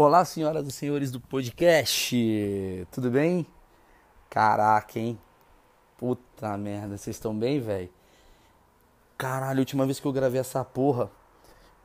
Olá, 0.00 0.24
senhoras 0.24 0.64
e 0.64 0.70
senhores 0.70 1.10
do 1.10 1.18
podcast, 1.18 2.86
tudo 2.92 3.10
bem? 3.10 3.44
Caraca, 4.30 4.96
hein? 4.96 5.18
Puta 5.96 6.56
merda, 6.56 6.96
vocês 6.96 7.16
estão 7.16 7.36
bem, 7.36 7.58
velho? 7.58 7.90
Caralho, 9.16 9.58
a 9.58 9.62
última 9.62 9.84
vez 9.84 9.98
que 9.98 10.06
eu 10.06 10.12
gravei 10.12 10.40
essa 10.40 10.64
porra 10.64 11.10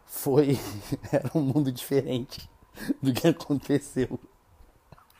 foi. 0.05 0.59
Era 1.11 1.31
um 1.33 1.41
mundo 1.41 1.71
diferente 1.71 2.47
do 3.01 3.11
que 3.11 3.29
aconteceu. 3.29 4.19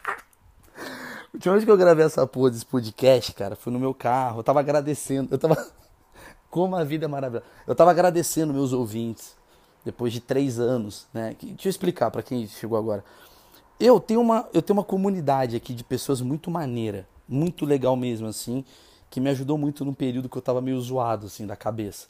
A 0.06 1.34
última 1.34 1.54
vez 1.54 1.66
que 1.66 1.72
eu 1.72 1.78
gravei 1.78 2.06
essa 2.06 2.28
porra 2.28 2.52
desse 2.52 2.68
podcast, 2.68 3.34
cara, 3.34 3.56
foi 3.56 3.74
no 3.74 3.80
meu 3.80 3.96
carro. 3.96 4.42
Eu 4.42 4.44
tava 4.44 4.60
agradecendo. 4.60 5.34
Eu 5.34 5.40
tava. 5.40 5.58
Como 6.48 6.76
a 6.76 6.84
vida 6.84 7.06
é 7.06 7.08
maravilhosa. 7.08 7.48
Eu 7.66 7.74
tava 7.74 7.90
agradecendo 7.90 8.54
meus 8.54 8.72
ouvintes 8.72 9.36
depois 9.84 10.14
de 10.14 10.20
três 10.20 10.60
anos, 10.60 11.08
né? 11.14 11.36
Deixa 11.42 11.68
eu 11.68 11.70
explicar 11.70 12.12
para 12.12 12.24
quem 12.24 12.48
chegou 12.48 12.78
agora. 12.78 13.04
Eu 13.80 14.00
tenho 14.00 14.22
uma, 14.22 14.48
eu 14.54 14.62
tenho 14.62 14.78
uma 14.78 14.84
comunidade 14.84 15.56
aqui 15.56 15.74
de 15.74 15.84
pessoas 15.84 16.22
muito 16.22 16.50
maneira, 16.50 17.08
muito 17.28 17.66
legal 17.66 17.96
mesmo, 17.96 18.28
assim, 18.28 18.64
que 19.10 19.20
me 19.20 19.30
ajudou 19.30 19.58
muito 19.58 19.84
num 19.84 19.94
período 19.94 20.30
que 20.30 20.38
eu 20.38 20.42
tava 20.42 20.62
meio 20.62 20.80
zoado, 20.80 21.26
assim, 21.26 21.46
da 21.46 21.56
cabeça. 21.56 22.08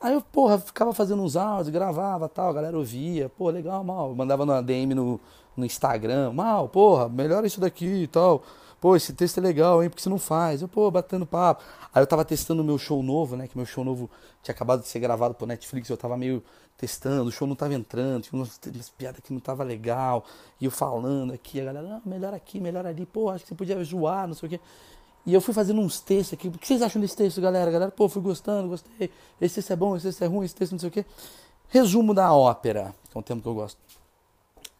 Aí 0.00 0.14
eu, 0.14 0.20
porra, 0.20 0.58
ficava 0.58 0.92
fazendo 0.92 1.22
uns 1.22 1.36
áudios, 1.36 1.70
gravava 1.70 2.28
tal, 2.28 2.50
a 2.50 2.52
galera 2.52 2.78
ouvia, 2.78 3.28
pô, 3.28 3.50
legal, 3.50 3.82
mal. 3.82 4.14
Mandava 4.14 4.46
na 4.46 4.60
DM 4.60 4.94
no, 4.94 5.20
no 5.56 5.64
Instagram, 5.64 6.32
mal, 6.32 6.68
porra, 6.68 7.08
melhora 7.08 7.46
isso 7.46 7.60
daqui 7.60 8.02
e 8.02 8.06
tal. 8.06 8.42
Pô, 8.80 8.94
esse 8.94 9.12
texto 9.12 9.38
é 9.38 9.40
legal, 9.40 9.82
hein? 9.82 9.90
Porque 9.90 10.00
você 10.02 10.08
não 10.08 10.18
faz? 10.18 10.62
Eu, 10.62 10.68
pô, 10.68 10.88
batendo 10.88 11.26
papo. 11.26 11.64
Aí 11.92 12.00
eu 12.00 12.06
tava 12.06 12.24
testando 12.24 12.62
o 12.62 12.64
meu 12.64 12.78
show 12.78 13.02
novo, 13.02 13.36
né? 13.36 13.48
Que 13.48 13.56
meu 13.56 13.66
show 13.66 13.84
novo 13.84 14.08
tinha 14.40 14.54
acabado 14.54 14.82
de 14.82 14.88
ser 14.88 15.00
gravado 15.00 15.34
por 15.34 15.48
Netflix, 15.48 15.88
eu 15.88 15.96
tava 15.96 16.16
meio 16.16 16.42
testando, 16.78 17.28
o 17.28 17.32
show 17.32 17.46
não 17.46 17.54
tava 17.54 17.74
entrando, 17.74 18.22
tinha 18.22 18.38
umas, 18.40 18.58
umas 18.72 18.88
piadas 18.88 19.20
que 19.20 19.32
não 19.32 19.40
tava 19.40 19.62
legal. 19.62 20.24
E 20.58 20.64
eu 20.64 20.70
falando 20.70 21.34
aqui, 21.34 21.60
a 21.60 21.64
galera, 21.66 21.86
não, 21.86 22.02
melhor 22.06 22.32
aqui, 22.32 22.58
melhor 22.60 22.86
ali, 22.86 23.04
pô, 23.04 23.28
acho 23.28 23.44
que 23.44 23.48
você 23.48 23.54
podia 23.54 23.82
zoar, 23.84 24.26
não 24.26 24.34
sei 24.34 24.46
o 24.46 24.50
quê. 24.50 24.60
E 25.26 25.34
eu 25.34 25.40
fui 25.40 25.52
fazendo 25.52 25.80
uns 25.80 26.00
textos 26.00 26.38
aqui. 26.38 26.48
O 26.48 26.52
que 26.52 26.66
vocês 26.66 26.80
acham 26.80 27.02
desse 27.02 27.16
texto, 27.16 27.40
galera? 27.40 27.70
Galera, 27.70 27.90
pô, 27.90 28.08
fui 28.08 28.22
gostando, 28.22 28.68
gostei. 28.68 29.10
Esse 29.40 29.56
texto 29.56 29.72
é 29.72 29.76
bom, 29.76 29.94
esse 29.94 30.06
texto 30.06 30.22
é 30.22 30.26
ruim, 30.26 30.46
esse 30.46 30.54
texto 30.54 30.72
não 30.72 30.78
sei 30.78 30.88
o 30.88 30.92
quê. 30.92 31.04
Resumo 31.68 32.14
da 32.14 32.32
ópera, 32.32 32.94
que 33.10 33.18
é 33.18 33.20
um 33.20 33.22
tema 33.22 33.42
que 33.42 33.46
eu 33.46 33.54
gosto. 33.54 33.78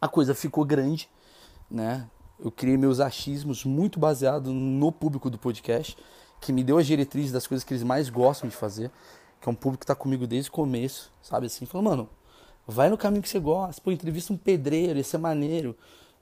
A 0.00 0.08
coisa 0.08 0.34
ficou 0.34 0.64
grande, 0.64 1.10
né? 1.70 2.08
eu 2.38 2.50
criei 2.50 2.76
meus 2.76 3.00
achismos 3.00 3.64
muito 3.64 3.98
baseado 3.98 4.52
no 4.52 4.92
público 4.92 5.28
do 5.28 5.38
podcast, 5.38 5.96
que 6.40 6.52
me 6.52 6.62
deu 6.62 6.78
as 6.78 6.86
diretrizes 6.86 7.32
das 7.32 7.46
coisas 7.46 7.64
que 7.64 7.72
eles 7.72 7.82
mais 7.82 8.08
gostam 8.08 8.48
de 8.48 8.54
fazer, 8.54 8.90
que 9.40 9.48
é 9.48 9.52
um 9.52 9.54
público 9.54 9.80
que 9.80 9.84
está 9.84 9.94
comigo 9.94 10.26
desde 10.26 10.50
o 10.50 10.52
começo, 10.52 11.12
sabe 11.22 11.46
assim? 11.46 11.66
Falou, 11.66 11.84
mano, 11.84 12.08
vai 12.66 12.88
no 12.88 12.98
caminho 12.98 13.22
que 13.22 13.28
você 13.28 13.38
gosta, 13.38 13.80
pô, 13.80 13.90
entrevista 13.90 14.32
um 14.32 14.36
pedreiro, 14.36 14.98
esse 14.98 15.14
é 15.16 15.18
maneiro. 15.18 15.76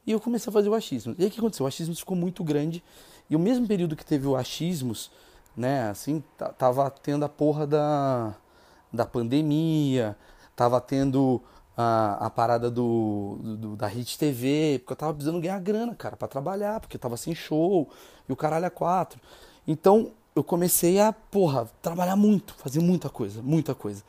E 0.06 0.12
eu 0.12 0.20
comecei 0.20 0.50
a 0.50 0.52
fazer 0.52 0.68
o 0.68 0.74
achismo. 0.74 1.14
E 1.18 1.22
aí 1.22 1.28
o 1.28 1.30
que 1.30 1.38
aconteceu? 1.38 1.64
O 1.64 1.68
achismo 1.68 1.94
ficou 1.94 2.16
muito 2.16 2.44
grande, 2.44 2.82
e 3.28 3.34
o 3.34 3.38
mesmo 3.38 3.66
período 3.66 3.96
que 3.96 4.04
teve 4.04 4.26
o 4.26 4.36
achismos, 4.36 5.10
né, 5.56 5.88
assim, 5.88 6.22
tava 6.58 6.88
tendo 6.90 7.24
a 7.24 7.28
porra 7.28 7.66
da, 7.66 8.34
da 8.92 9.04
pandemia, 9.04 10.16
tava 10.54 10.80
tendo 10.80 11.42
a, 11.76 12.26
a 12.26 12.30
parada 12.30 12.70
do, 12.70 13.38
do, 13.42 13.76
da 13.76 13.86
Hit 13.86 14.18
TV, 14.18 14.78
porque 14.80 14.92
eu 14.92 14.96
tava 14.96 15.14
precisando 15.14 15.40
ganhar 15.40 15.60
grana, 15.60 15.94
cara, 15.94 16.16
para 16.16 16.28
trabalhar, 16.28 16.80
porque 16.80 16.96
eu 16.96 17.00
tava 17.00 17.16
sem 17.16 17.34
show 17.34 17.88
e 18.28 18.32
o 18.32 18.36
caralho 18.36 18.64
é 18.64 18.70
quatro. 18.70 19.20
Então 19.66 20.12
eu 20.36 20.44
comecei 20.44 21.00
a, 21.00 21.14
porra, 21.14 21.64
trabalhar 21.80 22.14
muito, 22.14 22.54
fazer 22.56 22.80
muita 22.80 23.08
coisa, 23.08 23.40
muita 23.40 23.74
coisa. 23.74 24.04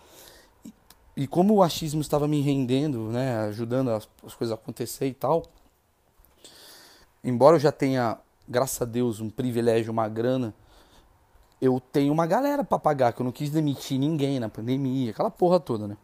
E, 0.66 0.74
e 1.16 1.28
como 1.28 1.54
o 1.54 1.64
achismo 1.64 2.02
estava 2.02 2.28
me 2.28 2.42
rendendo, 2.42 3.04
né, 3.10 3.38
ajudando 3.48 3.92
as, 3.92 4.10
as 4.26 4.36
coisas 4.36 4.52
a 4.52 4.56
acontecer 4.56 5.08
e 5.08 5.14
tal, 5.14 5.44
embora 7.24 7.56
eu 7.56 7.60
já 7.62 7.72
tenha, 7.72 8.20
graças 8.46 8.82
a 8.82 8.84
Deus, 8.84 9.22
um 9.22 9.30
privilégio, 9.30 9.90
uma 9.90 10.10
grana, 10.10 10.54
eu 11.62 11.80
tenho 11.80 12.12
uma 12.12 12.28
galera 12.28 12.62
para 12.62 12.78
pagar, 12.78 13.14
que 13.14 13.22
eu 13.22 13.24
não 13.24 13.32
quis 13.32 13.50
demitir 13.50 13.98
ninguém 13.98 14.38
na 14.38 14.50
pandemia, 14.50 15.12
aquela 15.12 15.32
porra 15.32 15.62
toda, 15.62 15.88
né? 15.88 15.98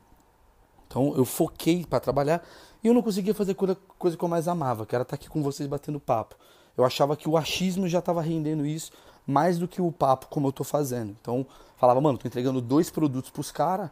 Então 0.88 1.13
eu 1.17 1.25
foquei 1.25 1.85
para 1.85 2.00
trabalhar 2.00 2.41
e 2.81 2.88
eu 2.88 2.94
não 2.94 3.01
conseguia 3.01 3.34
fazer 3.34 3.55
coisa, 3.55 3.75
coisa 4.00 4.16
que 4.16 4.23
eu 4.23 4.29
mais 4.29 4.47
amava, 4.47 4.85
que 4.85 4.95
era 4.95 5.01
estar 5.01 5.17
tá 5.17 5.22
aqui 5.22 5.29
com 5.29 5.44
vocês 5.44 5.67
batendo 5.67 6.00
papo. 6.00 6.38
Eu 6.78 6.85
achava 6.85 7.17
que 7.17 7.28
o 7.28 7.35
achismo 7.35 7.90
já 7.90 8.00
estava 8.00 8.22
rendendo 8.22 8.66
isso 8.66 8.91
mais 9.25 9.57
do 9.57 9.67
que 9.67 9.81
o 9.81 9.91
papo 9.91 10.28
como 10.28 10.47
eu 10.47 10.51
tô 10.51 10.63
fazendo. 10.63 11.16
Então 11.22 11.45
falava, 11.78 12.00
mano, 12.00 12.17
tô 12.17 12.28
entregando 12.28 12.61
dois 12.61 12.89
produtos 12.89 13.29
pros 13.29 13.51
caras, 13.51 13.89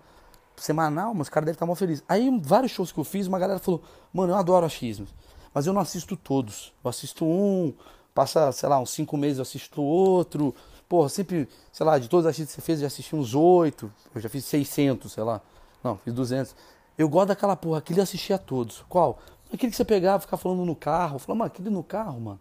semanal, 0.56 1.14
mas 1.14 1.28
os 1.28 1.30
caras 1.30 1.46
devem 1.46 1.56
estar 1.56 1.66
tá 1.66 1.68
mó 1.68 1.76
felizes. 1.76 2.04
Aí, 2.08 2.30
vários 2.42 2.72
shows 2.72 2.92
que 2.92 3.00
eu 3.00 3.04
fiz, 3.04 3.28
uma 3.28 3.40
galera 3.40 3.60
falou, 3.60 3.82
mano, 4.14 4.34
eu 4.34 4.38
adoro 4.38 4.66
achismos, 4.66 5.14
mas 5.54 5.66
eu 5.66 5.74
não 5.74 5.82
assisto 5.82 6.16
todos. 6.16 6.74
Eu 6.84 6.90
assisto 6.90 7.26
um, 7.26 7.74
passa, 8.14 8.52
sei 8.52 8.70
lá, 8.70 8.80
uns 8.80 8.92
cinco 8.92 9.18
meses 9.18 9.38
eu 9.38 9.44
assisto 9.44 9.82
outro. 9.82 10.54
Porra, 10.88 11.10
sempre, 11.10 11.48
sei 11.72 11.86
lá, 11.86 11.98
de 11.98 12.08
todos 12.08 12.26
os 12.26 12.30
achismos 12.30 12.50
que 12.54 12.62
você 12.62 12.66
fez, 12.66 12.80
eu 12.80 12.82
já 12.82 12.88
assisti 12.88 13.16
uns 13.16 13.34
oito, 13.34 13.92
eu 14.14 14.22
já 14.22 14.30
fiz 14.30 14.46
600, 14.46 15.12
sei 15.12 15.24
lá. 15.24 15.42
Não, 15.84 15.98
fiz 15.98 16.14
200. 16.14 16.56
Eu 16.98 17.10
gosto 17.10 17.30
daquela 17.30 17.56
porra, 17.56 17.80
aquele 17.80 18.00
eu 18.00 18.04
assistia 18.04 18.36
a 18.36 18.40
todos. 18.40 18.84
Qual? 18.88 19.20
Aquele 19.54 19.72
que 19.72 19.78
você 19.78 19.86
pegava 19.86 20.20
ficava 20.20 20.42
falando 20.42 20.66
no 20.66 20.76
carro. 20.76 21.20
Falava, 21.20 21.40
mano, 21.40 21.48
aquele 21.48 21.70
no 21.70 21.84
carro, 21.84 22.20
mano. 22.20 22.40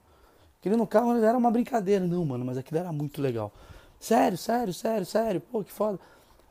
Aquele 0.60 0.76
no 0.76 0.87
carro 0.87 1.16
era 1.16 1.37
uma 1.37 1.50
brincadeira. 1.50 2.06
Não, 2.06 2.25
mano, 2.25 2.44
mas 2.44 2.59
aquele 2.59 2.81
era 2.81 2.93
muito 2.93 3.21
legal. 3.21 3.50
Sério, 3.98 4.38
sério, 4.38 4.72
sério, 4.72 5.06
sério. 5.06 5.41
Pô, 5.41 5.65
que 5.65 5.72
foda. 5.72 5.98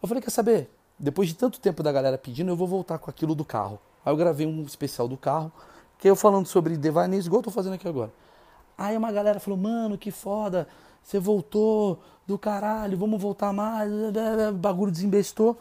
Eu 0.02 0.08
falei, 0.08 0.22
quer 0.22 0.32
saber? 0.32 0.70
Depois 0.98 1.30
de 1.30 1.36
tanto 1.36 1.60
tempo 1.60 1.82
da 1.82 1.92
galera 1.92 2.18
pedindo, 2.18 2.50
eu 2.50 2.56
vou 2.56 2.68
voltar 2.68 2.98
com 2.98 3.10
aquilo 3.10 3.34
do 3.34 3.46
carro. 3.46 3.80
Aí 4.04 4.12
eu 4.12 4.18
gravei 4.18 4.46
um 4.46 4.64
especial 4.64 5.08
do 5.08 5.16
carro, 5.16 5.52
que 5.98 6.10
eu 6.10 6.16
falando 6.16 6.48
sobre 6.48 6.76
devaneios, 6.76 7.26
igual 7.26 7.40
eu 7.40 7.44
tô 7.44 7.52
fazendo 7.52 7.74
aqui 7.74 7.88
agora. 7.88 8.12
Aí 8.78 8.98
uma 8.98 9.12
galera 9.12 9.40
falou, 9.40 9.60
mano, 9.60 9.98
que 9.98 10.12
foda, 10.12 10.68
você 11.04 11.20
voltou 11.20 12.02
do 12.26 12.38
caralho, 12.38 12.98
vamos 12.98 13.22
voltar 13.22 13.54
mais, 13.54 13.92
bagulho 14.56 14.92
desembestou. 14.92 15.58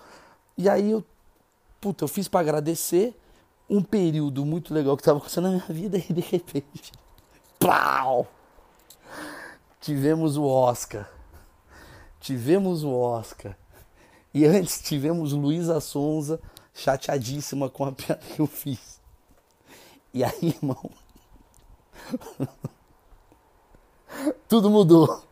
E 0.57 0.69
aí 0.69 0.91
eu 0.91 1.05
puta, 1.81 2.05
eu 2.05 2.09
fiz 2.09 2.29
para 2.29 2.41
agradecer 2.41 3.17
um 3.69 3.83
período 3.83 4.45
muito 4.45 4.73
legal 4.73 4.97
que 4.97 5.03
estava 5.03 5.19
acontecendo 5.19 5.45
na 5.45 5.51
minha 5.51 5.67
vida 5.69 5.99
e 6.09 6.13
de 6.13 6.21
repente, 6.21 6.93
pau! 7.59 8.27
Tivemos 9.81 10.37
o 10.37 10.45
Oscar. 10.45 11.09
Tivemos 12.21 12.85
o 12.85 12.91
Oscar. 12.91 13.57
E 14.35 14.45
antes 14.45 14.83
tivemos 14.83 15.33
Luísa 15.33 15.81
Sonza 15.81 16.41
chateadíssima 16.75 17.69
com 17.69 17.85
a 17.85 17.93
piada 17.93 18.21
que 18.35 18.41
eu 18.41 18.47
fiz. 18.47 19.01
E 20.13 20.25
aí, 20.25 20.57
irmão, 20.63 20.91
tudo 24.49 24.71
mudou. 24.71 25.23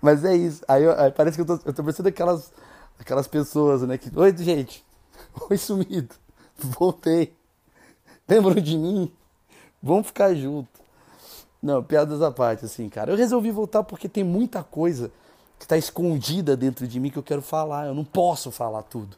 Mas 0.00 0.24
é 0.24 0.36
isso. 0.36 0.64
Aí, 0.68 0.86
aí 0.86 1.10
parece 1.10 1.36
que 1.36 1.42
eu 1.42 1.46
tô, 1.46 1.68
eu 1.68 1.72
tô 1.72 1.82
parecendo 1.82 2.08
aquelas 2.08 2.52
Aquelas 2.98 3.26
pessoas, 3.26 3.82
né? 3.82 3.98
Que, 3.98 4.10
Oi, 4.18 4.36
gente. 4.36 4.84
Oi, 5.50 5.56
sumido. 5.56 6.14
Voltei. 6.56 7.34
Lembram 8.28 8.54
de 8.54 8.76
mim? 8.76 9.12
Vamos 9.82 10.06
ficar 10.06 10.34
junto. 10.34 10.75
Não, 11.66 11.82
piadas 11.82 12.22
à 12.22 12.30
parte, 12.30 12.64
assim, 12.64 12.88
cara. 12.88 13.10
Eu 13.10 13.16
resolvi 13.16 13.50
voltar 13.50 13.82
porque 13.82 14.08
tem 14.08 14.22
muita 14.22 14.62
coisa 14.62 15.10
que 15.58 15.64
está 15.64 15.76
escondida 15.76 16.56
dentro 16.56 16.86
de 16.86 17.00
mim 17.00 17.10
que 17.10 17.16
eu 17.18 17.24
quero 17.24 17.42
falar. 17.42 17.88
Eu 17.88 17.94
não 17.94 18.04
posso 18.04 18.52
falar 18.52 18.84
tudo. 18.84 19.16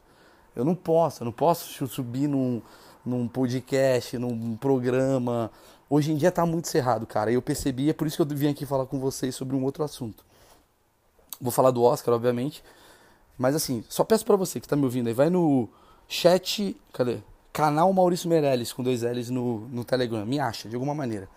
Eu 0.55 0.65
não 0.65 0.73
posso. 0.73 1.21
Eu 1.21 1.25
não 1.25 1.31
posso 1.31 1.87
subir 1.87 2.27
num, 2.27 2.59
num 3.05 3.27
podcast, 3.27 4.17
num 4.17 4.57
programa. 4.57 5.51
Hoje 5.87 6.11
em 6.11 6.15
dia 6.15 6.29
está 6.29 6.43
muito 6.43 6.67
cerrado, 6.67 7.05
cara. 7.05 7.31
Eu 7.31 7.39
percebi, 7.39 7.87
é 7.87 7.93
por 7.93 8.07
isso 8.07 8.17
que 8.17 8.33
eu 8.33 8.35
vim 8.35 8.47
aqui 8.47 8.65
falar 8.65 8.87
com 8.87 8.99
vocês 8.99 9.35
sobre 9.35 9.55
um 9.55 9.63
outro 9.63 9.83
assunto. 9.83 10.25
Vou 11.39 11.51
falar 11.51 11.69
do 11.69 11.83
Oscar, 11.83 12.15
obviamente, 12.15 12.63
mas 13.37 13.55
assim, 13.55 13.83
só 13.87 14.03
peço 14.03 14.25
para 14.25 14.35
você 14.35 14.59
que 14.59 14.67
tá 14.67 14.75
me 14.75 14.85
ouvindo 14.85 15.07
aí, 15.07 15.13
vai 15.13 15.29
no 15.29 15.69
chat, 16.07 16.75
cadê? 16.91 17.19
Canal 17.53 17.93
Maurício 17.93 18.27
Meirelles 18.27 18.73
com 18.73 18.81
dois 18.81 19.03
L's 19.03 19.29
no, 19.29 19.59
no 19.69 19.85
Telegram, 19.85 20.25
me 20.25 20.39
acha 20.39 20.67
de 20.67 20.75
alguma 20.75 20.95
maneira. 20.95 21.29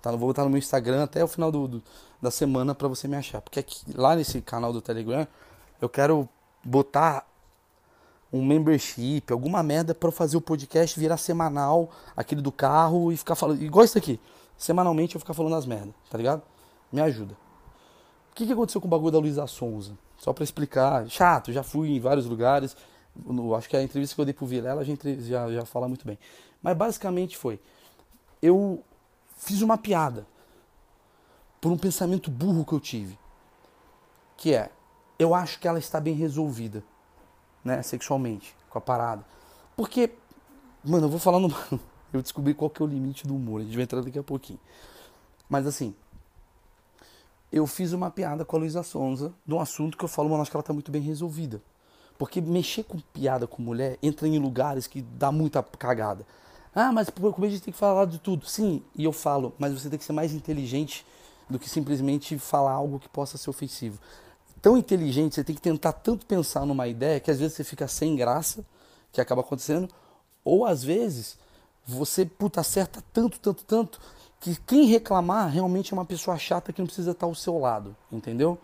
Tá, 0.00 0.10
vou 0.12 0.28
botar 0.28 0.44
no 0.44 0.50
meu 0.50 0.58
Instagram 0.58 1.04
até 1.04 1.24
o 1.24 1.28
final 1.28 1.50
do, 1.50 1.66
do 1.66 1.82
da 2.20 2.30
semana 2.30 2.74
para 2.74 2.88
você 2.88 3.06
me 3.06 3.16
achar, 3.16 3.40
porque 3.40 3.60
aqui, 3.60 3.80
lá 3.94 4.16
nesse 4.16 4.40
canal 4.40 4.72
do 4.72 4.80
Telegram 4.80 5.26
eu 5.80 5.88
quero 5.88 6.28
botar 6.64 7.26
um 8.32 8.44
membership, 8.44 9.22
alguma 9.30 9.62
merda 9.62 9.94
para 9.94 10.10
fazer 10.10 10.36
o 10.36 10.40
podcast 10.40 10.98
virar 10.98 11.16
semanal, 11.16 11.90
aquele 12.16 12.42
do 12.42 12.52
carro 12.52 13.12
e 13.12 13.16
ficar 13.16 13.34
falando, 13.34 13.62
igual 13.62 13.84
isso 13.84 13.96
aqui. 13.96 14.20
Semanalmente 14.56 15.14
eu 15.14 15.20
ficar 15.20 15.34
falando 15.34 15.54
as 15.54 15.64
merdas, 15.64 15.94
tá 16.10 16.18
ligado? 16.18 16.42
Me 16.92 17.00
ajuda. 17.00 17.34
O 18.32 18.34
que, 18.34 18.46
que 18.46 18.52
aconteceu 18.52 18.80
com 18.80 18.88
o 18.88 18.90
bagulho 18.90 19.12
da 19.12 19.18
Luísa 19.18 19.46
Sonza? 19.46 19.96
Só 20.18 20.32
para 20.32 20.44
explicar, 20.44 21.08
chato, 21.08 21.52
já 21.52 21.62
fui 21.62 21.90
em 21.90 22.00
vários 22.00 22.26
lugares. 22.26 22.76
No, 23.14 23.54
acho 23.54 23.68
que 23.68 23.76
a 23.76 23.82
entrevista 23.82 24.14
que 24.14 24.20
eu 24.20 24.24
dei 24.24 24.34
pro 24.34 24.46
Vilela 24.46 24.84
gente 24.84 25.20
já, 25.22 25.50
já 25.50 25.64
fala 25.64 25.88
muito 25.88 26.04
bem. 26.04 26.18
Mas 26.60 26.76
basicamente 26.76 27.36
foi: 27.36 27.60
eu 28.42 28.82
fiz 29.38 29.62
uma 29.62 29.78
piada 29.78 30.26
por 31.60 31.72
um 31.72 31.78
pensamento 31.78 32.30
burro 32.30 32.64
que 32.64 32.74
eu 32.74 32.80
tive. 32.80 33.18
Que 34.36 34.54
é, 34.54 34.70
eu 35.18 35.34
acho 35.34 35.58
que 35.58 35.66
ela 35.66 35.78
está 35.78 35.98
bem 35.98 36.14
resolvida, 36.14 36.84
né, 37.64 37.82
sexualmente, 37.82 38.54
com 38.68 38.78
a 38.78 38.80
parada. 38.82 39.24
Porque 39.74 40.12
Mano, 40.84 41.06
eu 41.06 41.10
vou 41.10 41.18
falar 41.18 41.40
no. 41.40 41.48
Eu 42.10 42.22
descobri 42.22 42.54
qual 42.54 42.70
que 42.70 42.80
é 42.80 42.84
o 42.84 42.88
limite 42.88 43.26
do 43.26 43.36
humor. 43.36 43.60
A 43.60 43.64
gente 43.64 43.74
vai 43.74 43.82
entrar 43.82 44.00
daqui 44.00 44.18
a 44.18 44.22
pouquinho. 44.22 44.58
Mas 45.48 45.66
assim. 45.66 45.94
Eu 47.52 47.66
fiz 47.66 47.92
uma 47.92 48.10
piada 48.10 48.44
com 48.44 48.56
a 48.56 48.58
Luísa 48.58 48.82
Sonza 48.82 49.32
de 49.46 49.54
um 49.54 49.60
assunto 49.60 49.96
que 49.96 50.04
eu 50.04 50.08
falo, 50.08 50.28
mano, 50.28 50.42
acho 50.42 50.50
que 50.50 50.56
ela 50.56 50.62
tá 50.62 50.72
muito 50.72 50.90
bem 50.90 51.00
resolvida. 51.00 51.62
Porque 52.18 52.40
mexer 52.40 52.84
com 52.84 52.98
piada 52.98 53.46
com 53.46 53.62
mulher 53.62 53.98
entra 54.02 54.28
em 54.28 54.38
lugares 54.38 54.86
que 54.86 55.00
dá 55.00 55.32
muita 55.32 55.62
cagada. 55.62 56.26
Ah, 56.80 56.92
mas 56.92 57.10
como 57.10 57.44
a 57.44 57.48
gente 57.48 57.60
tem 57.60 57.72
que 57.72 57.78
falar 57.78 58.04
de 58.04 58.20
tudo? 58.20 58.46
Sim, 58.46 58.84
e 58.94 59.02
eu 59.02 59.12
falo, 59.12 59.52
mas 59.58 59.72
você 59.72 59.90
tem 59.90 59.98
que 59.98 60.04
ser 60.04 60.12
mais 60.12 60.32
inteligente 60.32 61.04
do 61.50 61.58
que 61.58 61.68
simplesmente 61.68 62.38
falar 62.38 62.70
algo 62.70 63.00
que 63.00 63.08
possa 63.08 63.36
ser 63.36 63.50
ofensivo. 63.50 63.98
Tão 64.62 64.78
inteligente, 64.78 65.34
você 65.34 65.42
tem 65.42 65.56
que 65.56 65.60
tentar 65.60 65.92
tanto 65.92 66.24
pensar 66.24 66.64
numa 66.64 66.86
ideia 66.86 67.18
que 67.18 67.32
às 67.32 67.40
vezes 67.40 67.56
você 67.56 67.64
fica 67.64 67.88
sem 67.88 68.14
graça, 68.14 68.64
que 69.10 69.20
acaba 69.20 69.40
acontecendo, 69.40 69.88
ou 70.44 70.64
às 70.64 70.84
vezes 70.84 71.36
você 71.84 72.24
puta 72.24 72.60
acerta 72.60 73.02
tanto, 73.12 73.40
tanto, 73.40 73.64
tanto 73.64 74.00
que 74.38 74.54
quem 74.60 74.84
reclamar 74.84 75.50
realmente 75.50 75.92
é 75.92 75.96
uma 75.96 76.04
pessoa 76.04 76.38
chata 76.38 76.72
que 76.72 76.80
não 76.80 76.86
precisa 76.86 77.10
estar 77.10 77.26
ao 77.26 77.34
seu 77.34 77.58
lado, 77.58 77.96
entendeu? 78.12 78.56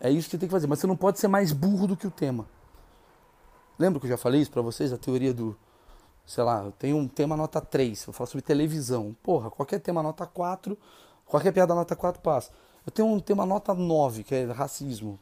É 0.00 0.10
isso 0.10 0.24
que 0.26 0.30
você 0.30 0.38
tem 0.38 0.48
que 0.48 0.52
fazer, 0.52 0.66
mas 0.66 0.78
você 0.78 0.86
não 0.86 0.96
pode 0.96 1.18
ser 1.18 1.28
mais 1.28 1.52
burro 1.52 1.86
do 1.86 1.98
que 1.98 2.06
o 2.06 2.10
tema. 2.10 2.46
Lembra 3.78 4.00
que 4.00 4.06
eu 4.06 4.10
já 4.10 4.16
falei 4.16 4.40
isso 4.40 4.50
para 4.50 4.62
vocês, 4.62 4.90
a 4.90 4.96
teoria 4.96 5.34
do 5.34 5.54
sei 6.24 6.44
lá, 6.44 6.64
eu 6.64 6.72
tenho 6.72 6.96
um 6.96 7.08
tema 7.08 7.36
nota 7.36 7.60
3, 7.60 8.06
eu 8.06 8.12
falo 8.12 8.28
sobre 8.28 8.42
televisão. 8.42 9.14
Porra, 9.22 9.50
qualquer 9.50 9.80
tema 9.80 10.02
nota 10.02 10.26
4, 10.26 10.76
qualquer 11.26 11.52
piada 11.52 11.74
nota 11.74 11.94
4 11.96 12.20
passa. 12.22 12.50
Eu 12.84 12.92
tenho 12.92 13.08
um 13.08 13.20
tema 13.20 13.46
nota 13.46 13.74
9, 13.74 14.24
que 14.24 14.34
é 14.34 14.44
racismo. 14.50 15.18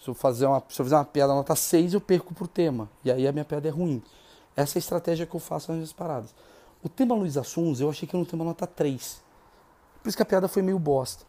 Se 0.00 0.08
eu, 0.08 0.14
fazer 0.14 0.46
uma, 0.46 0.62
se 0.68 0.80
eu 0.80 0.84
fizer 0.84 0.96
uma 0.96 1.04
piada 1.04 1.32
nota 1.32 1.54
6, 1.54 1.94
eu 1.94 2.00
perco 2.00 2.34
por 2.34 2.48
tema. 2.48 2.90
E 3.04 3.10
aí 3.10 3.26
a 3.26 3.32
minha 3.32 3.44
piada 3.44 3.68
é 3.68 3.70
ruim. 3.70 4.02
Essa 4.56 4.76
é 4.76 4.78
a 4.78 4.80
estratégia 4.80 5.26
que 5.26 5.34
eu 5.34 5.40
faço 5.40 5.70
nas 5.70 5.76
minhas 5.76 5.92
paradas. 5.92 6.34
O 6.82 6.88
tema 6.88 7.14
Luiz 7.14 7.36
Assunz, 7.36 7.80
eu 7.80 7.88
achei 7.88 8.08
que 8.08 8.14
era 8.14 8.22
um 8.22 8.26
tema 8.26 8.44
nota 8.44 8.66
3. 8.66 9.22
Por 10.02 10.08
isso 10.08 10.16
que 10.16 10.22
a 10.22 10.26
piada 10.26 10.48
foi 10.48 10.62
meio 10.62 10.78
bosta. 10.78 11.24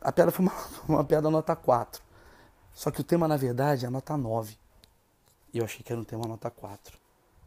A 0.00 0.10
piada 0.10 0.30
foi 0.30 0.42
uma, 0.46 0.54
uma 0.88 1.04
piada 1.04 1.30
nota 1.30 1.54
4. 1.54 2.02
Só 2.72 2.90
que 2.90 3.00
o 3.00 3.04
tema, 3.04 3.28
na 3.28 3.36
verdade, 3.36 3.84
é 3.84 3.90
nota 3.90 4.16
9. 4.16 4.56
E 5.52 5.58
eu 5.58 5.64
achei 5.64 5.82
que 5.82 5.92
era 5.92 6.00
um 6.00 6.04
tema 6.04 6.26
nota 6.26 6.50
4. 6.50 6.99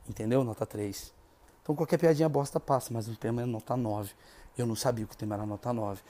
Entendeu? 0.08 0.44
Nota 0.44 0.66
3. 0.66 1.14
Então 1.62 1.76
qualquer 1.76 1.98
piadinha 1.98 2.28
bosta 2.28 2.60
passa, 2.60 2.94
mas 2.94 3.08
o 3.08 3.16
tema 3.16 3.42
é 3.42 3.46
nota 3.46 3.76
9. 3.78 4.12
Eu 4.58 4.68
não 4.68 4.76
sabia 4.76 5.06
que 5.06 5.14
o 5.14 5.18
tema 5.18 5.36
era 5.36 5.46
nota 5.46 5.72
9. 5.72 6.02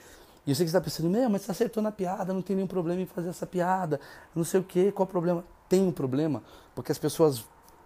E 0.46 0.50
eu 0.50 0.54
sei 0.54 0.66
que 0.66 0.70
você 0.70 0.76
está 0.76 0.80
pensando, 0.80 1.08
meu, 1.08 1.30
mas 1.30 1.42
você 1.42 1.52
acertou 1.52 1.82
na 1.82 1.90
piada, 1.90 2.34
não 2.34 2.42
tem 2.42 2.54
nenhum 2.56 2.68
problema 2.68 3.00
em 3.00 3.06
fazer 3.06 3.30
essa 3.30 3.46
piada, 3.46 3.98
não 4.34 4.44
sei 4.44 4.60
o 4.60 4.62
que, 4.62 4.92
qual 4.92 5.06
o 5.06 5.10
problema? 5.10 5.42
Tem 5.68 5.80
um 5.80 5.92
problema, 5.92 6.42
porque 6.74 6.92
as 6.92 6.98
pessoas 6.98 7.44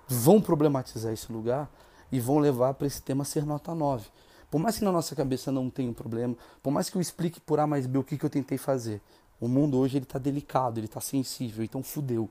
vão 0.08 0.40
problematizar 0.40 1.12
esse 1.12 1.30
lugar 1.32 1.70
e 2.10 2.18
vão 2.18 2.38
levar 2.38 2.74
para 2.74 2.86
esse 2.86 3.00
tema 3.00 3.24
ser 3.24 3.44
nota 3.46 3.74
9. 3.74 4.08
Por 4.50 4.58
mais 4.58 4.78
que 4.78 4.84
na 4.84 4.90
nossa 4.90 5.14
cabeça 5.14 5.52
não 5.52 5.70
tenha 5.70 5.90
um 5.90 5.94
problema, 5.94 6.34
por 6.60 6.72
mais 6.72 6.90
que 6.90 6.96
eu 6.96 7.00
explique 7.00 7.38
por 7.38 7.60
A 7.60 7.66
mais 7.66 7.86
B 7.86 7.98
o 7.98 8.02
que, 8.02 8.18
que 8.18 8.24
eu 8.24 8.30
tentei 8.30 8.58
fazer, 8.58 9.00
o 9.40 9.46
mundo 9.46 9.78
hoje 9.78 9.98
ele 9.98 10.04
está 10.04 10.18
delicado, 10.18 10.78
ele 10.78 10.86
está 10.86 11.00
sensível, 11.00 11.62
então 11.62 11.82
fudeu. 11.82 12.28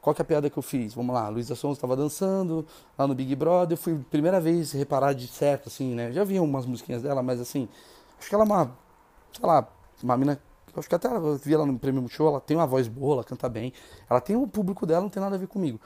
Qual 0.00 0.14
que 0.14 0.22
é 0.22 0.24
a 0.24 0.24
piada 0.24 0.48
que 0.48 0.56
eu 0.56 0.62
fiz? 0.62 0.94
Vamos 0.94 1.14
lá, 1.14 1.28
Luísa 1.28 1.54
Sons 1.54 1.76
estava 1.76 1.96
dançando 1.96 2.64
lá 2.96 3.06
no 3.06 3.14
Big 3.14 3.34
Brother, 3.34 3.76
eu 3.76 3.80
fui 3.80 3.98
primeira 4.10 4.40
vez 4.40 4.72
reparar 4.72 5.12
de 5.12 5.26
certo, 5.26 5.68
assim, 5.68 5.94
né? 5.94 6.12
Já 6.12 6.24
vi 6.24 6.38
umas 6.38 6.66
musiquinhas 6.66 7.02
dela, 7.02 7.22
mas 7.22 7.40
assim, 7.40 7.68
acho 8.18 8.28
que 8.28 8.34
ela 8.34 8.44
é 8.44 8.46
uma, 8.46 8.72
sei 9.32 9.46
lá, 9.46 9.68
uma 10.02 10.16
mina, 10.16 10.40
acho 10.76 10.88
que 10.88 10.94
até 10.94 11.08
eu 11.08 11.36
vi 11.36 11.52
ela 11.52 11.66
no 11.66 11.78
Prêmio 11.78 12.08
Show, 12.08 12.28
ela 12.28 12.40
tem 12.40 12.56
uma 12.56 12.66
voz 12.66 12.86
boa, 12.86 13.14
ela 13.14 13.24
canta 13.24 13.48
bem, 13.48 13.72
ela 14.08 14.20
tem 14.20 14.36
o 14.36 14.46
público 14.46 14.86
dela, 14.86 15.02
não 15.02 15.10
tem 15.10 15.20
nada 15.20 15.34
a 15.34 15.38
ver 15.38 15.48
comigo. 15.48 15.80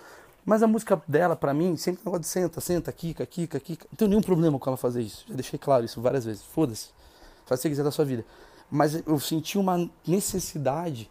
Mas 0.45 0.63
a 0.63 0.67
música 0.67 1.01
dela, 1.07 1.37
pra 1.37 1.55
mim, 1.55 1.77
sempre 1.77 2.03
é 2.03 2.05
negócio 2.05 2.23
de 2.23 2.27
senta, 2.27 2.61
senta, 2.61 2.93
quica, 2.93 3.25
quica, 3.25 3.61
quica. 3.61 3.87
Não 3.91 3.97
tenho 3.97 4.09
nenhum 4.09 4.23
problema 4.23 4.59
com 4.59 4.71
ela 4.71 4.77
fazer 4.77 5.01
isso. 5.01 5.25
Já 5.29 5.35
deixei 5.35 5.57
claro 5.57 5.85
isso 5.85 6.01
várias 6.01 6.25
vezes. 6.25 6.43
Foda-se. 6.43 6.89
Faz 7.47 7.61
o 7.61 7.63
que 7.63 7.69
quiser 7.69 7.85
da 7.85 7.93
sua 7.93 8.05
vida. 8.05 8.25
Mas 8.69 9.07
eu 9.07 9.21
senti 9.21 9.57
uma 9.57 9.89
necessidade 10.05 11.09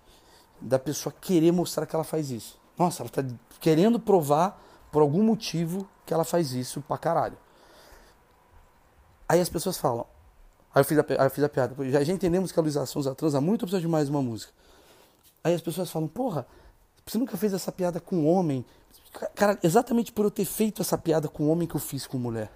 da 0.59 0.77
pessoa 0.77 1.15
querer 1.21 1.53
mostrar 1.53 1.85
que 1.85 1.95
ela 1.95 2.03
faz 2.03 2.29
isso. 2.29 2.59
Nossa, 2.81 3.03
ela 3.03 3.09
tá 3.09 3.23
querendo 3.59 3.99
provar 3.99 4.59
por 4.91 5.03
algum 5.03 5.21
motivo 5.21 5.87
que 6.03 6.11
ela 6.11 6.23
faz 6.23 6.53
isso 6.53 6.81
pra 6.81 6.97
caralho. 6.97 7.37
Aí 9.29 9.39
as 9.39 9.49
pessoas 9.49 9.77
falam. 9.77 10.03
Aí 10.73 10.81
eu 10.81 10.85
fiz 10.85 10.97
a, 10.97 11.05
aí 11.07 11.27
eu 11.27 11.29
fiz 11.29 11.43
a 11.43 11.49
piada. 11.49 11.75
Já, 11.91 12.03
já 12.03 12.11
entendemos 12.11 12.51
que 12.51 12.59
a 12.59 12.63
Luísa 12.63 12.83
Sonza 12.87 13.13
transa 13.13 13.39
muito, 13.39 13.59
precisa 13.59 13.79
de 13.79 13.87
mais 13.87 14.09
uma 14.09 14.19
música. 14.19 14.51
Aí 15.43 15.53
as 15.53 15.61
pessoas 15.61 15.91
falam, 15.91 16.07
porra, 16.07 16.47
você 17.05 17.19
nunca 17.19 17.37
fez 17.37 17.53
essa 17.53 17.71
piada 17.71 17.99
com 17.99 18.25
homem? 18.25 18.65
Cara, 19.35 19.59
exatamente 19.61 20.11
por 20.11 20.25
eu 20.25 20.31
ter 20.31 20.45
feito 20.45 20.81
essa 20.81 20.97
piada 20.97 21.27
com 21.27 21.49
homem 21.49 21.67
que 21.67 21.75
eu 21.75 21.79
fiz 21.79 22.07
com 22.07 22.17
mulher. 22.17 22.51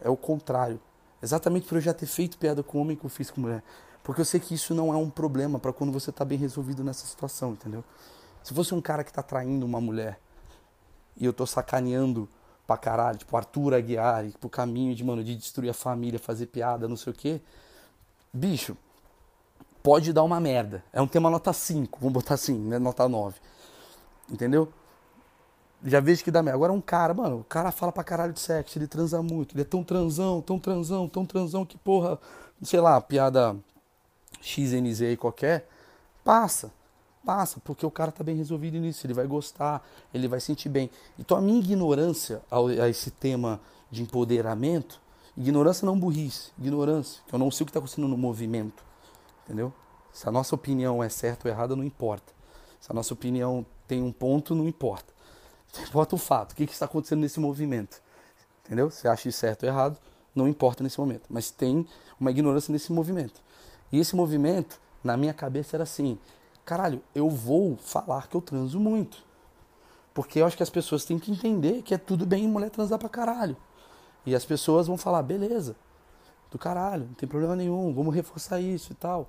É 0.00 0.08
o 0.08 0.16
contrário. 0.16 0.80
Exatamente 1.22 1.66
por 1.66 1.74
eu 1.74 1.82
já 1.82 1.92
ter 1.92 2.06
feito 2.06 2.38
piada 2.38 2.62
com 2.62 2.80
homem 2.80 2.96
que 2.96 3.04
eu 3.04 3.10
fiz 3.10 3.30
com 3.30 3.42
mulher. 3.42 3.62
Porque 4.02 4.22
eu 4.22 4.24
sei 4.24 4.40
que 4.40 4.54
isso 4.54 4.74
não 4.74 4.94
é 4.94 4.96
um 4.96 5.10
problema 5.10 5.58
para 5.58 5.74
quando 5.74 5.92
você 5.92 6.10
tá 6.10 6.24
bem 6.24 6.38
resolvido 6.38 6.82
nessa 6.82 7.06
situação, 7.06 7.52
entendeu? 7.52 7.84
Se 8.42 8.52
fosse 8.52 8.74
um 8.74 8.80
cara 8.80 9.04
que 9.04 9.12
tá 9.12 9.22
traindo 9.22 9.64
uma 9.64 9.80
mulher 9.80 10.18
e 11.16 11.24
eu 11.24 11.32
tô 11.32 11.46
sacaneando 11.46 12.28
pra 12.66 12.76
caralho, 12.76 13.18
tipo 13.18 13.36
Arthur 13.36 13.74
Aguiar, 13.74 14.24
pro 14.40 14.48
caminho 14.48 14.94
de, 14.94 15.04
mano, 15.04 15.22
de 15.22 15.36
destruir 15.36 15.70
a 15.70 15.74
família, 15.74 16.18
fazer 16.18 16.46
piada, 16.46 16.88
não 16.88 16.96
sei 16.96 17.12
o 17.12 17.16
quê, 17.16 17.40
bicho, 18.32 18.76
pode 19.82 20.12
dar 20.12 20.22
uma 20.22 20.40
merda. 20.40 20.82
É 20.92 21.00
um 21.00 21.06
tema 21.06 21.28
nota 21.28 21.52
5, 21.52 21.98
vamos 22.00 22.14
botar 22.14 22.34
assim, 22.34 22.58
né? 22.58 22.78
Nota 22.78 23.08
9. 23.08 23.38
Entendeu? 24.30 24.72
Já 25.84 26.00
vejo 26.00 26.22
que 26.22 26.30
dá 26.30 26.42
merda. 26.42 26.56
Agora 26.56 26.72
um 26.72 26.80
cara, 26.80 27.12
mano, 27.12 27.40
o 27.40 27.44
cara 27.44 27.72
fala 27.72 27.92
pra 27.92 28.04
caralho 28.04 28.32
de 28.32 28.40
sexo, 28.40 28.78
ele 28.78 28.86
transa 28.86 29.22
muito, 29.22 29.54
ele 29.54 29.62
é 29.62 29.64
tão 29.64 29.82
transão, 29.82 30.40
tão 30.40 30.58
transão, 30.58 31.08
tão 31.08 31.26
transão 31.26 31.66
que 31.66 31.76
porra, 31.76 32.18
sei 32.62 32.80
lá, 32.80 33.00
piada 33.00 33.56
XNZ 34.40 35.02
aí 35.02 35.16
qualquer, 35.16 35.68
passa. 36.24 36.72
Passa, 37.24 37.60
porque 37.60 37.86
o 37.86 37.90
cara 37.90 38.10
tá 38.10 38.24
bem 38.24 38.36
resolvido 38.36 38.78
nisso, 38.78 39.06
ele 39.06 39.14
vai 39.14 39.26
gostar, 39.26 39.86
ele 40.12 40.26
vai 40.26 40.40
sentir 40.40 40.68
bem. 40.68 40.90
Então 41.18 41.36
a 41.36 41.40
minha 41.40 41.60
ignorância 41.60 42.42
a 42.50 42.88
esse 42.88 43.10
tema 43.10 43.60
de 43.90 44.02
empoderamento, 44.02 45.00
ignorância 45.36 45.86
não 45.86 45.98
burrice, 45.98 46.50
ignorância, 46.58 47.22
que 47.26 47.34
eu 47.34 47.38
não 47.38 47.50
sei 47.50 47.62
o 47.62 47.66
que 47.66 47.70
está 47.70 47.78
acontecendo 47.78 48.08
no 48.08 48.18
movimento, 48.18 48.82
entendeu? 49.44 49.72
Se 50.12 50.28
a 50.28 50.32
nossa 50.32 50.54
opinião 50.54 51.02
é 51.02 51.08
certa 51.08 51.48
ou 51.48 51.54
errada, 51.54 51.76
não 51.76 51.84
importa. 51.84 52.32
Se 52.80 52.90
a 52.90 52.94
nossa 52.94 53.14
opinião 53.14 53.64
tem 53.86 54.02
um 54.02 54.10
ponto, 54.10 54.54
não 54.54 54.66
importa. 54.66 55.12
Importa 55.88 56.16
o 56.16 56.18
fato, 56.18 56.52
o 56.52 56.54
que, 56.54 56.66
que 56.66 56.72
está 56.72 56.84
acontecendo 56.86 57.20
nesse 57.20 57.40
movimento, 57.40 58.02
entendeu? 58.64 58.90
Se 58.90 59.08
acha 59.08 59.30
certo 59.30 59.62
ou 59.62 59.68
errado, 59.68 59.96
não 60.34 60.48
importa 60.48 60.82
nesse 60.82 60.98
momento. 60.98 61.24
Mas 61.30 61.50
tem 61.50 61.86
uma 62.18 62.30
ignorância 62.30 62.72
nesse 62.72 62.92
movimento. 62.92 63.40
E 63.90 63.98
esse 63.98 64.14
movimento, 64.16 64.80
na 65.02 65.16
minha 65.16 65.32
cabeça, 65.32 65.76
era 65.76 65.84
assim: 65.84 66.18
caralho, 66.64 67.02
eu 67.14 67.28
vou 67.28 67.76
falar 67.76 68.28
que 68.28 68.36
eu 68.36 68.40
transo 68.40 68.78
muito. 68.78 69.24
Porque 70.14 70.40
eu 70.40 70.46
acho 70.46 70.56
que 70.56 70.62
as 70.62 70.70
pessoas 70.70 71.04
têm 71.04 71.18
que 71.18 71.30
entender 71.30 71.82
que 71.82 71.94
é 71.94 71.98
tudo 71.98 72.26
bem 72.26 72.46
mulher 72.46 72.70
transar 72.70 72.98
pra 72.98 73.08
caralho. 73.08 73.56
E 74.26 74.34
as 74.34 74.44
pessoas 74.44 74.86
vão 74.86 74.96
falar, 74.96 75.22
beleza, 75.22 75.74
do 76.50 76.58
caralho, 76.58 77.06
não 77.06 77.14
tem 77.14 77.28
problema 77.28 77.56
nenhum, 77.56 77.92
vamos 77.92 78.14
reforçar 78.14 78.60
isso 78.60 78.92
e 78.92 78.94
tal. 78.94 79.28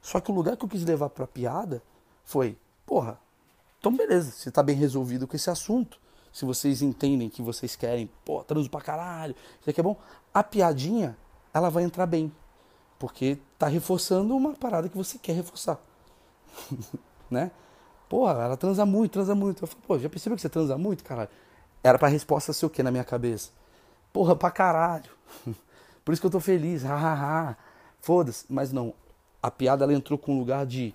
Só 0.00 0.20
que 0.20 0.30
o 0.30 0.34
lugar 0.34 0.56
que 0.56 0.64
eu 0.64 0.68
quis 0.68 0.84
levar 0.84 1.10
pra 1.10 1.26
piada 1.26 1.82
foi, 2.24 2.56
porra, 2.86 3.18
então 3.78 3.94
beleza, 3.94 4.30
você 4.30 4.50
tá 4.50 4.62
bem 4.62 4.76
resolvido 4.76 5.26
com 5.26 5.36
esse 5.36 5.50
assunto. 5.50 6.00
Se 6.32 6.44
vocês 6.44 6.80
entendem 6.80 7.28
que 7.28 7.42
vocês 7.42 7.74
querem, 7.74 8.08
pô, 8.24 8.42
transo 8.44 8.70
pra 8.70 8.80
caralho, 8.80 9.34
isso 9.60 9.68
aqui 9.68 9.80
é 9.80 9.82
bom. 9.82 9.96
A 10.32 10.44
piadinha, 10.44 11.18
ela 11.52 11.68
vai 11.68 11.82
entrar 11.82 12.06
bem. 12.06 12.32
Porque 12.98 13.38
tá 13.58 13.66
reforçando 13.66 14.36
uma 14.36 14.54
parada 14.54 14.88
que 14.88 14.96
você 14.96 15.18
quer 15.18 15.32
reforçar. 15.32 15.80
né? 17.30 17.50
Porra, 18.08 18.32
ela 18.42 18.56
transa 18.56 18.84
muito, 18.84 19.12
transa 19.12 19.34
muito. 19.34 19.62
Eu 19.62 19.68
falei, 19.68 19.84
pô, 19.86 19.98
já 19.98 20.08
percebeu 20.08 20.36
que 20.36 20.42
você 20.42 20.48
transa 20.48 20.76
muito, 20.76 21.04
caralho? 21.04 21.28
Era 21.82 21.98
pra 21.98 22.08
resposta 22.08 22.52
ser 22.52 22.66
o 22.66 22.70
quê 22.70 22.82
na 22.82 22.90
minha 22.90 23.04
cabeça? 23.04 23.50
Porra, 24.12 24.34
pra 24.34 24.50
caralho. 24.50 25.10
Por 26.04 26.12
isso 26.12 26.20
que 26.20 26.26
eu 26.26 26.30
tô 26.30 26.40
feliz, 26.40 26.82
hahaha. 26.82 27.56
Foda-se. 28.00 28.44
Mas 28.48 28.72
não, 28.72 28.92
a 29.42 29.50
piada 29.50 29.84
ela 29.84 29.94
entrou 29.94 30.18
com 30.18 30.34
um 30.34 30.38
lugar 30.38 30.66
de. 30.66 30.94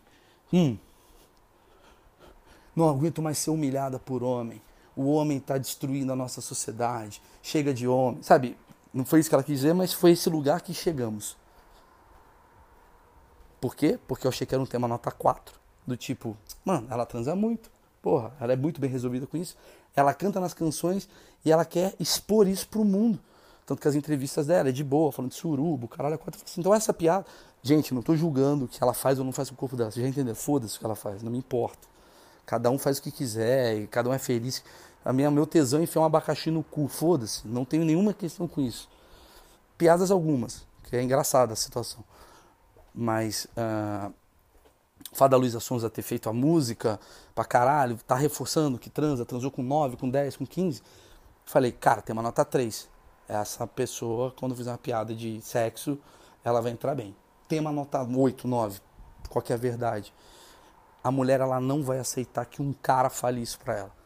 Hum. 0.52 0.78
Não 2.76 2.90
aguento 2.90 3.22
mais 3.22 3.38
ser 3.38 3.52
humilhada 3.52 3.98
por 3.98 4.22
homem. 4.22 4.62
O 4.96 5.12
homem 5.12 5.40
tá 5.40 5.58
destruindo 5.58 6.12
a 6.12 6.16
nossa 6.16 6.42
sociedade. 6.42 7.22
Chega 7.42 7.74
de 7.74 7.88
homem. 7.88 8.22
Sabe? 8.22 8.58
Não 8.94 9.06
foi 9.06 9.20
isso 9.20 9.30
que 9.30 9.36
ela 9.36 9.44
quis 9.44 9.60
dizer, 9.60 9.74
mas 9.74 9.94
foi 9.94 10.12
esse 10.12 10.30
lugar 10.30 10.62
que 10.62 10.74
chegamos. 10.74 11.38
Por 13.66 13.76
quê? 13.76 13.98
Porque 14.08 14.28
eu 14.28 14.30
achei 14.30 14.46
que 14.46 14.54
era 14.54 14.62
um 14.62 14.66
tema 14.68 14.88
nota 14.88 15.10
4. 15.10 15.60
Do 15.88 15.98
tipo, 15.98 16.38
mano, 16.64 16.86
ela 16.88 17.04
transa 17.04 17.36
muito. 17.36 17.72
Porra, 18.00 18.32
ela 18.40 18.54
é 18.54 18.56
muito 18.56 18.80
bem 18.80 18.88
resolvida 18.88 19.26
com 19.26 19.38
isso. 19.38 19.58
Ela 19.96 20.14
canta 20.14 20.40
nas 20.40 20.54
canções 20.54 21.10
e 21.44 21.52
ela 21.52 21.66
quer 21.66 21.96
expor 22.00 22.48
isso 22.48 22.68
pro 22.68 22.86
mundo. 22.86 23.20
Tanto 23.66 23.82
que 23.82 23.88
as 23.88 23.96
entrevistas 23.96 24.46
dela 24.46 24.70
é 24.70 24.72
de 24.72 24.84
boa, 24.84 25.12
falando 25.12 25.32
de 25.32 25.38
surubo, 25.38 25.88
caralho, 25.88 26.14
é 26.14 26.18
quatro. 26.20 26.40
Assim, 26.46 26.62
então 26.62 26.76
essa 26.76 26.94
piada. 26.94 27.26
Gente, 27.64 27.92
não 27.92 28.04
tô 28.04 28.16
julgando 28.16 28.66
o 28.66 28.68
que 28.68 28.78
ela 28.84 28.94
faz 28.94 29.18
ou 29.18 29.26
não 29.26 29.32
faz 29.32 29.50
com 29.50 29.56
o 29.56 29.58
corpo 29.58 29.76
dela. 29.76 29.90
Você 29.90 30.00
já 30.00 30.08
entendeu? 30.08 30.36
Foda-se 30.36 30.76
o 30.76 30.80
que 30.80 30.86
ela 30.86 30.96
faz, 30.96 31.24
não 31.24 31.32
me 31.32 31.40
importa. 31.40 31.88
Cada 32.46 32.70
um 32.70 32.78
faz 32.78 33.00
o 33.00 33.02
que 33.02 33.10
quiser 33.10 33.80
e 33.80 33.88
cada 33.88 34.08
um 34.08 34.14
é 34.14 34.20
feliz. 34.20 34.64
A 35.04 35.12
minha, 35.12 35.32
meu 35.32 35.48
tesão 35.48 35.80
é 35.80 35.84
enfiar 35.86 36.04
um 36.04 36.06
abacaxi 36.06 36.52
no 36.52 36.62
cu, 36.64 36.88
foda-se, 36.88 37.48
não 37.48 37.66
tenho 37.66 37.84
nenhuma 37.84 38.14
questão 38.14 38.48
com 38.48 38.62
isso. 38.62 38.88
Piadas 39.76 40.12
algumas, 40.12 40.68
que 40.84 40.96
é 40.96 41.02
engraçada 41.02 41.54
a 41.54 41.56
situação. 41.56 42.04
Mas 42.96 43.46
uh, 43.58 44.14
o 45.12 45.38
Luísa 45.38 45.60
Sonza 45.60 45.90
ter 45.90 46.02
feito 46.02 46.30
a 46.30 46.34
música 46.34 47.00
pra 47.34 47.44
caralho, 47.44 47.98
tá 48.08 48.16
reforçando 48.16 48.80
que 48.80 48.90
transa, 48.90 49.26
transou 49.26 49.52
com 49.52 49.62
9, 49.62 49.98
com 49.98 50.10
10, 50.10 50.38
com 50.38 50.46
15. 50.46 50.82
Falei, 51.46 51.72
cara, 51.72 52.02
tem 52.02 52.14
uma 52.14 52.22
nota 52.22 52.46
3. 52.46 52.90
Essa 53.28 53.68
pessoa, 53.68 54.34
quando 54.38 54.56
fizer 54.56 54.72
uma 54.72 54.78
piada 54.78 55.14
de 55.14 55.42
sexo, 55.42 55.98
ela 56.44 56.62
vai 56.62 56.72
entrar 56.72 56.96
bem. 56.96 57.16
Tem 57.48 57.60
uma 57.60 57.72
nota 57.72 58.02
8, 58.02 58.48
9, 58.48 58.80
qualquer 59.30 59.56
é 59.56 59.58
verdade. 59.58 60.14
A 61.04 61.12
mulher, 61.12 61.42
ela 61.42 61.60
não 61.60 61.84
vai 61.84 62.00
aceitar 62.00 62.46
que 62.46 62.62
um 62.62 62.74
cara 62.74 63.10
fale 63.10 63.42
isso 63.42 63.60
pra 63.60 63.76
ela. 63.76 64.05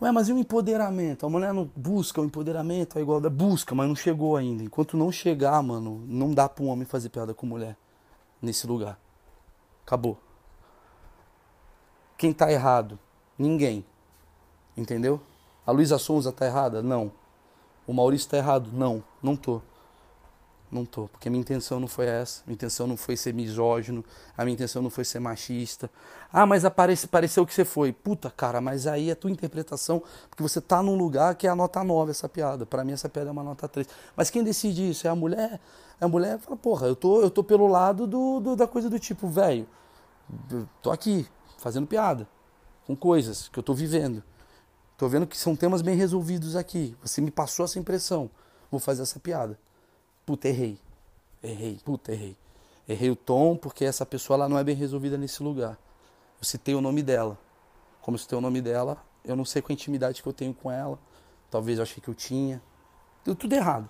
Ué, 0.00 0.12
mas 0.12 0.28
e 0.28 0.32
o 0.32 0.38
empoderamento? 0.38 1.26
A 1.26 1.30
mulher 1.30 1.52
não 1.52 1.68
busca 1.74 2.20
o 2.20 2.24
empoderamento, 2.24 2.98
a 2.98 3.00
igualdade. 3.00 3.34
Busca, 3.34 3.74
mas 3.74 3.88
não 3.88 3.96
chegou 3.96 4.36
ainda. 4.36 4.62
Enquanto 4.62 4.96
não 4.96 5.10
chegar, 5.10 5.60
mano, 5.62 6.04
não 6.06 6.32
dá 6.32 6.48
pra 6.48 6.64
um 6.64 6.68
homem 6.68 6.86
fazer 6.86 7.08
piada 7.08 7.34
com 7.34 7.46
mulher 7.46 7.76
nesse 8.40 8.66
lugar. 8.66 8.98
Acabou. 9.84 10.16
Quem 12.16 12.32
tá 12.32 12.50
errado? 12.50 12.98
Ninguém. 13.36 13.84
Entendeu? 14.76 15.20
A 15.66 15.72
Luísa 15.72 15.98
Souza 15.98 16.30
tá 16.30 16.46
errada? 16.46 16.80
Não. 16.80 17.10
O 17.86 17.92
Maurício 17.92 18.30
tá 18.30 18.36
errado? 18.36 18.70
Não, 18.72 19.02
não 19.20 19.34
tô. 19.34 19.60
Não 20.70 20.84
tô, 20.84 21.08
porque 21.08 21.30
minha 21.30 21.40
intenção 21.40 21.80
não 21.80 21.88
foi 21.88 22.06
essa. 22.06 22.42
Minha 22.46 22.54
intenção 22.54 22.86
não 22.86 22.96
foi 22.96 23.16
ser 23.16 23.32
misógino. 23.32 24.04
A 24.36 24.44
minha 24.44 24.52
intenção 24.52 24.82
não 24.82 24.90
foi 24.90 25.02
ser 25.02 25.18
machista. 25.18 25.90
Ah, 26.30 26.44
mas 26.44 26.62
aparece, 26.62 27.06
pareceu 27.08 27.46
que 27.46 27.54
você 27.54 27.64
foi. 27.64 27.90
Puta, 27.90 28.30
cara, 28.30 28.60
mas 28.60 28.86
aí 28.86 29.10
é 29.10 29.14
tua 29.14 29.30
interpretação, 29.30 30.02
porque 30.28 30.42
você 30.42 30.60
tá 30.60 30.82
num 30.82 30.94
lugar 30.94 31.34
que 31.36 31.46
é 31.46 31.50
a 31.50 31.56
nota 31.56 31.82
9 31.82 32.10
essa 32.10 32.28
piada. 32.28 32.66
Para 32.66 32.84
mim 32.84 32.92
essa 32.92 33.08
piada 33.08 33.30
é 33.30 33.32
uma 33.32 33.42
nota 33.42 33.66
3. 33.66 33.88
Mas 34.14 34.28
quem 34.28 34.44
decide 34.44 34.90
isso? 34.90 35.06
É 35.06 35.10
a 35.10 35.14
mulher? 35.14 35.58
A 35.98 36.06
mulher 36.06 36.38
fala, 36.38 36.56
porra, 36.56 36.86
eu 36.86 36.94
tô, 36.94 37.22
eu 37.22 37.30
tô 37.30 37.42
pelo 37.42 37.66
lado 37.66 38.06
do, 38.06 38.38
do 38.38 38.54
da 38.54 38.66
coisa 38.66 38.90
do 38.90 38.98
tipo, 38.98 39.26
velho, 39.26 39.66
tô 40.82 40.90
aqui, 40.92 41.26
fazendo 41.56 41.86
piada, 41.86 42.28
com 42.86 42.94
coisas 42.94 43.48
que 43.48 43.58
eu 43.58 43.62
tô 43.62 43.72
vivendo. 43.72 44.22
Tô 44.98 45.08
vendo 45.08 45.26
que 45.26 45.36
são 45.36 45.56
temas 45.56 45.80
bem 45.80 45.96
resolvidos 45.96 46.56
aqui. 46.56 46.94
Você 47.02 47.20
me 47.20 47.30
passou 47.30 47.64
essa 47.64 47.78
impressão. 47.78 48.30
Vou 48.70 48.78
fazer 48.78 49.02
essa 49.02 49.18
piada 49.18 49.58
puta, 50.28 50.46
errei. 50.46 50.78
Errei, 51.42 51.80
puta, 51.82 52.12
errei. 52.12 52.36
Errei 52.86 53.10
o 53.10 53.16
tom 53.16 53.56
porque 53.56 53.82
essa 53.82 54.04
pessoa 54.04 54.36
ela 54.36 54.46
não 54.46 54.58
é 54.58 54.62
bem 54.62 54.74
resolvida 54.74 55.16
nesse 55.16 55.42
lugar. 55.42 55.78
Eu 56.38 56.44
citei 56.44 56.74
o 56.74 56.82
nome 56.82 57.02
dela. 57.02 57.38
Como 58.02 58.14
eu 58.14 58.18
citei 58.18 58.36
o 58.36 58.40
nome 58.42 58.60
dela, 58.60 59.02
eu 59.24 59.34
não 59.34 59.46
sei 59.46 59.62
qual 59.62 59.70
a 59.70 59.72
intimidade 59.72 60.22
que 60.22 60.28
eu 60.28 60.32
tenho 60.34 60.52
com 60.52 60.70
ela. 60.70 60.98
Talvez 61.50 61.78
eu 61.78 61.82
achei 61.82 62.02
que 62.02 62.08
eu 62.08 62.14
tinha. 62.14 62.60
Deu 63.24 63.34
tudo 63.34 63.54
errado. 63.54 63.88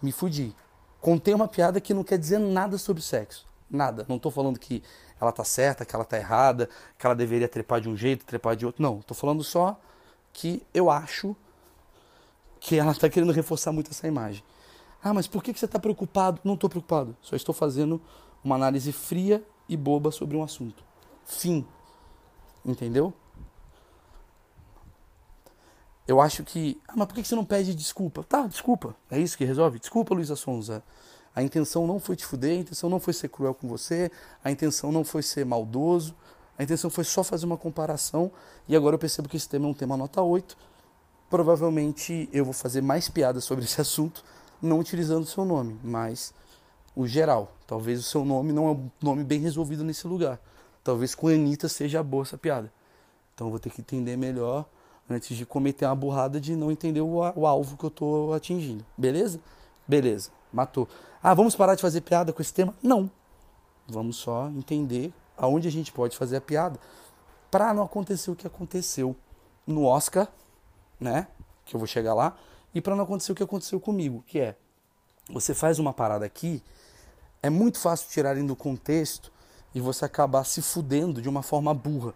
Me 0.00 0.12
fudi. 0.12 0.54
Contei 1.00 1.34
uma 1.34 1.48
piada 1.48 1.80
que 1.80 1.92
não 1.92 2.04
quer 2.04 2.16
dizer 2.16 2.38
nada 2.38 2.78
sobre 2.78 3.02
sexo. 3.02 3.44
Nada. 3.68 4.06
Não 4.08 4.14
estou 4.14 4.30
falando 4.30 4.60
que 4.60 4.80
ela 5.20 5.32
tá 5.32 5.42
certa, 5.42 5.84
que 5.84 5.92
ela 5.92 6.04
tá 6.04 6.18
errada, 6.18 6.70
que 6.96 7.04
ela 7.04 7.16
deveria 7.16 7.48
trepar 7.48 7.80
de 7.80 7.88
um 7.88 7.96
jeito, 7.96 8.24
trepar 8.24 8.54
de 8.54 8.64
outro. 8.64 8.80
Não. 8.80 9.00
Estou 9.00 9.16
falando 9.16 9.42
só 9.42 9.76
que 10.32 10.64
eu 10.72 10.88
acho 10.88 11.34
que 12.60 12.76
ela 12.76 12.92
está 12.92 13.08
querendo 13.08 13.32
reforçar 13.32 13.72
muito 13.72 13.90
essa 13.90 14.06
imagem. 14.06 14.42
Ah, 15.02 15.14
mas 15.14 15.26
por 15.26 15.42
que 15.42 15.52
você 15.52 15.66
está 15.66 15.78
preocupado? 15.78 16.40
Não 16.42 16.54
estou 16.54 16.68
preocupado. 16.68 17.16
Só 17.22 17.36
estou 17.36 17.54
fazendo 17.54 18.00
uma 18.42 18.54
análise 18.56 18.92
fria 18.92 19.44
e 19.68 19.76
boba 19.76 20.10
sobre 20.10 20.36
um 20.36 20.42
assunto. 20.42 20.82
Fim. 21.24 21.66
Entendeu? 22.64 23.12
Eu 26.06 26.20
acho 26.20 26.44
que. 26.44 26.80
Ah, 26.88 26.94
mas 26.96 27.06
por 27.06 27.14
que 27.14 27.24
você 27.24 27.34
não 27.34 27.44
pede 27.44 27.74
desculpa? 27.74 28.22
Tá, 28.24 28.46
desculpa. 28.46 28.96
É 29.10 29.18
isso 29.18 29.36
que 29.36 29.44
resolve? 29.44 29.78
Desculpa, 29.78 30.14
Luísa 30.14 30.36
Sonza. 30.36 30.82
A 31.34 31.42
intenção 31.42 31.86
não 31.86 32.00
foi 32.00 32.16
te 32.16 32.24
fuder, 32.24 32.56
a 32.56 32.60
intenção 32.60 32.88
não 32.88 32.98
foi 32.98 33.12
ser 33.12 33.28
cruel 33.28 33.54
com 33.54 33.68
você, 33.68 34.10
a 34.42 34.50
intenção 34.50 34.90
não 34.90 35.04
foi 35.04 35.22
ser 35.22 35.44
maldoso, 35.44 36.14
a 36.58 36.62
intenção 36.62 36.88
foi 36.88 37.04
só 37.04 37.22
fazer 37.22 37.44
uma 37.44 37.58
comparação. 37.58 38.32
E 38.66 38.74
agora 38.74 38.94
eu 38.94 38.98
percebo 38.98 39.28
que 39.28 39.36
esse 39.36 39.48
tema 39.48 39.66
é 39.66 39.68
um 39.68 39.74
tema 39.74 39.96
nota 39.96 40.22
8 40.22 40.56
provavelmente 41.36 42.30
eu 42.32 42.46
vou 42.46 42.54
fazer 42.54 42.80
mais 42.80 43.10
piadas 43.10 43.44
sobre 43.44 43.66
esse 43.66 43.78
assunto, 43.82 44.24
não 44.62 44.78
utilizando 44.78 45.24
o 45.24 45.26
seu 45.26 45.44
nome, 45.44 45.78
mas 45.84 46.32
o 46.94 47.06
geral. 47.06 47.52
Talvez 47.66 48.00
o 48.00 48.02
seu 48.02 48.24
nome 48.24 48.54
não 48.54 48.68
é 48.68 48.70
um 48.70 48.90
nome 49.02 49.22
bem 49.22 49.38
resolvido 49.38 49.84
nesse 49.84 50.06
lugar. 50.06 50.40
Talvez 50.82 51.14
com 51.14 51.28
a 51.28 51.32
Anitta 51.32 51.68
seja 51.68 52.02
boa 52.02 52.22
essa 52.22 52.38
piada. 52.38 52.72
Então 53.34 53.48
eu 53.48 53.50
vou 53.50 53.60
ter 53.60 53.68
que 53.68 53.82
entender 53.82 54.16
melhor 54.16 54.64
antes 55.10 55.36
de 55.36 55.44
cometer 55.44 55.84
uma 55.84 55.94
burrada 55.94 56.40
de 56.40 56.56
não 56.56 56.72
entender 56.72 57.02
o, 57.02 57.16
o 57.18 57.46
alvo 57.46 57.76
que 57.76 57.84
eu 57.84 57.88
estou 57.88 58.32
atingindo. 58.32 58.82
Beleza? 58.96 59.38
Beleza. 59.86 60.30
Matou. 60.50 60.88
Ah, 61.22 61.34
vamos 61.34 61.54
parar 61.54 61.74
de 61.74 61.82
fazer 61.82 62.00
piada 62.00 62.32
com 62.32 62.40
esse 62.40 62.54
tema? 62.54 62.74
Não. 62.82 63.10
Vamos 63.86 64.16
só 64.16 64.48
entender 64.48 65.12
aonde 65.36 65.68
a 65.68 65.70
gente 65.70 65.92
pode 65.92 66.16
fazer 66.16 66.36
a 66.36 66.40
piada 66.40 66.80
para 67.50 67.74
não 67.74 67.82
acontecer 67.82 68.30
o 68.30 68.36
que 68.36 68.46
aconteceu 68.46 69.14
no 69.66 69.84
Oscar 69.84 70.28
né? 71.00 71.28
Que 71.64 71.76
eu 71.76 71.78
vou 71.78 71.86
chegar 71.86 72.14
lá. 72.14 72.36
E 72.74 72.80
para 72.80 72.94
não 72.94 73.04
acontecer 73.04 73.32
o 73.32 73.34
que 73.34 73.42
aconteceu 73.42 73.80
comigo, 73.80 74.22
que 74.26 74.38
é 74.38 74.56
você 75.30 75.54
faz 75.54 75.78
uma 75.78 75.92
parada 75.92 76.24
aqui, 76.24 76.62
é 77.42 77.50
muito 77.50 77.78
fácil 77.78 78.08
tirarem 78.08 78.46
do 78.46 78.54
contexto 78.54 79.32
e 79.74 79.80
você 79.80 80.04
acabar 80.04 80.44
se 80.44 80.62
fudendo 80.62 81.20
de 81.20 81.28
uma 81.28 81.42
forma 81.42 81.74
burra. 81.74 82.14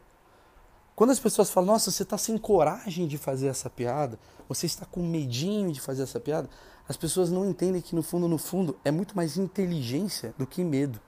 Quando 0.95 1.11
as 1.11 1.19
pessoas 1.19 1.51
falam, 1.51 1.73
nossa, 1.73 1.91
você 1.91 2.03
está 2.03 2.19
sem 2.19 2.37
coragem 2.37 3.07
de 3.07 3.17
fazer 3.17 3.49
essa 3.49 3.71
piada, 3.71 4.19
você 4.49 4.67
está 4.67 4.85
com 4.85 5.03
medinho 5.03 5.73
de 5.73 5.81
fazer 5.81 6.03
essa 6.03 6.21
piada, 6.21 6.49
as 6.89 6.97
pessoas 6.97 7.31
não 7.31 7.49
entendem 7.49 7.81
que 7.81 7.95
no 7.95 8.03
fundo, 8.03 8.29
no 8.29 8.37
fundo, 8.37 8.79
é 8.85 8.91
muito 8.91 9.17
mais 9.17 9.37
inteligência 9.37 10.35
do 10.37 10.47
que 10.47 10.63
medo. 10.63 11.01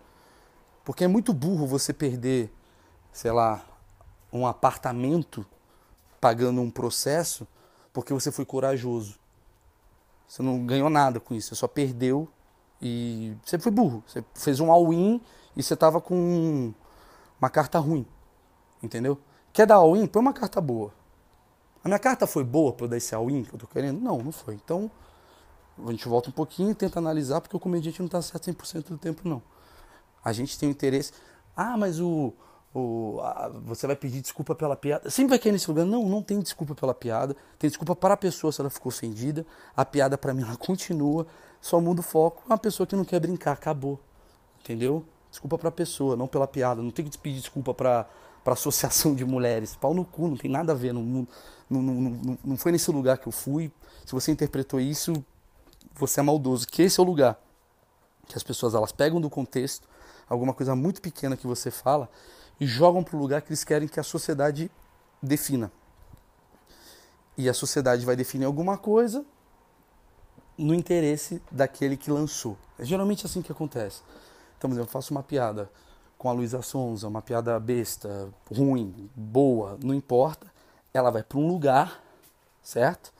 Porque 0.84 1.04
é 1.04 1.08
muito 1.08 1.32
burro 1.32 1.66
você 1.66 1.92
perder, 1.92 2.52
sei 3.12 3.32
lá, 3.32 3.64
um 4.32 4.46
apartamento 4.46 5.44
pagando 6.20 6.60
um 6.60 6.70
processo 6.70 7.46
porque 7.92 8.12
você 8.12 8.30
foi 8.32 8.44
corajoso. 8.44 9.18
Você 10.26 10.42
não 10.42 10.64
ganhou 10.64 10.88
nada 10.88 11.20
com 11.20 11.34
isso, 11.34 11.48
você 11.48 11.54
só 11.54 11.68
perdeu 11.68 12.28
e 12.80 13.36
você 13.44 13.58
foi 13.58 13.70
burro. 13.70 14.02
Você 14.06 14.24
fez 14.34 14.60
um 14.60 14.72
all-in 14.72 15.20
e 15.56 15.62
você 15.62 15.76
tava 15.76 16.00
com 16.00 16.72
uma 17.38 17.50
carta 17.50 17.78
ruim. 17.78 18.06
Entendeu? 18.82 19.18
Quer 19.52 19.66
dar 19.66 19.76
all-in? 19.76 20.06
Põe 20.06 20.22
uma 20.22 20.32
carta 20.32 20.60
boa. 20.60 20.92
A 21.84 21.88
minha 21.88 21.98
carta 21.98 22.26
foi 22.26 22.44
boa 22.44 22.72
para 22.72 22.86
eu 22.86 22.88
dar 22.88 22.96
esse 22.96 23.14
all-in 23.14 23.44
que 23.44 23.54
eu 23.54 23.58
tô 23.58 23.66
querendo? 23.66 24.00
Não, 24.00 24.18
não 24.18 24.32
foi. 24.32 24.54
Então, 24.54 24.90
a 25.86 25.90
gente 25.90 26.08
volta 26.08 26.30
um 26.30 26.32
pouquinho 26.32 26.70
e 26.70 26.74
tenta 26.74 26.98
analisar, 26.98 27.40
porque 27.40 27.56
o 27.56 27.60
comediante 27.60 28.00
não 28.00 28.08
tá 28.08 28.22
certo 28.22 28.50
100% 28.50 28.88
do 28.88 28.98
tempo, 28.98 29.28
não. 29.28 29.42
A 30.24 30.32
gente 30.32 30.58
tem 30.58 30.68
o 30.68 30.72
interesse. 30.72 31.12
Ah, 31.56 31.76
mas 31.76 32.00
o, 32.00 32.32
o, 32.74 33.20
a, 33.20 33.48
você 33.64 33.86
vai 33.86 33.96
pedir 33.96 34.20
desculpa 34.20 34.54
pela 34.54 34.76
piada. 34.76 35.10
Sempre 35.10 35.30
vai 35.30 35.38
cair 35.38 35.52
nesse 35.52 35.68
lugar. 35.68 35.84
Não, 35.84 36.08
não 36.08 36.22
tem 36.22 36.40
desculpa 36.40 36.74
pela 36.74 36.94
piada. 36.94 37.36
Tem 37.58 37.68
desculpa 37.68 37.94
para 37.94 38.14
a 38.14 38.16
pessoa 38.16 38.52
se 38.52 38.60
ela 38.60 38.70
ficou 38.70 38.90
ofendida. 38.90 39.44
A 39.76 39.84
piada 39.84 40.16
para 40.16 40.32
mim 40.32 40.42
ela 40.46 40.56
continua. 40.56 41.26
Só 41.60 41.80
muda 41.80 42.00
o 42.00 42.02
foco. 42.02 42.42
Uma 42.46 42.58
pessoa 42.58 42.86
que 42.86 42.96
não 42.96 43.04
quer 43.04 43.20
brincar, 43.20 43.52
acabou. 43.52 44.00
Entendeu? 44.60 45.04
Desculpa 45.30 45.58
para 45.58 45.68
a 45.68 45.72
pessoa, 45.72 46.16
não 46.16 46.26
pela 46.26 46.46
piada. 46.46 46.82
Não 46.82 46.90
tem 46.90 47.04
que 47.04 47.16
pedir 47.18 47.40
desculpa 47.40 47.74
para 47.74 48.08
para 48.42 48.54
associação 48.54 49.14
de 49.14 49.24
mulheres. 49.24 49.76
Pau 49.76 49.94
no 49.94 50.04
cu, 50.04 50.26
não 50.26 50.36
tem 50.36 50.50
nada 50.50 50.72
a 50.72 50.74
ver. 50.74 50.92
Não, 50.92 51.00
não, 51.04 51.28
não, 51.70 52.38
não, 52.44 52.56
foi 52.56 52.72
nesse 52.72 52.90
lugar 52.90 53.16
que 53.18 53.28
eu 53.28 53.32
fui. 53.32 53.70
Se 54.04 54.10
você 54.10 54.32
interpretou 54.32 54.80
isso, 54.80 55.12
você 55.94 56.18
é 56.18 56.22
maldoso. 56.24 56.66
Que 56.66 56.82
esse 56.82 56.98
é 56.98 57.02
o 57.04 57.06
lugar 57.06 57.38
que 58.26 58.36
as 58.36 58.42
pessoas 58.42 58.74
elas 58.74 58.90
pegam 58.90 59.20
do 59.20 59.30
contexto 59.30 59.86
alguma 60.28 60.54
coisa 60.54 60.74
muito 60.74 61.00
pequena 61.00 61.36
que 61.36 61.46
você 61.46 61.70
fala 61.70 62.08
e 62.60 62.66
jogam 62.66 63.02
para 63.02 63.16
o 63.16 63.18
lugar 63.18 63.42
que 63.42 63.48
eles 63.48 63.64
querem 63.64 63.88
que 63.88 63.98
a 63.98 64.02
sociedade 64.02 64.70
defina. 65.22 65.70
E 67.36 67.48
a 67.48 67.54
sociedade 67.54 68.04
vai 68.04 68.14
definir 68.14 68.44
alguma 68.44 68.76
coisa 68.76 69.24
no 70.56 70.74
interesse 70.74 71.42
daquele 71.50 71.96
que 71.96 72.10
lançou. 72.10 72.56
É 72.78 72.84
geralmente 72.84 73.26
assim 73.26 73.42
que 73.42 73.50
acontece. 73.50 74.02
Então, 74.56 74.72
eu 74.74 74.86
faço 74.86 75.12
uma 75.12 75.22
piada 75.22 75.70
com 76.16 76.28
a 76.28 76.32
Luísa 76.32 76.62
Sonza, 76.62 77.08
uma 77.08 77.20
piada 77.20 77.58
besta, 77.58 78.28
ruim, 78.54 79.10
boa, 79.16 79.76
não 79.82 79.92
importa. 79.92 80.46
Ela 80.94 81.10
vai 81.10 81.22
para 81.22 81.38
um 81.38 81.48
lugar, 81.48 82.00
certo? 82.62 83.12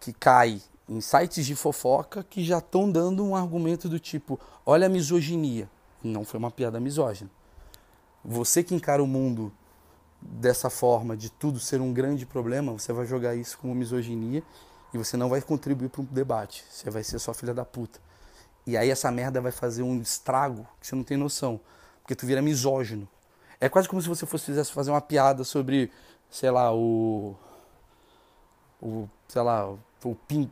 Que 0.00 0.12
cai 0.14 0.62
em 0.88 1.00
sites 1.00 1.44
de 1.44 1.54
fofoca 1.54 2.22
que 2.22 2.42
já 2.42 2.58
estão 2.58 2.90
dando 2.90 3.22
um 3.24 3.36
argumento 3.36 3.88
do 3.88 3.98
tipo: 3.98 4.40
olha 4.64 4.86
a 4.86 4.88
misoginia. 4.88 5.68
Não 6.02 6.24
foi 6.24 6.38
uma 6.38 6.50
piada 6.50 6.80
misógina. 6.80 7.30
Você 8.28 8.64
que 8.64 8.74
encara 8.74 9.00
o 9.00 9.06
mundo 9.06 9.52
dessa 10.20 10.68
forma, 10.68 11.16
de 11.16 11.30
tudo 11.30 11.60
ser 11.60 11.80
um 11.80 11.92
grande 11.92 12.26
problema, 12.26 12.72
você 12.72 12.92
vai 12.92 13.06
jogar 13.06 13.36
isso 13.36 13.56
como 13.56 13.72
misoginia 13.72 14.42
e 14.92 14.98
você 14.98 15.16
não 15.16 15.28
vai 15.28 15.40
contribuir 15.40 15.90
para 15.90 16.02
um 16.02 16.04
debate. 16.04 16.64
Você 16.68 16.90
vai 16.90 17.04
ser 17.04 17.20
só 17.20 17.32
filha 17.32 17.54
da 17.54 17.64
puta. 17.64 18.00
E 18.66 18.76
aí 18.76 18.90
essa 18.90 19.12
merda 19.12 19.40
vai 19.40 19.52
fazer 19.52 19.84
um 19.84 20.00
estrago 20.00 20.66
que 20.80 20.88
você 20.88 20.96
não 20.96 21.04
tem 21.04 21.16
noção. 21.16 21.60
Porque 22.02 22.16
tu 22.16 22.26
vira 22.26 22.42
misógino. 22.42 23.06
É 23.60 23.68
quase 23.68 23.88
como 23.88 24.02
se 24.02 24.08
você 24.08 24.26
fosse 24.26 24.46
fizesse 24.46 24.72
fazer 24.72 24.90
uma 24.90 25.00
piada 25.00 25.44
sobre, 25.44 25.92
sei 26.28 26.50
lá, 26.50 26.74
o. 26.74 27.36
O. 28.82 29.08
Sei 29.28 29.40
lá, 29.40 29.70
o, 30.04 30.14
pin, 30.26 30.50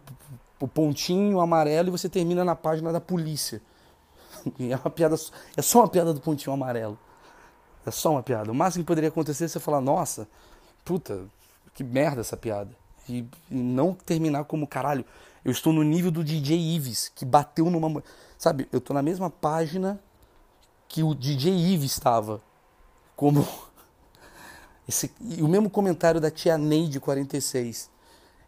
o 0.60 0.68
pontinho 0.68 1.40
amarelo 1.40 1.88
e 1.88 1.90
você 1.90 2.08
termina 2.08 2.44
na 2.44 2.54
página 2.54 2.92
da 2.92 3.00
polícia. 3.00 3.60
É 4.60 4.76
uma 4.76 4.90
piada. 4.90 5.16
É 5.56 5.62
só 5.62 5.80
uma 5.80 5.88
piada 5.88 6.14
do 6.14 6.20
pontinho 6.20 6.52
amarelo. 6.52 6.98
É 7.86 7.90
só 7.90 8.12
uma 8.12 8.22
piada. 8.22 8.50
O 8.50 8.54
máximo 8.54 8.84
que 8.84 8.88
poderia 8.88 9.08
acontecer 9.08 9.44
é 9.44 9.48
você 9.48 9.60
falar, 9.60 9.80
nossa, 9.80 10.28
puta, 10.84 11.24
que 11.74 11.84
merda 11.84 12.20
essa 12.20 12.36
piada. 12.36 12.70
E, 13.08 13.26
e 13.50 13.54
não 13.54 13.92
terminar 13.92 14.44
como, 14.44 14.66
caralho, 14.66 15.04
eu 15.44 15.52
estou 15.52 15.72
no 15.72 15.82
nível 15.82 16.10
do 16.10 16.24
DJ 16.24 16.56
Ives, 16.56 17.12
que 17.14 17.24
bateu 17.24 17.68
numa. 17.70 18.02
Sabe, 18.38 18.66
eu 18.72 18.80
tô 18.80 18.94
na 18.94 19.02
mesma 19.02 19.28
página 19.28 20.00
que 20.88 21.02
o 21.02 21.14
DJ 21.14 21.52
Ives 21.52 21.92
estava. 21.92 22.40
Como. 23.14 23.46
Esse, 24.88 25.10
e 25.20 25.42
o 25.42 25.48
mesmo 25.48 25.68
comentário 25.70 26.20
da 26.20 26.30
tia 26.30 26.56
Neide 26.56 27.00
46. 27.00 27.90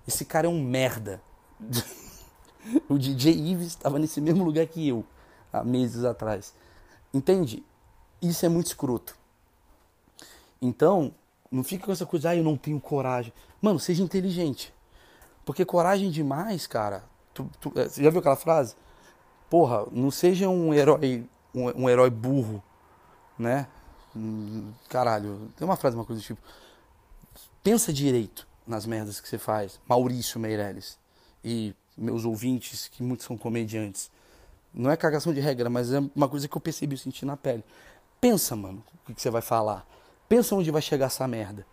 Esse 0.08 0.24
cara 0.24 0.46
é 0.46 0.50
um 0.50 0.62
merda. 0.62 1.20
o 2.88 2.98
DJ 2.98 3.32
Ives 3.32 3.68
estava 3.68 3.98
nesse 3.98 4.20
mesmo 4.20 4.44
lugar 4.44 4.66
que 4.66 4.86
eu, 4.86 5.04
há 5.52 5.64
meses 5.64 6.04
atrás. 6.04 6.54
Entende? 7.12 7.64
Isso 8.20 8.44
é 8.44 8.48
muito 8.48 8.66
escroto. 8.66 9.16
Então, 10.60 11.14
não 11.50 11.62
fica 11.62 11.86
com 11.86 11.92
essa 11.92 12.06
coisa, 12.06 12.30
ah, 12.30 12.36
eu 12.36 12.44
não 12.44 12.56
tenho 12.56 12.80
coragem. 12.80 13.32
Mano, 13.60 13.78
seja 13.78 14.02
inteligente. 14.02 14.72
Porque 15.44 15.64
coragem 15.64 16.10
demais, 16.10 16.66
cara. 16.66 17.04
Tu, 17.32 17.48
tu, 17.60 17.72
é, 17.76 17.88
você 17.88 18.02
já 18.02 18.10
viu 18.10 18.20
aquela 18.20 18.36
frase? 18.36 18.74
Porra, 19.48 19.86
não 19.92 20.10
seja 20.10 20.48
um 20.48 20.74
herói, 20.74 21.24
um, 21.54 21.84
um 21.84 21.88
herói 21.88 22.10
burro, 22.10 22.62
né? 23.38 23.68
Caralho, 24.88 25.52
tem 25.56 25.66
uma 25.66 25.76
frase, 25.76 25.94
uma 25.94 26.04
coisa 26.04 26.20
do 26.20 26.24
tipo. 26.24 26.40
Pensa 27.62 27.92
direito 27.92 28.46
nas 28.66 28.86
merdas 28.86 29.20
que 29.20 29.28
você 29.28 29.38
faz. 29.38 29.78
Maurício 29.88 30.40
Meirelles. 30.40 30.98
E 31.44 31.74
meus 31.96 32.24
ouvintes, 32.24 32.88
que 32.88 33.02
muitos 33.02 33.26
são 33.26 33.36
comediantes. 33.36 34.10
Não 34.74 34.90
é 34.90 34.96
cagação 34.96 35.32
de 35.32 35.40
regra, 35.40 35.70
mas 35.70 35.92
é 35.92 36.00
uma 36.14 36.28
coisa 36.28 36.48
que 36.48 36.56
eu 36.56 36.60
percebi, 36.60 36.94
eu 36.94 36.98
senti 36.98 37.24
na 37.24 37.36
pele. 37.36 37.64
Pensa, 38.20 38.56
mano, 38.56 38.82
o 39.08 39.14
que 39.14 39.20
você 39.20 39.30
vai 39.30 39.42
falar. 39.42 39.86
Pensa 40.28 40.54
onde 40.54 40.70
vai 40.70 40.82
chegar 40.82 41.06
essa 41.06 41.26
merda. 41.26 41.66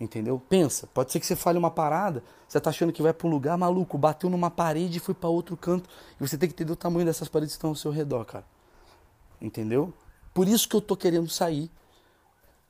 Entendeu? 0.00 0.42
Pensa. 0.48 0.88
Pode 0.88 1.12
ser 1.12 1.20
que 1.20 1.26
você 1.26 1.36
fale 1.36 1.58
uma 1.58 1.70
parada, 1.70 2.24
você 2.48 2.60
tá 2.60 2.70
achando 2.70 2.92
que 2.92 3.02
vai 3.02 3.12
para 3.12 3.26
um 3.28 3.30
lugar 3.30 3.56
maluco, 3.56 3.96
bateu 3.96 4.28
numa 4.28 4.50
parede 4.50 4.98
e 4.98 5.00
foi 5.00 5.14
para 5.14 5.28
outro 5.28 5.56
canto. 5.56 5.88
E 6.20 6.26
você 6.26 6.36
tem 6.36 6.48
que 6.48 6.54
entender 6.54 6.72
o 6.72 6.76
tamanho 6.76 7.06
dessas 7.06 7.28
paredes 7.28 7.54
que 7.54 7.58
estão 7.58 7.70
ao 7.70 7.76
seu 7.76 7.90
redor, 7.90 8.24
cara. 8.24 8.44
Entendeu? 9.40 9.92
Por 10.34 10.48
isso 10.48 10.68
que 10.68 10.74
eu 10.74 10.80
tô 10.80 10.96
querendo 10.96 11.28
sair 11.28 11.70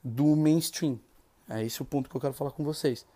do 0.03 0.37
mainstream. 0.37 0.99
É 1.49 1.65
esse 1.65 1.81
o 1.81 1.85
ponto 1.85 2.11
que 2.11 2.17
eu 2.17 2.21
quero 2.21 2.35
falar 2.35 2.51
com 2.51 2.65
vocês. 2.65 3.07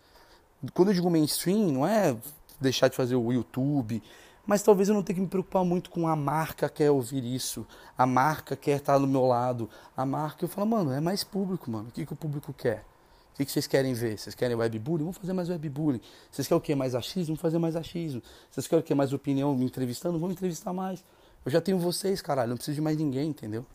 Quando 0.72 0.88
eu 0.88 0.94
digo 0.94 1.10
mainstream, 1.10 1.70
não 1.70 1.86
é 1.86 2.16
deixar 2.60 2.88
de 2.88 2.96
fazer 2.96 3.16
o 3.16 3.32
YouTube, 3.32 4.02
mas 4.46 4.62
talvez 4.62 4.88
eu 4.88 4.94
não 4.94 5.02
tenha 5.02 5.16
que 5.16 5.20
me 5.20 5.26
preocupar 5.26 5.64
muito 5.64 5.90
com 5.90 6.06
a 6.06 6.14
marca 6.14 6.68
quer 6.68 6.90
ouvir 6.90 7.24
isso, 7.24 7.66
a 7.98 8.06
marca 8.06 8.54
quer 8.54 8.76
estar 8.76 8.98
do 8.98 9.06
meu 9.06 9.26
lado, 9.26 9.68
a 9.96 10.06
marca 10.06 10.44
eu 10.44 10.48
falo, 10.48 10.68
mano, 10.68 10.92
é 10.92 11.00
mais 11.00 11.24
público, 11.24 11.70
mano. 11.70 11.88
O 11.88 11.92
que, 11.92 12.06
que 12.06 12.12
o 12.12 12.16
público 12.16 12.52
quer? 12.52 12.84
O 13.32 13.36
que, 13.36 13.44
que 13.44 13.52
vocês 13.52 13.66
querem 13.66 13.92
ver? 13.92 14.18
Vocês 14.18 14.34
querem 14.34 14.56
webbullying? 14.56 15.04
Vamos 15.04 15.18
fazer 15.18 15.34
mais 15.34 15.50
webbullying. 15.50 16.00
Vocês 16.30 16.48
querem 16.48 16.58
o 16.58 16.60
que? 16.60 16.74
Mais 16.74 16.94
achismo? 16.94 17.26
Vamos 17.26 17.42
fazer 17.42 17.58
mais 17.58 17.76
achismo. 17.76 18.22
Vocês 18.50 18.66
querem 18.66 18.80
o 18.80 18.82
que? 18.82 18.94
Mais 18.94 19.12
opinião 19.12 19.54
me 19.54 19.66
entrevistando? 19.66 20.18
Vamos 20.18 20.36
entrevistar 20.36 20.72
mais. 20.72 21.04
Eu 21.44 21.50
já 21.50 21.60
tenho 21.60 21.78
vocês, 21.78 22.22
caralho. 22.22 22.48
Não 22.48 22.56
preciso 22.56 22.76
de 22.76 22.80
mais 22.80 22.96
ninguém, 22.96 23.28
entendeu? 23.28 23.66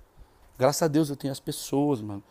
Graças 0.58 0.82
a 0.82 0.88
Deus 0.88 1.12
eu 1.12 1.16
tenho 1.16 1.32
as 1.32 1.40
pessoas, 1.40 2.02
mano. 2.02 2.24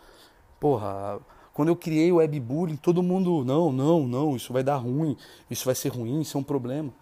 Porra, 0.58 1.20
quando 1.52 1.68
eu 1.68 1.76
criei 1.76 2.10
o 2.10 2.16
webbullying, 2.16 2.76
todo 2.76 3.00
mundo, 3.00 3.44
não, 3.44 3.70
não, 3.70 4.08
não, 4.08 4.34
isso 4.34 4.52
vai 4.52 4.64
dar 4.64 4.76
ruim, 4.76 5.16
isso 5.48 5.64
vai 5.64 5.74
ser 5.76 5.90
ruim, 5.90 6.22
isso 6.22 6.36
é 6.36 6.40
um 6.40 6.44
problema. 6.44 6.92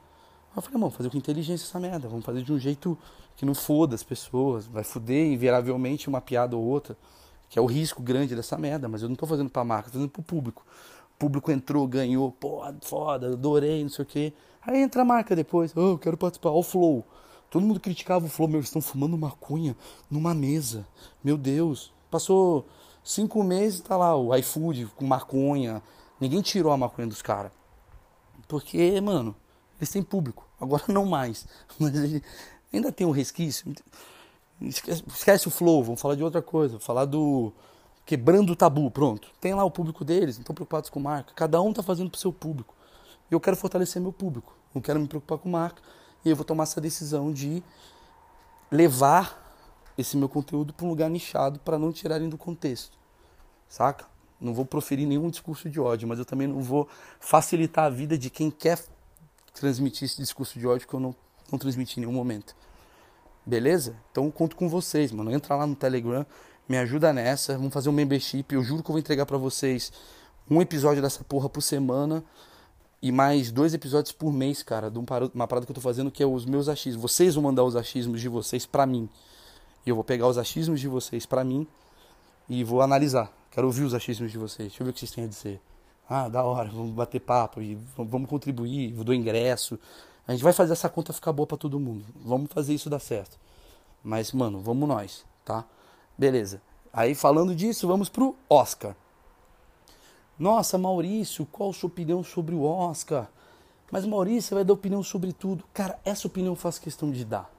Eu 0.59 0.63
falei, 0.63 0.81
vamos 0.81 0.97
fazer 0.97 1.11
com 1.11 1.17
inteligência 1.17 1.65
essa 1.65 1.79
merda, 1.79 2.09
vamos 2.09 2.25
fazer 2.25 2.43
de 2.43 2.53
um 2.53 2.59
jeito 2.59 2.99
que 3.37 3.47
não 3.47 3.55
foda 3.55 3.95
as 3.95 4.03
pessoas, 4.03 4.67
vai 4.67 4.83
foder 4.83 5.33
invariavelmente 5.33 6.09
uma 6.09 6.21
piada 6.21 6.57
ou 6.57 6.65
outra, 6.65 6.97
que 7.49 7.59
é 7.59 7.63
o 7.63 7.67
risco 7.67 8.03
grande 8.03 8.35
dessa 8.35 8.59
merda, 8.59 8.89
mas 8.89 9.03
eu 9.03 9.09
não 9.09 9.17
tô 9.17 9.27
fazendo 9.27 9.49
pra 9.49 9.65
marca, 9.65 9.89
tô 9.89 9.95
fazendo 9.95 10.11
pro 10.11 10.23
público. 10.23 10.67
O 11.15 11.19
público 11.19 11.51
entrou, 11.51 11.87
ganhou, 11.87 12.33
pô, 12.33 12.63
foda, 12.83 13.33
adorei, 13.33 13.83
não 13.83 13.91
sei 13.91 14.03
o 14.03 14.07
quê. 14.07 14.33
Aí 14.61 14.83
entra 14.83 15.03
a 15.03 15.05
marca 15.05 15.35
depois, 15.35 15.73
oh, 15.77 15.93
eu 15.93 15.99
quero 15.99 16.17
participar, 16.17 16.51
ó 16.51 16.59
o 16.59 16.63
Flow. 16.63 17.05
Todo 17.51 17.65
mundo 17.65 17.81
criticava 17.81 18.27
o 18.27 18.29
Flow, 18.29 18.49
meu, 18.49 18.59
eles 18.59 18.69
estão 18.69 18.83
fumando 18.83 19.17
maconha 19.17 19.77
numa 20.11 20.35
mesa. 20.35 20.87
Meu 21.25 21.39
Deus. 21.39 21.93
Passou 22.11 22.67
cinco 23.03 23.43
meses, 23.43 23.81
tá 23.81 23.97
lá 23.97 24.17
o 24.17 24.35
iFood 24.37 24.87
com 24.97 25.07
maconha. 25.07 25.83
Ninguém 26.21 26.43
tirou 26.43 26.73
a 26.73 26.77
maconha 26.77 27.07
dos 27.07 27.23
caras. 27.23 27.53
Porque, 28.47 29.01
mano, 29.01 29.35
eles 29.79 29.91
têm 29.91 30.03
público. 30.03 30.47
Agora 30.61 30.83
não 30.89 31.05
mais. 31.05 31.47
Mas 31.79 31.95
ele 31.95 32.23
ainda 32.73 32.93
tem 32.93 33.07
um 33.07 33.11
resquício. 33.11 33.73
Esquece, 34.61 35.05
esquece 35.07 35.49
o 35.49 35.51
flow, 35.51 35.83
vamos 35.85 36.01
falar 36.01 36.15
de 36.15 36.25
outra 36.25 36.43
coisa. 36.43 36.73
Vamos 36.73 36.85
falar 36.85 37.05
do 37.05 37.53
quebrando 38.05 38.53
o 38.53 38.57
tabu, 38.57 38.91
pronto. 38.91 39.29
Tem 39.41 39.55
lá 39.55 39.65
o 39.65 39.71
público 39.71 40.05
deles, 40.05 40.37
não 40.37 40.43
estão 40.43 40.55
preocupados 40.55 40.89
com 40.89 40.99
marca. 40.99 41.33
Cada 41.35 41.61
um 41.61 41.71
está 41.71 41.83
fazendo 41.83 42.11
para 42.11 42.17
o 42.17 42.21
seu 42.21 42.33
público. 42.33 42.75
Eu 43.31 43.39
quero 43.39 43.57
fortalecer 43.57 44.01
meu 44.01 44.13
público. 44.13 44.57
Não 44.75 44.81
quero 44.81 44.99
me 44.99 45.07
preocupar 45.07 45.39
com 45.39 45.49
marca. 45.49 45.83
E 46.25 46.31
eu 46.31 46.35
vou 46.35 46.45
tomar 46.45 46.63
essa 46.65 46.81
decisão 46.81 47.33
de 47.33 47.63
levar 48.71 49.47
esse 49.97 50.17
meu 50.17 50.29
conteúdo 50.29 50.73
para 50.73 50.87
um 50.87 50.89
lugar 50.89 51.11
nichado 51.11 51.59
para 51.61 51.79
não 51.79 51.93
tirarem 51.93 52.29
do 52.29 52.39
contexto. 52.39 52.97
Saca? 53.69 54.07
Não 54.41 54.55
vou 54.55 54.65
proferir 54.65 55.07
nenhum 55.07 55.29
discurso 55.29 55.69
de 55.69 55.81
ódio, 55.81 56.09
mas 56.09 56.19
eu 56.19 56.25
também 56.25 56.47
não 56.47 56.63
vou 56.63 56.89
facilitar 57.21 57.87
a 57.87 57.91
vida 57.91 58.17
de 58.17 58.31
quem 58.31 58.51
quer 58.51 58.79
transmitir 59.53 60.07
esse 60.07 60.17
discurso 60.17 60.59
de 60.59 60.67
ódio 60.67 60.87
que 60.87 60.95
eu 60.95 61.01
não, 61.01 61.15
não 61.51 61.59
transmiti 61.59 61.99
em 61.99 62.03
nenhum 62.03 62.13
momento. 62.13 62.55
Beleza? 63.45 63.97
Então 64.11 64.31
conto 64.31 64.57
com 64.57 64.69
vocês, 64.69 65.11
mano. 65.11 65.33
Entra 65.33 65.57
lá 65.57 65.67
no 65.67 65.75
Telegram, 65.75 66.27
me 66.69 66.77
ajuda 66.77 67.13
nessa. 67.13 67.57
Vamos 67.57 67.73
fazer 67.73 67.89
um 67.89 67.93
membership. 67.93 68.45
Eu 68.51 68.63
juro 68.63 68.83
que 68.83 68.91
eu 68.91 68.93
vou 68.93 68.99
entregar 68.99 69.25
para 69.25 69.39
vocês 69.39 69.93
um 70.51 70.61
episódio 70.61 71.03
dessa 71.03 71.25
porra 71.25 71.49
por 71.49 71.63
semana 71.63 72.23
e 73.01 73.13
mais 73.13 73.51
dois 73.51 73.75
episódios 73.75 74.13
por 74.13 74.33
mês, 74.33 74.63
cara, 74.63 74.91
de 74.91 74.99
uma 74.99 75.47
parada 75.47 75.65
que 75.65 75.71
eu 75.71 75.75
tô 75.75 75.81
fazendo 75.81 76.11
que 76.11 76.23
é 76.23 76.27
os 76.27 76.45
meus 76.45 76.69
achismos. 76.69 77.01
Vocês 77.01 77.35
vão 77.35 77.45
mandar 77.45 77.65
os 77.65 77.77
achismos 77.77 78.21
de 78.21 78.29
vocês 78.29 78.67
para 78.67 78.85
mim. 78.85 79.09
E 79.87 79.91
eu 79.91 79.95
vou 79.95 80.05
pegar 80.05 80.27
os 80.27 80.37
achismos 80.37 80.81
de 80.81 80.89
vocês 80.89 81.25
para 81.25 81.45
mim 81.45 81.67
e 82.49 82.65
vou 82.65 82.83
analisar. 82.83 83.33
Quero 83.51 83.67
ouvir 83.67 83.85
os 83.85 83.95
achismos 83.95 84.31
de 84.31 84.39
vocês. 84.39 84.69
Deixa 84.69 84.83
eu 84.83 84.85
ver 84.85 84.91
o 84.91 84.93
que 84.95 85.01
vocês 85.01 85.11
têm 85.11 85.25
a 85.25 85.29
dizer. 85.29 85.68
Ah, 86.09 86.29
da 86.29 86.43
hora, 86.43 86.71
vamos 86.71 86.93
bater 86.93 87.21
papo 87.21 87.61
e 87.61 87.75
vamos 87.97 88.31
contribuir, 88.31 88.93
dar 88.93 89.15
ingresso. 89.15 89.79
A 90.27 90.33
gente 90.33 90.43
vai 90.43 90.53
fazer 90.53 90.73
essa 90.73 90.89
conta 90.89 91.13
ficar 91.13 91.33
boa 91.33 91.47
para 91.47 91.59
todo 91.59 91.79
mundo. 91.79 92.05
Vamos 92.25 92.51
fazer 92.51 92.75
isso 92.75 92.89
dar 92.89 92.99
certo. 92.99 93.39
Mas, 94.03 94.33
mano, 94.33 94.61
vamos 94.61 94.89
nós, 94.89 95.25
tá? 95.45 95.65
Beleza. 96.17 96.63
Aí 96.93 97.15
falando 97.15 97.55
disso, 97.55 97.87
vamos 97.87 98.09
pro 98.09 98.35
Oscar. 98.49 98.97
Nossa, 100.39 100.79
Maurício, 100.79 101.45
qual 101.47 101.73
sua 101.73 101.89
opinião 101.89 102.23
sobre 102.23 102.55
o 102.55 102.63
Oscar? 102.63 103.29
Mas 103.91 104.07
Maurício, 104.07 104.49
você 104.49 104.55
vai 104.55 104.65
dar 104.65 104.73
opinião 104.73 105.03
sobre 105.03 105.33
tudo. 105.33 105.65
Cara, 105.75 105.99
essa 106.05 106.27
opinião 106.27 106.57
faço 106.57 106.81
questão 106.81 107.11
de 107.11 107.25
dar. 107.25 107.51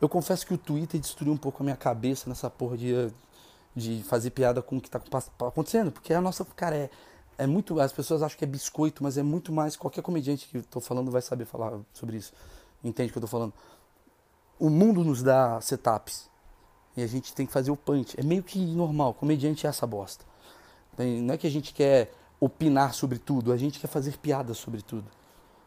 Eu 0.00 0.08
confesso 0.08 0.46
que 0.46 0.54
o 0.54 0.58
Twitter 0.58 1.00
destruiu 1.00 1.32
um 1.32 1.36
pouco 1.36 1.62
a 1.62 1.64
minha 1.64 1.76
cabeça 1.76 2.28
nessa 2.28 2.50
porra 2.50 2.76
de, 2.76 3.10
de 3.74 4.02
fazer 4.04 4.30
piada 4.30 4.60
com 4.60 4.76
o 4.76 4.80
que 4.80 4.90
tá 4.90 5.00
acontecendo. 5.40 5.90
Porque 5.90 6.12
a 6.12 6.20
nossa, 6.20 6.44
cara, 6.44 6.76
é, 6.76 6.90
é 7.38 7.46
muito. 7.46 7.80
As 7.80 7.92
pessoas 7.92 8.22
acham 8.22 8.36
que 8.36 8.44
é 8.44 8.46
biscoito, 8.46 9.02
mas 9.02 9.16
é 9.16 9.22
muito 9.22 9.52
mais. 9.52 9.76
Qualquer 9.76 10.02
comediante 10.02 10.48
que 10.48 10.58
eu 10.58 10.62
tô 10.64 10.80
falando 10.80 11.10
vai 11.10 11.22
saber 11.22 11.44
falar 11.44 11.78
sobre 11.92 12.16
isso. 12.16 12.32
Entende 12.82 13.10
o 13.10 13.12
que 13.12 13.18
eu 13.18 13.22
tô 13.22 13.28
falando? 13.28 13.54
O 14.58 14.68
mundo 14.68 15.04
nos 15.04 15.22
dá 15.22 15.60
setups. 15.60 16.28
E 16.96 17.02
a 17.02 17.06
gente 17.06 17.32
tem 17.32 17.46
que 17.46 17.52
fazer 17.52 17.70
o 17.70 17.76
punch. 17.76 18.18
É 18.18 18.24
meio 18.24 18.42
que 18.42 18.58
normal. 18.58 19.14
Comediante 19.14 19.66
é 19.66 19.70
essa 19.70 19.86
bosta. 19.86 20.24
Não 20.98 21.32
é 21.32 21.38
que 21.38 21.46
a 21.46 21.50
gente 21.50 21.72
quer 21.72 22.12
opinar 22.40 22.92
sobre 22.92 23.18
tudo, 23.18 23.52
a 23.52 23.56
gente 23.56 23.78
quer 23.78 23.86
fazer 23.86 24.18
piadas 24.18 24.58
sobre 24.58 24.82
tudo. 24.82 25.06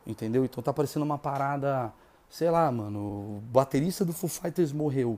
Entendeu? 0.05 0.43
Então 0.43 0.61
tá 0.61 0.73
parecendo 0.73 1.05
uma 1.05 1.17
parada. 1.17 1.93
Sei 2.29 2.51
lá, 2.51 2.69
mano. 2.69 2.99
O 2.99 3.43
baterista 3.45 4.03
do 4.03 4.11
Foo 4.11 4.29
Fighters 4.29 4.73
morreu. 4.73 5.17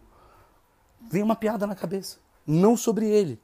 Vem 1.11 1.23
uma 1.23 1.35
piada 1.35 1.65
na 1.65 1.73
cabeça. 1.73 2.19
Não 2.45 2.77
sobre 2.77 3.07
ele 3.09 3.39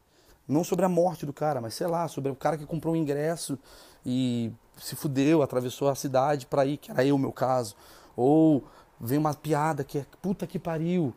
não 0.49 0.63
sobre 0.63 0.83
a 0.83 0.89
morte 0.89 1.25
do 1.25 1.31
cara, 1.31 1.61
mas 1.61 1.75
sei 1.75 1.87
lá, 1.87 2.07
sobre 2.07 2.31
o 2.31 2.35
cara 2.35 2.57
que 2.57 2.65
comprou 2.65 2.95
um 2.95 2.97
ingresso 2.97 3.57
e 4.05 4.51
se 4.75 4.95
fudeu, 4.95 5.43
atravessou 5.43 5.89
a 5.89 5.95
cidade 5.95 6.45
para 6.45 6.65
ir, 6.65 6.77
que 6.77 6.89
era 6.89 7.05
eu, 7.05 7.17
meu 7.17 7.31
caso. 7.31 7.75
Ou 8.17 8.63
vem 8.99 9.17
uma 9.17 9.33
piada 9.33 9.83
que 9.83 9.99
é 9.99 10.05
puta 10.21 10.47
que 10.47 10.57
pariu. 10.57 11.13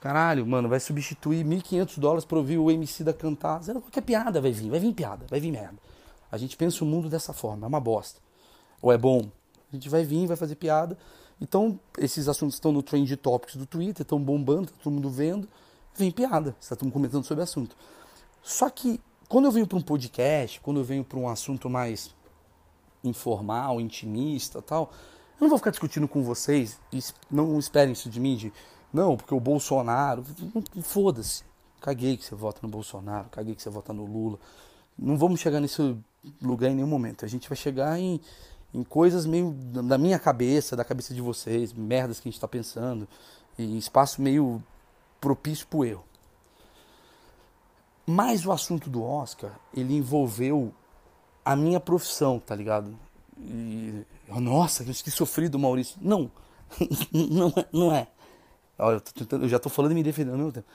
Caralho, 0.00 0.46
mano, 0.46 0.68
vai 0.68 0.80
substituir 0.80 1.44
1.500 1.44 1.98
dólares 1.98 2.24
pra 2.24 2.38
ouvir 2.38 2.58
o 2.58 2.70
MC 2.70 3.04
da 3.04 3.12
cantar. 3.12 3.62
Qualquer 3.64 4.00
piada 4.00 4.40
vai 4.40 4.50
vir, 4.50 4.70
vai 4.70 4.80
vir 4.80 4.92
piada, 4.92 5.26
vai 5.28 5.38
vir 5.38 5.52
merda. 5.52 5.78
A 6.30 6.38
gente 6.38 6.56
pensa 6.56 6.82
o 6.82 6.86
mundo 6.86 7.08
dessa 7.08 7.32
forma, 7.32 7.66
é 7.66 7.68
uma 7.68 7.80
bosta. 7.80 8.20
Ou 8.80 8.90
é 8.90 8.98
bom? 8.98 9.30
A 9.70 9.76
gente 9.76 9.88
vai 9.88 10.02
vir, 10.02 10.26
vai 10.26 10.36
fazer 10.36 10.56
piada. 10.56 10.96
Então, 11.40 11.78
esses 11.98 12.26
assuntos 12.26 12.54
estão 12.54 12.72
no 12.72 12.82
trend 12.82 13.16
topics 13.16 13.56
do 13.56 13.66
Twitter, 13.66 14.02
estão 14.02 14.18
bombando, 14.18 14.68
tá 14.68 14.74
todo 14.82 14.92
mundo 14.92 15.10
vendo. 15.10 15.48
Vem 15.94 16.10
piada, 16.10 16.56
está 16.58 16.74
todo 16.74 16.86
mundo 16.86 16.94
comentando 16.94 17.24
sobre 17.24 17.42
o 17.42 17.44
assunto. 17.44 17.76
Só 18.42 18.68
que 18.68 19.00
quando 19.28 19.46
eu 19.46 19.52
venho 19.52 19.66
para 19.66 19.78
um 19.78 19.82
podcast, 19.82 20.60
quando 20.60 20.80
eu 20.80 20.84
venho 20.84 21.04
para 21.04 21.18
um 21.18 21.28
assunto 21.28 21.70
mais 21.70 22.14
informal, 23.02 23.80
intimista 23.80 24.60
tal, 24.60 24.92
eu 25.40 25.44
não 25.44 25.48
vou 25.48 25.58
ficar 25.58 25.70
discutindo 25.70 26.06
com 26.06 26.22
vocês, 26.22 26.78
não 27.30 27.58
esperem 27.58 27.92
isso 27.92 28.10
de 28.10 28.20
mim, 28.20 28.36
de, 28.36 28.52
não, 28.92 29.16
porque 29.16 29.34
o 29.34 29.40
Bolsonaro, 29.40 30.24
foda-se, 30.82 31.44
caguei 31.80 32.16
que 32.16 32.24
você 32.24 32.34
vota 32.34 32.60
no 32.62 32.68
Bolsonaro, 32.68 33.28
caguei 33.30 33.54
que 33.54 33.62
você 33.62 33.70
vota 33.70 33.92
no 33.92 34.04
Lula, 34.04 34.38
não 34.98 35.16
vamos 35.16 35.40
chegar 35.40 35.58
nesse 35.58 35.96
lugar 36.40 36.70
em 36.70 36.74
nenhum 36.74 36.88
momento, 36.88 37.24
a 37.24 37.28
gente 37.28 37.48
vai 37.48 37.56
chegar 37.56 37.98
em, 37.98 38.20
em 38.74 38.84
coisas 38.84 39.24
meio 39.24 39.52
da 39.52 39.96
minha 39.96 40.18
cabeça, 40.18 40.76
da 40.76 40.84
cabeça 40.84 41.14
de 41.14 41.20
vocês, 41.20 41.72
merdas 41.72 42.20
que 42.20 42.28
a 42.28 42.30
gente 42.30 42.36
está 42.36 42.46
pensando, 42.46 43.08
em 43.58 43.78
espaço 43.78 44.20
meio 44.20 44.62
propício 45.20 45.66
para 45.66 45.78
o 45.78 45.84
erro. 45.84 46.04
Mas 48.06 48.44
o 48.44 48.52
assunto 48.52 48.90
do 48.90 49.02
Oscar, 49.02 49.52
ele 49.74 49.96
envolveu 49.96 50.72
a 51.44 51.54
minha 51.54 51.78
profissão, 51.78 52.38
tá 52.38 52.54
ligado? 52.54 52.96
E, 53.38 54.04
nossa, 54.28 54.84
que 54.84 55.10
sofrido, 55.10 55.58
Maurício. 55.58 55.96
Não, 56.00 56.30
não 57.12 57.48
é. 57.48 57.66
Não 57.72 57.94
é. 57.94 58.08
Olha, 58.78 58.96
eu, 58.96 59.00
tentando, 59.00 59.44
eu 59.44 59.48
já 59.48 59.58
tô 59.58 59.68
falando 59.68 59.92
e 59.92 59.94
me 59.94 60.02
defendendo 60.02 60.32
ao 60.32 60.38
mesmo 60.38 60.52
tempo. 60.52 60.66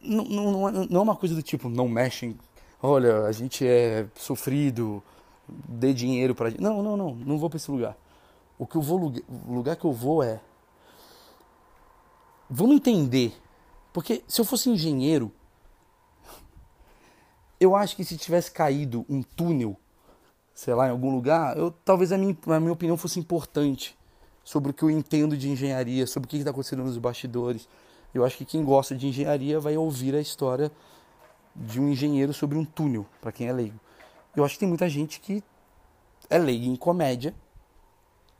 Não, 0.00 0.24
não, 0.24 0.52
não, 0.52 0.68
é, 0.68 0.86
é 0.90 0.98
uma 0.98 1.16
coisa 1.16 1.34
do 1.34 1.42
tipo, 1.42 1.68
não 1.68 1.88
mexem. 1.88 2.38
Olha, 2.82 3.24
a 3.24 3.32
gente 3.32 3.66
é 3.66 4.06
sofrido, 4.14 5.02
dê 5.48 5.92
dinheiro 5.92 6.34
pra 6.34 6.50
gente. 6.50 6.62
Não, 6.62 6.82
não, 6.82 6.96
não, 6.96 7.14
não 7.14 7.38
vou 7.38 7.50
pra 7.50 7.56
esse 7.56 7.70
lugar. 7.70 7.96
O 8.58 8.66
que 8.66 8.76
eu 8.76 8.82
vou, 8.82 9.12
o 9.46 9.52
lugar 9.52 9.76
que 9.76 9.84
eu 9.84 9.92
vou 9.92 10.22
é. 10.22 10.40
Vamos 12.48 12.76
entender. 12.76 13.34
Porque 13.92 14.22
se 14.26 14.40
eu 14.40 14.44
fosse 14.44 14.70
engenheiro, 14.70 15.32
eu 17.60 17.74
acho 17.74 17.96
que 17.96 18.04
se 18.04 18.16
tivesse 18.16 18.50
caído 18.50 19.04
um 19.08 19.22
túnel, 19.22 19.76
sei 20.54 20.74
lá, 20.74 20.88
em 20.88 20.90
algum 20.90 21.14
lugar, 21.14 21.56
eu, 21.56 21.70
talvez 21.70 22.12
a 22.12 22.18
minha, 22.18 22.36
a 22.46 22.60
minha 22.60 22.72
opinião 22.72 22.96
fosse 22.96 23.18
importante 23.18 23.96
sobre 24.44 24.70
o 24.70 24.74
que 24.74 24.82
eu 24.82 24.90
entendo 24.90 25.36
de 25.36 25.48
engenharia, 25.48 26.06
sobre 26.06 26.26
o 26.26 26.30
que 26.30 26.36
está 26.36 26.50
acontecendo 26.50 26.82
nos 26.82 26.96
bastidores. 26.98 27.68
Eu 28.14 28.24
acho 28.24 28.36
que 28.36 28.44
quem 28.44 28.64
gosta 28.64 28.96
de 28.96 29.06
engenharia 29.06 29.60
vai 29.60 29.76
ouvir 29.76 30.14
a 30.14 30.20
história 30.20 30.72
de 31.54 31.80
um 31.80 31.88
engenheiro 31.88 32.32
sobre 32.32 32.56
um 32.56 32.64
túnel, 32.64 33.04
para 33.20 33.32
quem 33.32 33.48
é 33.48 33.52
leigo. 33.52 33.78
Eu 34.34 34.44
acho 34.44 34.54
que 34.54 34.60
tem 34.60 34.68
muita 34.68 34.88
gente 34.88 35.20
que 35.20 35.42
é 36.30 36.38
leiga 36.38 36.66
em 36.66 36.76
comédia, 36.76 37.34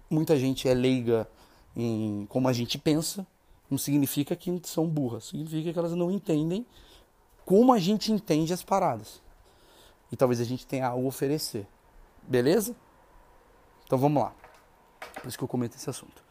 muita 0.08 0.38
gente 0.38 0.68
é 0.68 0.74
leiga 0.74 1.28
em 1.76 2.26
como 2.28 2.48
a 2.48 2.52
gente 2.52 2.78
pensa, 2.78 3.26
não 3.70 3.76
significa 3.76 4.34
que 4.34 4.60
são 4.64 4.86
burras, 4.86 5.24
significa 5.24 5.72
que 5.72 5.78
elas 5.78 5.92
não 5.92 6.10
entendem 6.10 6.64
como 7.48 7.72
a 7.72 7.78
gente 7.78 8.12
entende 8.12 8.52
as 8.52 8.62
paradas. 8.62 9.22
E 10.12 10.16
talvez 10.16 10.38
a 10.38 10.44
gente 10.44 10.66
tenha 10.66 10.86
algo 10.86 11.06
a 11.06 11.08
oferecer. 11.08 11.66
Beleza? 12.24 12.76
Então 13.86 13.96
vamos 13.96 14.22
lá. 14.22 14.34
Por 15.14 15.26
isso 15.26 15.38
que 15.38 15.44
eu 15.44 15.48
comento 15.48 15.74
esse 15.74 15.88
assunto. 15.88 16.22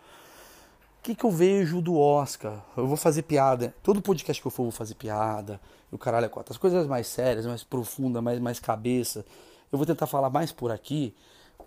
O 0.99 1.01
que, 1.01 1.15
que 1.15 1.23
eu 1.23 1.31
vejo 1.31 1.81
do 1.81 1.97
Oscar? 1.97 2.63
Eu 2.77 2.85
vou 2.85 2.95
fazer 2.95 3.23
piada. 3.23 3.73
Todo 3.81 3.99
podcast 3.99 4.39
que 4.39 4.45
eu 4.45 4.51
for, 4.51 4.61
eu 4.61 4.65
vou 4.65 4.71
fazer 4.71 4.93
piada. 4.93 5.59
E 5.91 5.95
o 5.95 5.97
caralho 5.97 6.27
é 6.27 6.29
quatro. 6.29 6.53
As 6.53 6.57
coisas 6.59 6.85
mais 6.85 7.07
sérias, 7.07 7.47
mais 7.47 7.63
profundas, 7.63 8.21
mais, 8.21 8.39
mais 8.39 8.59
cabeça. 8.59 9.25
Eu 9.71 9.79
vou 9.79 9.87
tentar 9.87 10.05
falar 10.05 10.29
mais 10.29 10.51
por 10.51 10.69
aqui. 10.69 11.15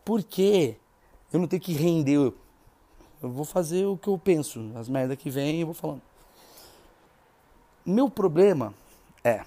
Porque 0.05 0.77
eu 1.33 1.41
não 1.41 1.49
tenho 1.49 1.61
que 1.61 1.73
render. 1.73 2.33
Eu 3.21 3.29
vou 3.29 3.45
fazer 3.45 3.85
o 3.85 3.97
que 3.97 4.07
eu 4.07 4.17
penso. 4.17 4.71
As 4.77 4.89
merdas 4.89 5.19
que 5.19 5.29
vem 5.29 5.59
eu 5.59 5.67
vou 5.67 5.75
falando. 5.75 6.03
Meu 7.85 8.09
problema 8.09 8.73
é. 9.25 9.43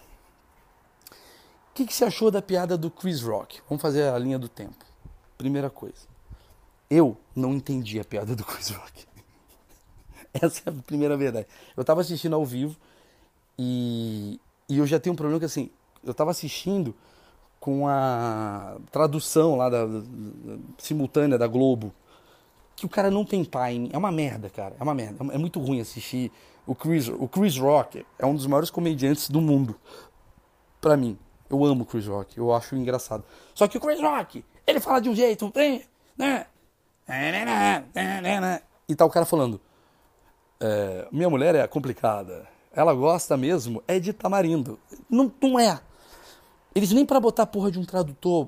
O 1.73 1.75
que, 1.75 1.88
que 1.88 1.93
você 1.93 2.05
achou 2.05 2.29
da 2.29 2.41
piada 2.41 2.77
do 2.77 2.91
Chris 2.91 3.21
Rock? 3.21 3.59
Vamos 3.67 3.81
fazer 3.81 4.03
a 4.03 4.17
linha 4.17 4.38
do 4.38 4.47
tempo. 4.47 4.86
Primeira 5.38 5.69
coisa. 5.69 6.07
Eu 6.89 7.17
não 7.36 7.53
entendi 7.53 7.99
a 7.99 8.05
piada 8.05 8.36
do 8.36 8.45
Chris 8.45 8.69
Rock. 8.69 9.05
Essa 10.33 10.62
é 10.67 10.69
a 10.69 10.83
primeira 10.83 11.17
verdade. 11.17 11.47
Eu 11.75 11.81
estava 11.81 12.01
assistindo 12.01 12.36
ao 12.36 12.45
vivo 12.45 12.77
e, 13.57 14.39
e 14.69 14.77
eu 14.77 14.86
já 14.86 14.99
tenho 14.99 15.13
um 15.13 15.17
problema 15.17 15.39
que 15.39 15.45
assim, 15.45 15.69
eu 16.03 16.12
estava 16.12 16.31
assistindo 16.31 16.93
com 17.59 17.88
a 17.88 18.75
tradução 18.91 19.55
lá 19.55 19.69
da, 19.69 19.86
da, 19.86 19.99
da, 19.99 20.57
simultânea 20.77 21.38
da 21.38 21.47
Globo, 21.47 21.93
que 22.75 22.86
o 22.86 22.89
cara 22.89 23.09
não 23.09 23.23
tem 23.23 23.43
time. 23.43 23.89
É 23.93 23.97
uma 23.97 24.12
merda, 24.12 24.49
cara. 24.49 24.75
É 24.79 24.83
uma 24.83 24.93
merda. 24.93 25.23
É 25.33 25.38
muito 25.38 25.59
ruim 25.59 25.79
assistir 25.79 26.31
o 26.65 26.73
Chris, 26.73 27.08
o 27.08 27.28
Chris 27.28 27.58
Rock 27.58 28.06
é 28.17 28.26
um 28.26 28.36
dos 28.36 28.47
maiores 28.47 28.69
comediantes 28.69 29.30
do 29.30 29.41
mundo. 29.41 29.76
Pra 30.80 30.95
mim. 30.97 31.17
Eu 31.49 31.63
amo 31.63 31.84
o 31.84 31.86
Chris 31.86 32.08
Rock. 32.08 32.38
Eu 32.38 32.54
acho 32.54 32.76
engraçado. 32.76 33.23
Só 33.54 33.67
que 33.67 33.78
o 33.78 33.82
Chris 33.82 34.02
Rock, 34.02 34.43
ele 34.65 34.80
fala 34.80 34.99
de 34.99 35.10
um 35.10 35.15
jeito, 35.15 35.52
né? 36.17 36.45
E 38.88 38.95
tá 38.95 39.06
o 39.06 39.10
cara 39.10 39.26
falando. 39.26 39.60
É, 40.60 41.08
minha 41.12 41.30
mulher 41.30 41.54
é 41.56 41.67
complicada. 41.67 42.47
Ela 42.71 42.93
gosta 42.93 43.38
mesmo 43.38 43.84
é 43.88 43.99
de 43.99 44.13
tamarindo. 44.13 44.80
Não, 45.10 45.32
não 45.41 45.60
é. 45.60 45.80
Eles 46.73 46.91
nem 46.91 47.06
para 47.06 47.19
botar 47.19 47.45
porra 47.45 47.69
de 47.69 47.78
um 47.78 47.86
tradutor. 47.86 48.47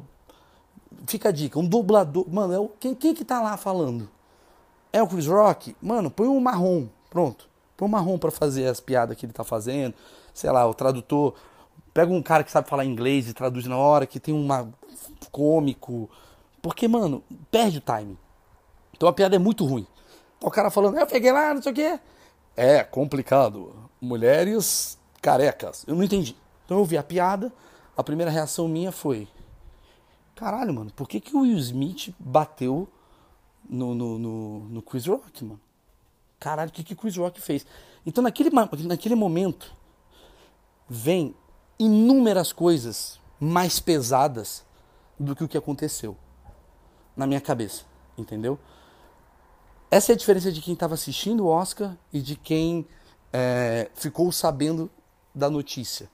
Fica 1.05 1.29
a 1.29 1.31
dica, 1.31 1.59
um 1.59 1.67
dublador. 1.67 2.25
Mano, 2.27 2.53
é 2.53 2.59
o, 2.59 2.69
quem, 2.69 2.95
quem 2.95 3.13
que 3.13 3.23
tá 3.23 3.41
lá 3.41 3.55
falando? 3.57 4.09
É 4.91 5.03
o 5.03 5.07
Chris 5.07 5.27
Rock? 5.27 5.75
Mano, 5.81 6.09
põe 6.09 6.27
um 6.27 6.39
marrom. 6.39 6.87
Pronto. 7.09 7.47
Põe 7.77 7.87
um 7.87 7.91
marrom 7.91 8.17
para 8.17 8.31
fazer 8.31 8.67
as 8.67 8.79
piadas 8.79 9.17
que 9.17 9.25
ele 9.25 9.33
tá 9.33 9.43
fazendo. 9.43 9.93
Sei 10.33 10.49
lá, 10.51 10.65
o 10.67 10.73
tradutor. 10.73 11.35
Pega 11.93 12.11
um 12.11 12.21
cara 12.21 12.43
que 12.43 12.51
sabe 12.51 12.69
falar 12.69 12.85
inglês 12.85 13.29
e 13.29 13.33
traduz 13.33 13.65
na 13.65 13.77
hora, 13.77 14.05
que 14.05 14.19
tem 14.19 14.33
um 14.33 14.47
cômico. 15.31 16.09
Porque, 16.61 16.87
mano, 16.87 17.23
perde 17.51 17.77
o 17.77 17.81
time. 17.81 18.17
Então 18.95 19.07
a 19.09 19.13
piada 19.13 19.35
é 19.35 19.39
muito 19.39 19.65
ruim. 19.65 19.85
Tá 20.39 20.47
o 20.47 20.51
cara 20.51 20.69
falando, 20.69 20.97
eu 20.97 21.07
peguei 21.07 21.31
lá, 21.31 21.53
não 21.53 21.61
sei 21.61 21.71
o 21.71 21.75
quê. 21.75 21.99
É 22.55 22.83
complicado. 22.83 23.75
Mulheres 23.99 24.97
carecas. 25.21 25.83
Eu 25.87 25.95
não 25.95 26.03
entendi. 26.03 26.35
Então 26.65 26.79
eu 26.79 26.85
vi 26.85 26.97
a 26.97 27.03
piada, 27.03 27.51
a 27.95 28.03
primeira 28.03 28.31
reação 28.31 28.67
minha 28.67 28.91
foi: 28.91 29.27
caralho, 30.35 30.73
mano, 30.73 30.91
por 30.95 31.07
que, 31.07 31.19
que 31.19 31.35
o 31.35 31.41
Will 31.41 31.57
Smith 31.57 32.13
bateu 32.19 32.87
no, 33.69 33.93
no, 33.93 34.19
no, 34.19 34.59
no 34.59 34.81
Chris 34.81 35.05
Rock, 35.05 35.43
mano? 35.43 35.59
Caralho, 36.45 36.69
o 36.69 36.73
que, 36.73 36.83
que 36.83 36.95
Chris 36.95 37.17
Rock 37.17 37.41
fez? 37.41 37.65
Então, 38.05 38.23
naquele, 38.23 38.51
naquele 38.83 39.15
momento, 39.15 39.75
vem 40.87 41.33
inúmeras 41.79 42.53
coisas 42.53 43.19
mais 43.39 43.79
pesadas 43.79 44.63
do 45.19 45.35
que 45.35 45.43
o 45.43 45.47
que 45.47 45.57
aconteceu 45.57 46.15
na 47.17 47.25
minha 47.25 47.41
cabeça, 47.41 47.83
entendeu? 48.15 48.59
Essa 49.89 50.11
é 50.11 50.13
a 50.13 50.17
diferença 50.17 50.51
de 50.51 50.61
quem 50.61 50.75
estava 50.75 50.93
assistindo 50.93 51.45
o 51.45 51.47
Oscar 51.47 51.97
e 52.13 52.21
de 52.21 52.35
quem 52.35 52.85
é, 53.33 53.89
ficou 53.95 54.31
sabendo 54.31 54.87
da 55.33 55.49
notícia. 55.49 56.07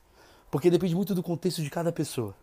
Porque 0.50 0.70
depende 0.70 0.96
muito 0.96 1.14
do 1.14 1.22
contexto 1.22 1.62
de 1.62 1.70
cada 1.70 1.92
pessoa. 1.92 2.34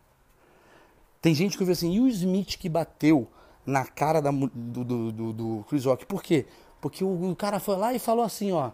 Tem 1.23 1.35
gente 1.35 1.57
que 1.57 1.63
ouve 1.63 1.73
assim, 1.73 1.95
e 1.95 2.01
o 2.01 2.09
Smith 2.09 2.59
que 2.59 2.69
bateu 2.69 3.27
na 3.65 3.87
cara 3.87 4.21
da, 4.21 4.31
do, 4.31 4.85
do, 4.85 5.33
do 5.33 5.65
Chris 5.71 5.87
Rock? 5.87 6.05
Por 6.05 6.23
quê? 6.23 6.47
Porque 6.81 7.05
o, 7.05 7.31
o, 7.31 7.37
cara 7.37 7.59
foi 7.59 7.77
lá 7.77 7.93
e 7.93 7.99
falou 7.99 8.25
assim, 8.25 8.53
ó. 8.53 8.71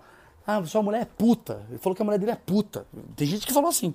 Ah, 0.47 0.62
sua 0.64 0.83
mulher 0.83 1.03
é 1.03 1.05
puta. 1.05 1.64
Ele 1.69 1.79
falou 1.79 1.97
que 1.97 2.03
a 2.03 2.05
mulher 2.05 2.19
dele 2.19 2.33
é 2.33 2.37
puta. 2.37 2.87
Tem 3.17 3.27
gente 3.27 3.47
que 3.47 3.53
falou 3.53 3.71
assim. 3.71 3.95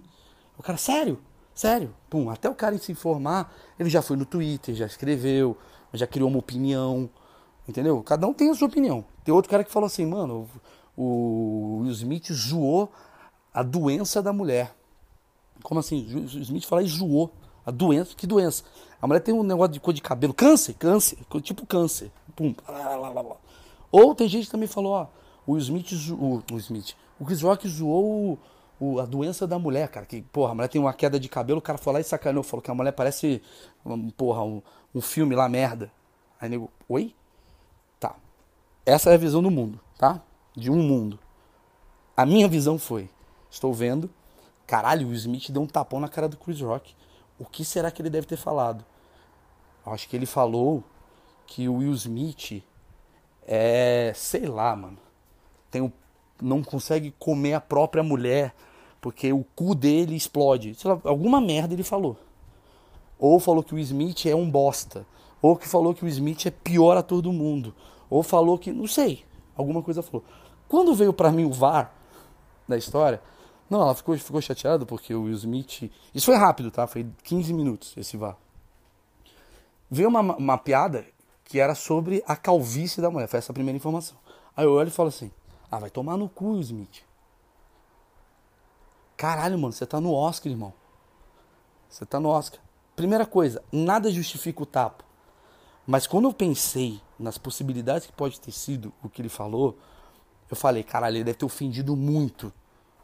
O 0.58 0.64
cara, 0.64 0.78
sério? 0.78 1.20
Sério? 1.54 1.94
Pum, 2.10 2.30
até 2.30 2.50
o 2.50 2.56
cara 2.56 2.78
se 2.78 2.92
informar, 2.92 3.54
ele 3.78 3.90
já 3.90 4.02
foi 4.02 4.16
no 4.16 4.26
Twitter, 4.26 4.74
já 4.74 4.86
escreveu, 4.86 5.58
já 5.94 6.08
criou 6.08 6.30
uma 6.30 6.40
opinião. 6.40 7.10
Entendeu? 7.68 8.02
Cada 8.02 8.26
um 8.26 8.34
tem 8.34 8.50
a 8.50 8.56
sua 8.56 8.68
opinião. 8.68 9.06
Tem 9.24 9.34
outro 9.34 9.52
cara 9.52 9.64
que 9.64 9.72
falou 9.72 9.86
assim, 9.86 10.06
mano, 10.06 10.50
o 10.98 11.82
Will 11.82 11.92
Smith 11.92 12.32
zoou 12.32 12.92
a 13.54 13.62
doença 13.62 14.22
da 14.24 14.34
mulher. 14.34 14.76
Como 15.62 15.80
assim? 15.80 16.04
O 16.16 16.40
Smith 16.40 16.66
falou 16.66 16.84
e 16.84 16.88
zoou. 16.88 17.32
A 17.66 17.72
doença, 17.72 18.16
que 18.16 18.26
doença? 18.26 18.64
A 19.02 19.06
mulher 19.06 19.20
tem 19.20 19.34
um 19.34 19.44
negócio 19.44 19.74
de 19.74 19.80
cor 19.80 19.94
de 19.94 20.02
cabelo, 20.02 20.34
câncer, 20.34 20.74
câncer, 20.74 21.18
tipo 21.44 21.66
câncer. 21.66 22.12
Pum, 22.36 22.56
lá, 22.68 22.96
lá, 22.96 23.10
lá, 23.10 23.22
lá. 23.22 23.36
Ou 23.92 24.14
tem 24.14 24.28
gente 24.28 24.46
que 24.46 24.52
também 24.52 24.68
falou, 24.68 24.94
ó, 24.94 25.08
o 25.46 25.58
Smith, 25.58 25.92
o, 26.12 26.44
o 26.52 26.58
Smith, 26.58 26.96
o 27.20 27.26
Chris 27.26 27.42
Rock 27.42 27.68
zoou 27.68 28.34
o, 28.34 28.40
o, 28.80 29.00
a 29.00 29.06
doença 29.06 29.48
da 29.48 29.58
mulher, 29.58 29.88
cara. 29.90 30.06
Que, 30.06 30.22
porra, 30.22 30.52
a 30.52 30.56
mulher 30.56 30.68
tem 30.68 30.80
uma 30.80 30.94
queda 30.94 31.20
de 31.20 31.28
cabelo, 31.28 31.60
o 31.60 31.62
cara 31.62 31.78
foi 31.78 31.94
lá 31.94 32.00
e 32.00 32.04
sacaneou, 32.04 32.44
falou 32.44 32.62
que 32.62 32.72
a 32.72 32.76
mulher 32.76 32.92
parece, 32.92 33.42
porra, 34.16 34.44
um, 34.44 34.62
um 34.94 35.02
filme 35.02 35.36
lá, 35.36 35.50
merda. 35.50 35.92
Aí 36.40 36.50
nego, 36.50 36.72
oi? 36.88 37.14
Tá. 38.00 38.16
Essa 38.86 39.10
é 39.12 39.16
a 39.16 39.18
visão 39.18 39.42
do 39.42 39.52
mundo, 39.52 39.80
tá? 39.98 40.22
De 40.56 40.70
um 40.72 40.82
mundo. 40.82 41.20
A 42.16 42.26
minha 42.26 42.48
visão 42.48 42.78
foi, 42.78 43.10
estou 43.50 43.74
vendo, 43.74 44.10
caralho, 44.68 45.08
o 45.08 45.14
Smith 45.14 45.50
deu 45.52 45.62
um 45.62 45.68
tapão 45.68 46.00
na 46.00 46.08
cara 46.08 46.30
do 46.30 46.38
Chris 46.38 46.62
Rock. 46.62 46.94
O 47.40 47.46
que 47.46 47.64
será 47.64 47.90
que 47.90 48.02
ele 48.02 48.10
deve 48.10 48.28
ter 48.28 48.38
falado? 48.38 48.86
Acho 49.86 50.08
que 50.08 50.16
ele 50.16 50.26
falou 50.26 50.84
que 51.48 51.68
o 51.68 51.76
Will 51.76 51.94
Smith 51.94 52.62
é, 53.52 54.14
sei 54.16 54.46
lá, 54.46 54.76
mano. 54.76 55.00
Tem 55.72 55.82
um, 55.82 55.92
não 56.40 56.62
consegue 56.62 57.12
comer 57.18 57.56
a 57.56 57.62
própria 57.62 58.04
mulher 58.04 58.54
porque 59.02 59.34
o 59.34 59.44
cu 59.56 59.74
dele 59.74 60.16
explode. 60.16 60.78
Lá, 60.86 61.02
alguma 61.04 61.42
merda 61.42 61.74
ele 61.74 61.82
falou. 61.82 62.16
Ou 63.18 63.40
falou 63.40 63.64
que 63.64 63.74
o 63.74 63.80
Smith 63.80 64.28
é 64.28 64.36
um 64.36 64.48
bosta. 64.48 65.04
Ou 65.42 65.56
que 65.56 65.68
falou 65.68 65.96
que 65.96 66.06
o 66.06 66.08
Smith 66.08 66.46
é 66.46 66.52
pior 66.52 66.96
ator 66.96 67.24
do 67.24 67.34
mundo. 67.34 67.74
Ou 68.08 68.22
falou 68.22 68.56
que. 68.56 68.72
Não 68.72 68.86
sei. 68.86 69.26
Alguma 69.56 69.82
coisa 69.82 70.04
falou. 70.04 70.24
Quando 70.68 70.94
veio 70.94 71.12
para 71.12 71.32
mim 71.32 71.46
o 71.46 71.52
VAR 71.52 71.92
da 72.68 72.78
história, 72.78 73.20
não, 73.68 73.82
ela 73.82 73.96
ficou, 73.96 74.16
ficou 74.16 74.40
chateada 74.42 74.86
porque 74.86 75.12
o 75.16 75.24
Will 75.24 75.34
Smith. 75.34 75.92
Isso 76.14 76.28
foi 76.28 76.36
rápido, 76.36 76.70
tá? 76.70 76.86
Foi 76.86 77.08
15 77.24 77.52
minutos 77.52 77.98
esse 77.98 78.16
VAR. 78.16 78.38
Veio 79.90 80.08
uma, 80.08 80.22
uma 80.22 80.58
piada 80.58 81.04
que 81.50 81.60
era 81.60 81.74
sobre 81.74 82.24
a 82.28 82.36
calvície 82.36 83.02
da 83.02 83.10
mulher. 83.10 83.28
Foi 83.28 83.40
essa 83.40 83.52
a 83.52 83.54
primeira 83.54 83.76
informação. 83.76 84.16
Aí 84.56 84.66
eu 84.66 84.72
olho 84.72 84.88
e 84.88 84.92
falo 84.92 85.10
assim: 85.10 85.32
Ah, 85.70 85.80
vai 85.80 85.90
tomar 85.90 86.16
no 86.16 86.30
cu, 86.30 86.56
Smith. 86.60 87.04
Caralho, 89.18 89.58
mano, 89.58 89.74
você 89.74 89.86
tá 89.86 90.00
no 90.00 90.14
Oscar, 90.14 90.52
irmão. 90.52 90.72
Você 91.90 92.06
tá 92.06 92.20
no 92.20 92.30
Oscar. 92.30 92.62
Primeira 92.96 93.26
coisa, 93.26 93.64
nada 93.72 94.12
justifica 94.12 94.62
o 94.62 94.66
tapa. 94.66 95.04
Mas 95.88 96.06
quando 96.06 96.26
eu 96.26 96.34
pensei 96.34 97.02
nas 97.18 97.38
possibilidades 97.38 98.06
que 98.06 98.14
pode 98.14 98.40
ter 98.40 98.52
sido 98.52 98.94
o 99.04 99.10
que 99.10 99.22
ele 99.22 99.28
falou, 99.28 99.76
eu 100.50 100.56
falei, 100.56 100.84
caralho, 100.84 101.18
ele 101.18 101.24
deve 101.24 101.40
ter 101.40 101.46
ofendido 101.46 101.96
muito 101.96 102.54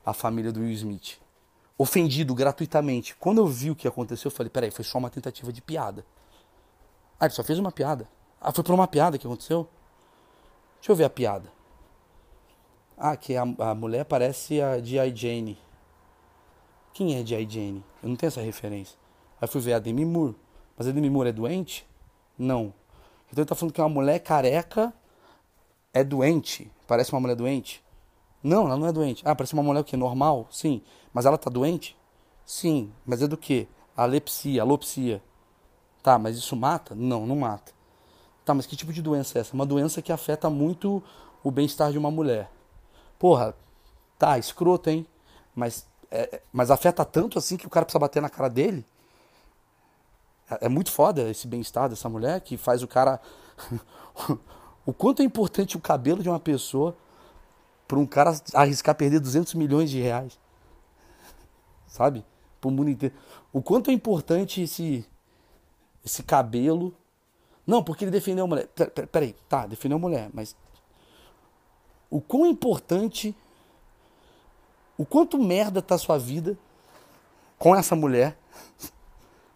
a 0.05 0.13
família 0.13 0.51
do 0.51 0.59
Will 0.59 0.71
Smith. 0.71 1.17
Ofendido 1.77 2.35
gratuitamente. 2.35 3.15
Quando 3.15 3.39
eu 3.39 3.47
vi 3.47 3.71
o 3.71 3.75
que 3.75 3.87
aconteceu, 3.87 4.29
eu 4.29 4.35
falei, 4.35 4.51
peraí, 4.51 4.69
foi 4.69 4.85
só 4.85 4.99
uma 4.99 5.09
tentativa 5.09 5.51
de 5.51 5.61
piada. 5.61 6.05
Ah, 7.19 7.25
ele 7.25 7.33
só 7.33 7.43
fez 7.43 7.57
uma 7.57 7.71
piada. 7.71 8.07
Ah, 8.47 8.51
foi 8.51 8.63
por 8.63 8.75
uma 8.75 8.87
piada 8.87 9.17
que 9.17 9.25
aconteceu? 9.25 9.67
Deixa 10.75 10.91
eu 10.91 10.95
ver 10.95 11.05
a 11.05 11.09
piada. 11.09 11.51
Ah, 12.95 13.17
que 13.17 13.35
a, 13.35 13.41
a 13.41 13.73
mulher 13.73 14.05
parece 14.05 14.61
a 14.61 14.79
G.I. 14.79 15.15
Jane. 15.15 15.57
Quem 16.93 17.19
é 17.19 17.25
G.I. 17.25 17.49
Jane? 17.49 17.83
Eu 18.03 18.09
não 18.09 18.15
tenho 18.15 18.27
essa 18.27 18.41
referência. 18.41 18.99
Aí 19.41 19.47
fui 19.47 19.59
ver 19.61 19.73
a 19.73 19.79
Demi 19.79 20.05
Moore. 20.05 20.35
Mas 20.77 20.87
a 20.87 20.91
Demi 20.91 21.09
Moore 21.09 21.29
é 21.29 21.31
doente? 21.31 21.87
Não. 22.37 22.71
Então 23.31 23.41
ele 23.41 23.45
tá 23.45 23.55
falando 23.55 23.73
que 23.73 23.81
uma 23.81 23.89
mulher 23.89 24.19
careca 24.19 24.93
é 25.91 26.03
doente. 26.03 26.71
Parece 26.85 27.11
uma 27.13 27.21
mulher 27.21 27.35
doente. 27.35 27.83
Não, 28.43 28.67
ela 28.67 28.77
não 28.77 28.85
é 28.85 28.91
doente. 28.91 29.23
Ah, 29.25 29.33
parece 29.33 29.55
uma 29.55 29.63
mulher 29.63 29.79
o 29.79 29.83
quê? 29.83 29.97
Normal? 29.97 30.47
Sim. 30.51 30.83
Mas 31.11 31.25
ela 31.25 31.39
tá 31.39 31.49
doente? 31.49 31.97
Sim. 32.45 32.93
Mas 33.03 33.23
é 33.23 33.27
do 33.27 33.37
quê? 33.37 33.67
Alepsia, 33.97 34.61
alopsia. 34.61 35.19
Tá, 36.03 36.19
mas 36.19 36.37
isso 36.37 36.55
mata? 36.55 36.93
Não, 36.93 37.25
não 37.25 37.37
mata. 37.37 37.73
Tá, 38.45 38.53
mas 38.53 38.67
que 38.67 38.75
tipo 38.75 38.93
de 38.93 39.01
doença 39.01 39.37
é 39.37 39.41
essa? 39.41 39.53
Uma 39.53 39.65
doença 39.65 40.03
que 40.03 40.11
afeta 40.11 40.49
muito 40.51 41.03
o 41.43 41.49
bem-estar 41.49 41.91
de 41.91 41.97
uma 41.97 42.11
mulher. 42.11 42.49
Porra, 43.17 43.55
tá, 44.19 44.37
escroto, 44.37 44.89
hein? 44.89 45.05
Mas, 45.55 45.87
é, 46.11 46.41
mas 46.53 46.69
afeta 46.69 47.03
tanto 47.03 47.39
assim 47.39 47.57
que 47.57 47.65
o 47.65 47.69
cara 47.69 47.85
precisa 47.85 47.99
bater 47.99 48.21
na 48.21 48.29
cara 48.29 48.47
dele? 48.47 48.85
É, 50.49 50.65
é 50.65 50.69
muito 50.69 50.91
foda 50.91 51.27
esse 51.29 51.47
bem-estar 51.47 51.89
dessa 51.89 52.07
mulher 52.07 52.39
que 52.41 52.55
faz 52.55 52.83
o 52.83 52.87
cara. 52.87 53.19
o 54.85 54.93
quanto 54.93 55.23
é 55.23 55.25
importante 55.25 55.75
o 55.75 55.81
cabelo 55.81 56.21
de 56.21 56.29
uma 56.29 56.39
pessoa 56.39 56.95
para 57.87 57.97
um 57.97 58.05
cara 58.05 58.39
arriscar 58.53 58.95
perder 58.95 59.19
200 59.19 59.55
milhões 59.55 59.89
de 59.89 59.99
reais. 59.99 60.37
Sabe? 61.87 62.23
Pro 62.61 62.69
mundo 62.69 62.89
inteiro. 62.89 63.15
O 63.51 63.61
quanto 63.61 63.89
é 63.89 63.93
importante 63.93 64.61
esse, 64.61 65.03
esse 66.03 66.21
cabelo. 66.23 66.95
Não, 67.65 67.83
porque 67.83 68.05
ele 68.05 68.11
defendeu 68.11 68.45
a 68.45 68.47
mulher. 68.47 68.67
Peraí, 69.11 69.35
tá, 69.49 69.65
defendeu 69.65 69.97
a 69.97 70.01
mulher, 70.01 70.29
mas. 70.33 70.55
O 72.09 72.21
quão 72.21 72.45
importante. 72.45 73.35
O 74.97 75.05
quanto 75.05 75.37
merda 75.37 75.81
tá 75.81 75.95
a 75.95 75.97
sua 75.97 76.17
vida 76.17 76.57
com 77.57 77.75
essa 77.75 77.95
mulher. 77.95 78.37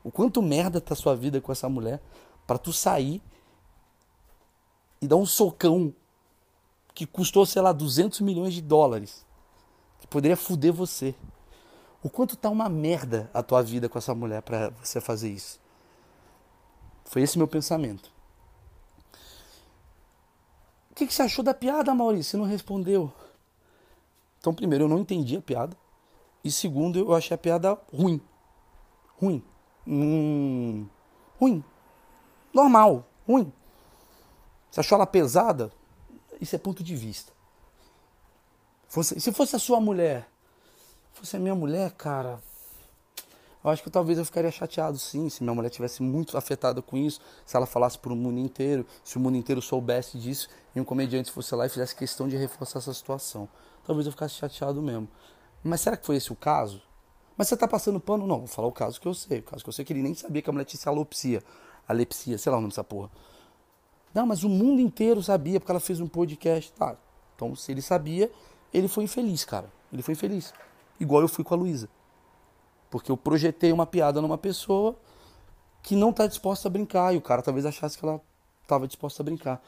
O 0.01 0.09
quanto 0.09 0.41
merda 0.41 0.79
tá 0.79 0.93
a 0.93 0.97
sua 0.97 1.13
vida 1.13 1.41
com 1.41 1.51
essa 1.51 1.67
mulher 1.67 2.01
para 2.47 2.57
tu 2.57 2.71
sair 2.71 3.21
e 5.01 5.07
dar 5.07 5.17
um 5.17 5.25
socão 5.25 5.93
que 6.95 7.05
custou, 7.05 7.45
sei 7.45 7.61
lá, 7.61 7.71
200 7.71 8.21
milhões 8.21 8.53
de 8.53 8.61
dólares, 8.61 9.25
que 9.99 10.07
poderia 10.07 10.37
foder 10.37 10.73
você. 10.73 11.13
O 12.01 12.09
quanto 12.09 12.35
tá 12.35 12.49
uma 12.49 12.69
merda 12.69 13.29
a 13.33 13.43
tua 13.43 13.61
vida 13.61 13.89
com 13.89 13.97
essa 13.97 14.15
mulher 14.15 14.41
para 14.41 14.69
você 14.83 15.01
fazer 15.01 15.29
isso? 15.29 15.59
Foi 17.09 17.23
esse 17.23 17.39
meu 17.39 17.47
pensamento. 17.47 18.11
O 20.91 20.93
que, 20.93 21.07
que 21.07 21.13
você 21.13 21.23
achou 21.23 21.43
da 21.43 21.55
piada, 21.55 21.95
Maurício? 21.95 22.31
Você 22.31 22.37
não 22.37 22.45
respondeu. 22.45 23.11
Então, 24.39 24.53
primeiro, 24.53 24.83
eu 24.83 24.87
não 24.87 24.99
entendi 24.99 25.35
a 25.35 25.41
piada. 25.41 25.75
E 26.43 26.51
segundo, 26.51 26.99
eu 26.99 27.15
achei 27.15 27.33
a 27.33 27.37
piada 27.37 27.75
ruim. 27.91 28.21
Ruim. 29.19 29.43
Hum, 29.87 30.87
ruim. 31.39 31.63
Normal. 32.53 33.07
Ruim. 33.27 33.51
Você 34.69 34.81
achou 34.81 34.95
ela 34.95 35.07
pesada? 35.07 35.71
Isso 36.39 36.55
é 36.55 36.59
ponto 36.59 36.83
de 36.83 36.95
vista. 36.95 37.33
Se 38.87 39.31
fosse 39.31 39.55
a 39.55 39.59
sua 39.59 39.79
mulher, 39.79 40.29
fosse 41.13 41.35
a 41.35 41.39
minha 41.39 41.55
mulher, 41.55 41.91
cara, 41.93 42.39
eu 43.63 43.69
acho 43.69 43.83
que 43.83 43.89
talvez 43.89 44.17
eu 44.17 44.25
ficaria 44.25 44.51
chateado 44.51 44.97
sim, 44.97 45.29
se 45.29 45.43
minha 45.43 45.53
mulher 45.53 45.69
tivesse 45.69 46.01
muito 46.01 46.37
afetada 46.37 46.81
com 46.81 46.95
isso, 46.95 47.19
se 47.45 47.57
ela 47.57 47.65
falasse 47.65 47.99
para 47.99 48.13
o 48.13 48.15
mundo 48.15 48.39
inteiro, 48.39 48.85
se 49.03 49.17
o 49.17 49.19
mundo 49.19 49.35
inteiro 49.35 49.61
soubesse 49.61 50.17
disso 50.17 50.47
e 50.73 50.79
um 50.79 50.83
comediante 50.83 51.31
fosse 51.31 51.53
lá 51.55 51.65
e 51.65 51.69
fizesse 51.69 51.95
questão 51.95 52.27
de 52.27 52.37
reforçar 52.37 52.79
essa 52.79 52.93
situação. 52.93 53.49
Talvez 53.85 54.05
eu 54.05 54.11
ficasse 54.11 54.35
chateado 54.35 54.81
mesmo. 54.81 55.09
Mas 55.63 55.81
será 55.81 55.97
que 55.97 56.05
foi 56.05 56.15
esse 56.15 56.31
o 56.31 56.35
caso? 56.35 56.81
Mas 57.35 57.47
você 57.47 57.57
tá 57.57 57.67
passando 57.67 57.99
pano? 57.99 58.25
Não, 58.25 58.39
vou 58.39 58.47
falar 58.47 58.67
o 58.67 58.71
caso 58.71 58.99
que 58.99 59.07
eu 59.07 59.13
sei. 59.13 59.39
O 59.39 59.43
caso 59.43 59.63
que 59.63 59.69
eu 59.69 59.73
sei 59.73 59.83
que 59.83 59.91
ele 59.91 60.01
nem 60.01 60.13
sabia 60.13 60.41
que 60.41 60.49
a 60.49 60.53
mulher 60.53 60.65
tinha 60.65 60.79
alopsia. 60.85 61.43
Alepsia, 61.87 62.37
sei 62.37 62.51
lá 62.51 62.57
o 62.57 62.61
nome 62.61 62.71
dessa 62.71 62.83
porra. 62.83 63.09
Não, 64.13 64.25
mas 64.25 64.43
o 64.43 64.49
mundo 64.49 64.81
inteiro 64.81 65.21
sabia 65.21 65.59
porque 65.59 65.71
ela 65.71 65.79
fez 65.79 65.99
um 65.99 66.07
podcast. 66.07 66.71
Tá. 66.73 66.95
Então, 67.35 67.55
se 67.55 67.71
ele 67.71 67.81
sabia, 67.81 68.31
ele 68.73 68.87
foi 68.87 69.03
infeliz, 69.03 69.43
cara. 69.43 69.71
Ele 69.91 70.01
foi 70.01 70.13
infeliz. 70.13 70.53
Igual 70.99 71.21
eu 71.21 71.27
fui 71.27 71.43
com 71.43 71.53
a 71.53 71.57
Luísa. 71.57 71.89
Porque 72.89 73.11
eu 73.11 73.17
projetei 73.17 73.71
uma 73.71 73.85
piada 73.85 74.21
numa 74.21 74.37
pessoa 74.37 74.95
que 75.83 75.95
não 75.95 76.09
está 76.09 76.27
disposta 76.27 76.67
a 76.67 76.71
brincar. 76.71 77.13
E 77.13 77.17
o 77.17 77.21
cara 77.21 77.41
talvez 77.41 77.65
achasse 77.65 77.97
que 77.97 78.05
ela 78.05 78.21
estava 78.61 78.87
disposta 78.87 79.21
a 79.21 79.25
brincar. 79.25 79.61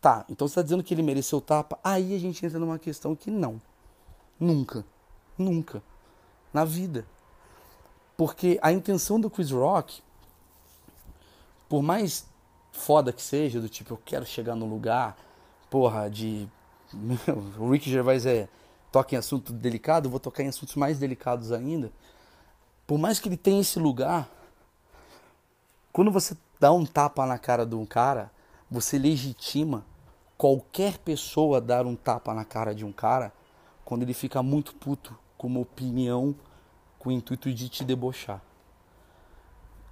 Tá, 0.00 0.24
então 0.30 0.48
você 0.48 0.52
está 0.52 0.62
dizendo 0.62 0.82
que 0.82 0.94
ele 0.94 1.02
mereceu 1.02 1.40
tapa? 1.40 1.78
Aí 1.84 2.14
a 2.14 2.18
gente 2.18 2.44
entra 2.44 2.58
numa 2.58 2.78
questão 2.78 3.14
que 3.14 3.30
não. 3.30 3.60
Nunca. 4.38 4.84
Nunca. 5.36 5.82
Na 6.52 6.64
vida. 6.64 7.06
Porque 8.16 8.58
a 8.62 8.72
intenção 8.72 9.20
do 9.20 9.30
Chris 9.30 9.50
Rock, 9.50 10.02
por 11.68 11.82
mais 11.82 12.26
foda 12.72 13.12
que 13.12 13.22
seja, 13.22 13.60
do 13.60 13.68
tipo, 13.68 13.94
eu 13.94 14.00
quero 14.04 14.24
chegar 14.24 14.54
no 14.54 14.66
lugar, 14.66 15.16
porra, 15.68 16.08
de. 16.08 16.48
o 17.58 17.70
Rick 17.70 17.88
Gervais 17.90 18.24
é. 18.24 18.48
Toca 18.90 19.14
em 19.14 19.18
assunto 19.18 19.52
delicado, 19.52 20.10
vou 20.10 20.20
tocar 20.20 20.42
em 20.42 20.48
assuntos 20.48 20.74
mais 20.74 20.98
delicados 20.98 21.52
ainda. 21.52 21.92
Por 22.86 22.98
mais 22.98 23.20
que 23.20 23.28
ele 23.28 23.36
tenha 23.36 23.60
esse 23.60 23.78
lugar, 23.78 24.28
quando 25.92 26.10
você 26.10 26.36
dá 26.58 26.72
um 26.72 26.84
tapa 26.84 27.24
na 27.26 27.38
cara 27.38 27.64
de 27.64 27.74
um 27.74 27.86
cara, 27.86 28.30
você 28.70 28.98
legitima 28.98 29.84
qualquer 30.36 30.98
pessoa 30.98 31.60
dar 31.60 31.86
um 31.86 31.94
tapa 31.94 32.32
na 32.34 32.44
cara 32.44 32.74
de 32.74 32.84
um 32.84 32.92
cara 32.92 33.32
quando 33.84 34.02
ele 34.02 34.14
fica 34.14 34.42
muito 34.42 34.74
puto 34.74 35.16
com 35.36 35.46
uma 35.46 35.60
opinião 35.60 36.34
com 36.98 37.08
o 37.08 37.12
intuito 37.12 37.52
de 37.52 37.68
te 37.68 37.82
debochar. 37.82 38.42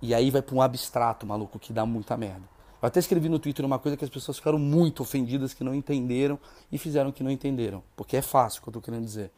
E 0.00 0.14
aí 0.14 0.30
vai 0.30 0.42
para 0.42 0.54
um 0.54 0.62
abstrato, 0.62 1.26
maluco, 1.26 1.58
que 1.58 1.72
dá 1.72 1.84
muita 1.84 2.16
merda. 2.16 2.57
Eu 2.80 2.86
até 2.86 3.00
escrevi 3.00 3.28
no 3.28 3.38
Twitter 3.38 3.64
uma 3.64 3.78
coisa 3.78 3.96
que 3.96 4.04
as 4.04 4.10
pessoas 4.10 4.38
ficaram 4.38 4.58
muito 4.58 5.02
ofendidas, 5.02 5.52
que 5.52 5.64
não 5.64 5.74
entenderam 5.74 6.38
e 6.70 6.78
fizeram 6.78 7.10
que 7.10 7.24
não 7.24 7.30
entenderam. 7.30 7.82
Porque 7.96 8.16
é 8.16 8.22
fácil 8.22 8.60
o 8.60 8.62
que 8.62 8.68
eu 8.68 8.70
estou 8.70 8.82
querendo 8.82 9.04
dizer. 9.04 9.32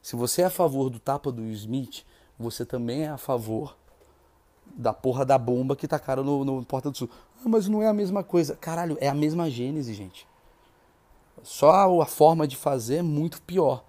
Se 0.00 0.16
você 0.16 0.42
é 0.42 0.46
a 0.46 0.50
favor 0.50 0.88
do 0.88 0.98
tapa 0.98 1.30
do 1.30 1.42
Smith, 1.48 2.04
você 2.38 2.64
também 2.64 3.04
é 3.04 3.08
a 3.08 3.18
favor 3.18 3.76
da 4.74 4.92
porra 4.92 5.24
da 5.24 5.36
bomba 5.36 5.76
que 5.76 5.88
tacaram 5.88 6.22
no, 6.22 6.44
no 6.44 6.64
Porta 6.64 6.90
do 6.90 6.96
Sul. 6.96 7.10
Ah, 7.44 7.48
mas 7.48 7.68
não 7.68 7.82
é 7.82 7.88
a 7.88 7.92
mesma 7.92 8.22
coisa. 8.22 8.56
Caralho, 8.56 8.96
é 9.00 9.08
a 9.08 9.14
mesma 9.14 9.50
gênese, 9.50 9.92
gente. 9.92 10.26
Só 11.42 12.00
a 12.00 12.06
forma 12.06 12.46
de 12.46 12.56
fazer 12.56 12.96
é 12.96 13.02
muito 13.02 13.42
pior. 13.42 13.84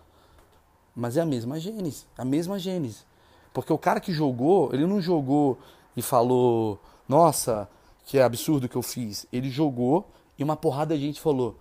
Mas 0.95 1.15
é 1.15 1.21
a 1.21 1.25
mesma 1.25 1.59
gênese. 1.59 2.05
A 2.17 2.25
mesma 2.25 2.59
gênese. 2.59 3.05
Porque 3.53 3.71
o 3.71 3.77
cara 3.77 3.99
que 3.99 4.11
jogou, 4.11 4.73
ele 4.73 4.85
não 4.85 5.01
jogou 5.01 5.57
e 5.95 6.01
falou, 6.01 6.79
nossa, 7.07 7.69
que 8.09 8.17
é 8.17 8.23
absurdo 8.23 8.67
que 8.67 8.75
eu 8.75 8.81
fiz. 8.81 9.27
Ele 9.31 9.51
jogou 9.51 10.09
e 10.35 10.43
uma 10.43 10.55
porrada 10.57 10.97
de 10.97 11.03
gente 11.03 11.21
falou: 11.21 11.59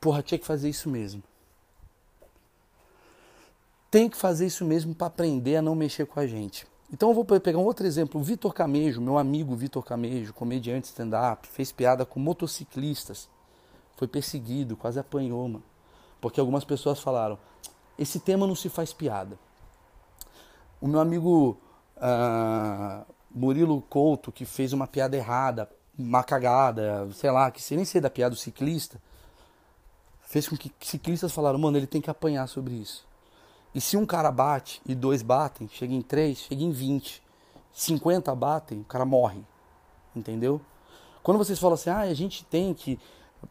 porra, 0.00 0.22
tinha 0.22 0.38
que 0.38 0.46
fazer 0.46 0.70
isso 0.70 0.88
mesmo. 0.88 1.22
Tem 3.90 4.08
que 4.08 4.16
fazer 4.16 4.46
isso 4.46 4.64
mesmo 4.64 4.94
para 4.94 5.08
aprender 5.08 5.56
a 5.56 5.62
não 5.62 5.74
mexer 5.74 6.06
com 6.06 6.18
a 6.18 6.26
gente. 6.26 6.66
Então 6.90 7.10
eu 7.10 7.14
vou 7.14 7.22
pegar 7.26 7.58
um 7.58 7.64
outro 7.66 7.86
exemplo. 7.86 8.18
O 8.18 8.24
Vitor 8.24 8.54
Camejo, 8.54 8.98
meu 8.98 9.18
amigo 9.18 9.54
Vitor 9.54 9.84
Camejo, 9.84 10.32
comediante 10.32 10.86
stand-up, 10.86 11.46
fez 11.46 11.70
piada 11.70 12.06
com 12.06 12.18
motociclistas. 12.18 13.28
Foi 13.98 14.08
perseguido, 14.08 14.78
quase 14.78 14.98
apanhou, 14.98 15.46
mano. 15.46 15.62
Porque 16.18 16.40
algumas 16.40 16.64
pessoas 16.64 16.98
falaram: 16.98 17.38
esse 17.98 18.18
tema 18.18 18.46
não 18.46 18.54
se 18.54 18.70
faz 18.70 18.94
piada. 18.94 19.38
O 20.80 20.88
meu 20.88 20.98
amigo 20.98 21.58
uh, 21.98 23.04
Murilo 23.30 23.82
Couto, 23.82 24.32
que 24.32 24.46
fez 24.46 24.72
uma 24.72 24.86
piada 24.86 25.14
errada, 25.14 25.68
uma 26.00 26.22
cagada, 26.22 27.08
sei 27.12 27.30
lá, 27.30 27.50
que 27.50 27.74
nem 27.74 27.84
sei 27.84 28.00
da 28.00 28.10
piada 28.10 28.34
do 28.34 28.40
ciclista, 28.40 29.00
fez 30.22 30.48
com 30.48 30.56
que 30.56 30.72
ciclistas 30.80 31.32
falaram, 31.32 31.58
mano, 31.58 31.76
ele 31.76 31.86
tem 31.86 32.00
que 32.00 32.10
apanhar 32.10 32.46
sobre 32.46 32.74
isso. 32.74 33.06
E 33.74 33.80
se 33.80 33.96
um 33.96 34.04
cara 34.04 34.32
bate 34.32 34.80
e 34.86 34.94
dois 34.94 35.22
batem, 35.22 35.68
chega 35.68 35.94
em 35.94 36.02
três, 36.02 36.38
chega 36.38 36.62
em 36.62 36.70
vinte, 36.70 37.22
cinquenta 37.72 38.34
batem, 38.34 38.80
o 38.80 38.84
cara 38.84 39.04
morre. 39.04 39.44
Entendeu? 40.14 40.60
Quando 41.22 41.38
vocês 41.38 41.58
falam 41.58 41.74
assim, 41.74 41.90
ah, 41.90 42.00
a 42.00 42.14
gente 42.14 42.44
tem 42.44 42.74
que 42.74 42.98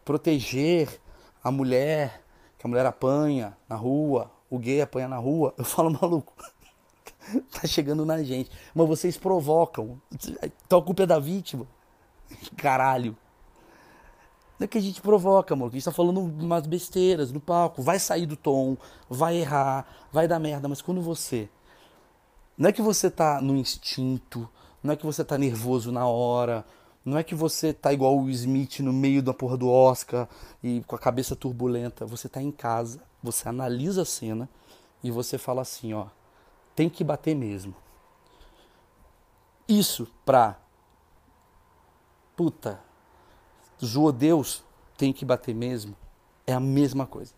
proteger 0.04 1.00
a 1.42 1.50
mulher, 1.50 2.22
que 2.58 2.66
a 2.66 2.68
mulher 2.68 2.84
apanha 2.84 3.56
na 3.68 3.76
rua, 3.76 4.30
o 4.50 4.58
gay 4.58 4.82
apanha 4.82 5.08
na 5.08 5.16
rua, 5.16 5.54
eu 5.56 5.64
falo, 5.64 5.90
maluco, 6.00 6.34
tá 7.52 7.66
chegando 7.66 8.04
na 8.04 8.22
gente. 8.22 8.50
Mas 8.74 8.88
vocês 8.88 9.16
provocam. 9.16 10.00
Então 10.66 10.78
a 10.78 10.82
culpa 10.82 11.04
é 11.04 11.06
da 11.06 11.18
vítima. 11.18 11.66
Caralho. 12.56 13.16
Não 14.58 14.66
é 14.66 14.68
que 14.68 14.76
a 14.76 14.80
gente 14.80 15.00
provoca, 15.00 15.54
amor. 15.54 15.68
A 15.68 15.72
gente 15.72 15.84
tá 15.84 15.92
falando 15.92 16.20
umas 16.20 16.66
besteiras 16.66 17.32
no 17.32 17.40
palco. 17.40 17.82
Vai 17.82 17.98
sair 17.98 18.26
do 18.26 18.36
tom, 18.36 18.76
vai 19.08 19.38
errar, 19.38 19.86
vai 20.12 20.28
dar 20.28 20.38
merda. 20.38 20.68
Mas 20.68 20.82
quando 20.82 21.00
você. 21.00 21.48
Não 22.58 22.68
é 22.68 22.72
que 22.72 22.82
você 22.82 23.10
tá 23.10 23.40
no 23.40 23.56
instinto, 23.56 24.46
não 24.82 24.92
é 24.92 24.96
que 24.96 25.06
você 25.06 25.24
tá 25.24 25.38
nervoso 25.38 25.90
na 25.90 26.06
hora, 26.06 26.62
não 27.02 27.16
é 27.16 27.22
que 27.24 27.34
você 27.34 27.72
tá 27.72 27.90
igual 27.90 28.18
o 28.18 28.28
Smith 28.28 28.80
no 28.80 28.92
meio 28.92 29.22
da 29.22 29.32
porra 29.32 29.56
do 29.56 29.70
Oscar 29.70 30.28
e 30.62 30.82
com 30.86 30.94
a 30.94 30.98
cabeça 30.98 31.34
turbulenta. 31.34 32.04
Você 32.04 32.28
tá 32.28 32.42
em 32.42 32.50
casa, 32.50 33.00
você 33.22 33.48
analisa 33.48 34.02
a 34.02 34.04
cena 34.04 34.46
e 35.02 35.10
você 35.10 35.38
fala 35.38 35.62
assim, 35.62 35.94
ó, 35.94 36.08
tem 36.76 36.90
que 36.90 37.02
bater 37.02 37.34
mesmo. 37.34 37.74
Isso 39.66 40.06
pra 40.26 40.58
puta, 42.40 42.80
zoou 43.84 44.10
Deus, 44.10 44.64
tem 44.96 45.12
que 45.12 45.26
bater 45.26 45.54
mesmo, 45.54 45.94
é 46.46 46.54
a 46.54 46.58
mesma 46.58 47.06
coisa. 47.06 47.34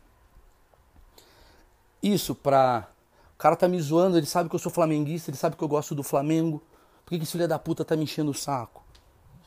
Isso 2.00 2.36
pra. 2.36 2.88
O 3.34 3.36
cara 3.36 3.56
tá 3.56 3.66
me 3.66 3.80
zoando, 3.80 4.16
ele 4.16 4.26
sabe 4.26 4.48
que 4.48 4.54
eu 4.54 4.60
sou 4.60 4.70
flamenguista, 4.70 5.28
ele 5.28 5.36
sabe 5.36 5.56
que 5.56 5.64
eu 5.64 5.66
gosto 5.66 5.92
do 5.92 6.04
Flamengo. 6.04 6.62
Por 7.04 7.10
que, 7.10 7.18
que 7.18 7.24
esse 7.24 7.32
filho 7.32 7.48
da 7.48 7.58
puta 7.58 7.84
tá 7.84 7.96
me 7.96 8.04
enchendo 8.04 8.30
o 8.30 8.34
saco? 8.34 8.84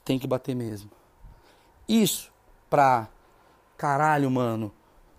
Tem 0.03 0.19
que 0.19 0.27
bater 0.27 0.53
mesmo. 0.53 0.91
Isso 1.87 2.33
pra. 2.69 3.07
Caralho, 3.77 4.29
mano. 4.29 4.73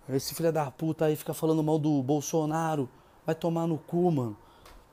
Esse 0.07 0.35
filho 0.35 0.53
da 0.53 0.69
puta 0.69 1.05
aí 1.05 1.15
fica 1.15 1.33
falando 1.33 1.63
mal 1.63 1.79
do 1.79 2.03
Bolsonaro. 2.03 2.87
Vai 3.25 3.33
tomar 3.33 3.65
no 3.65 3.79
cu, 3.79 4.11
mano. 4.11 4.37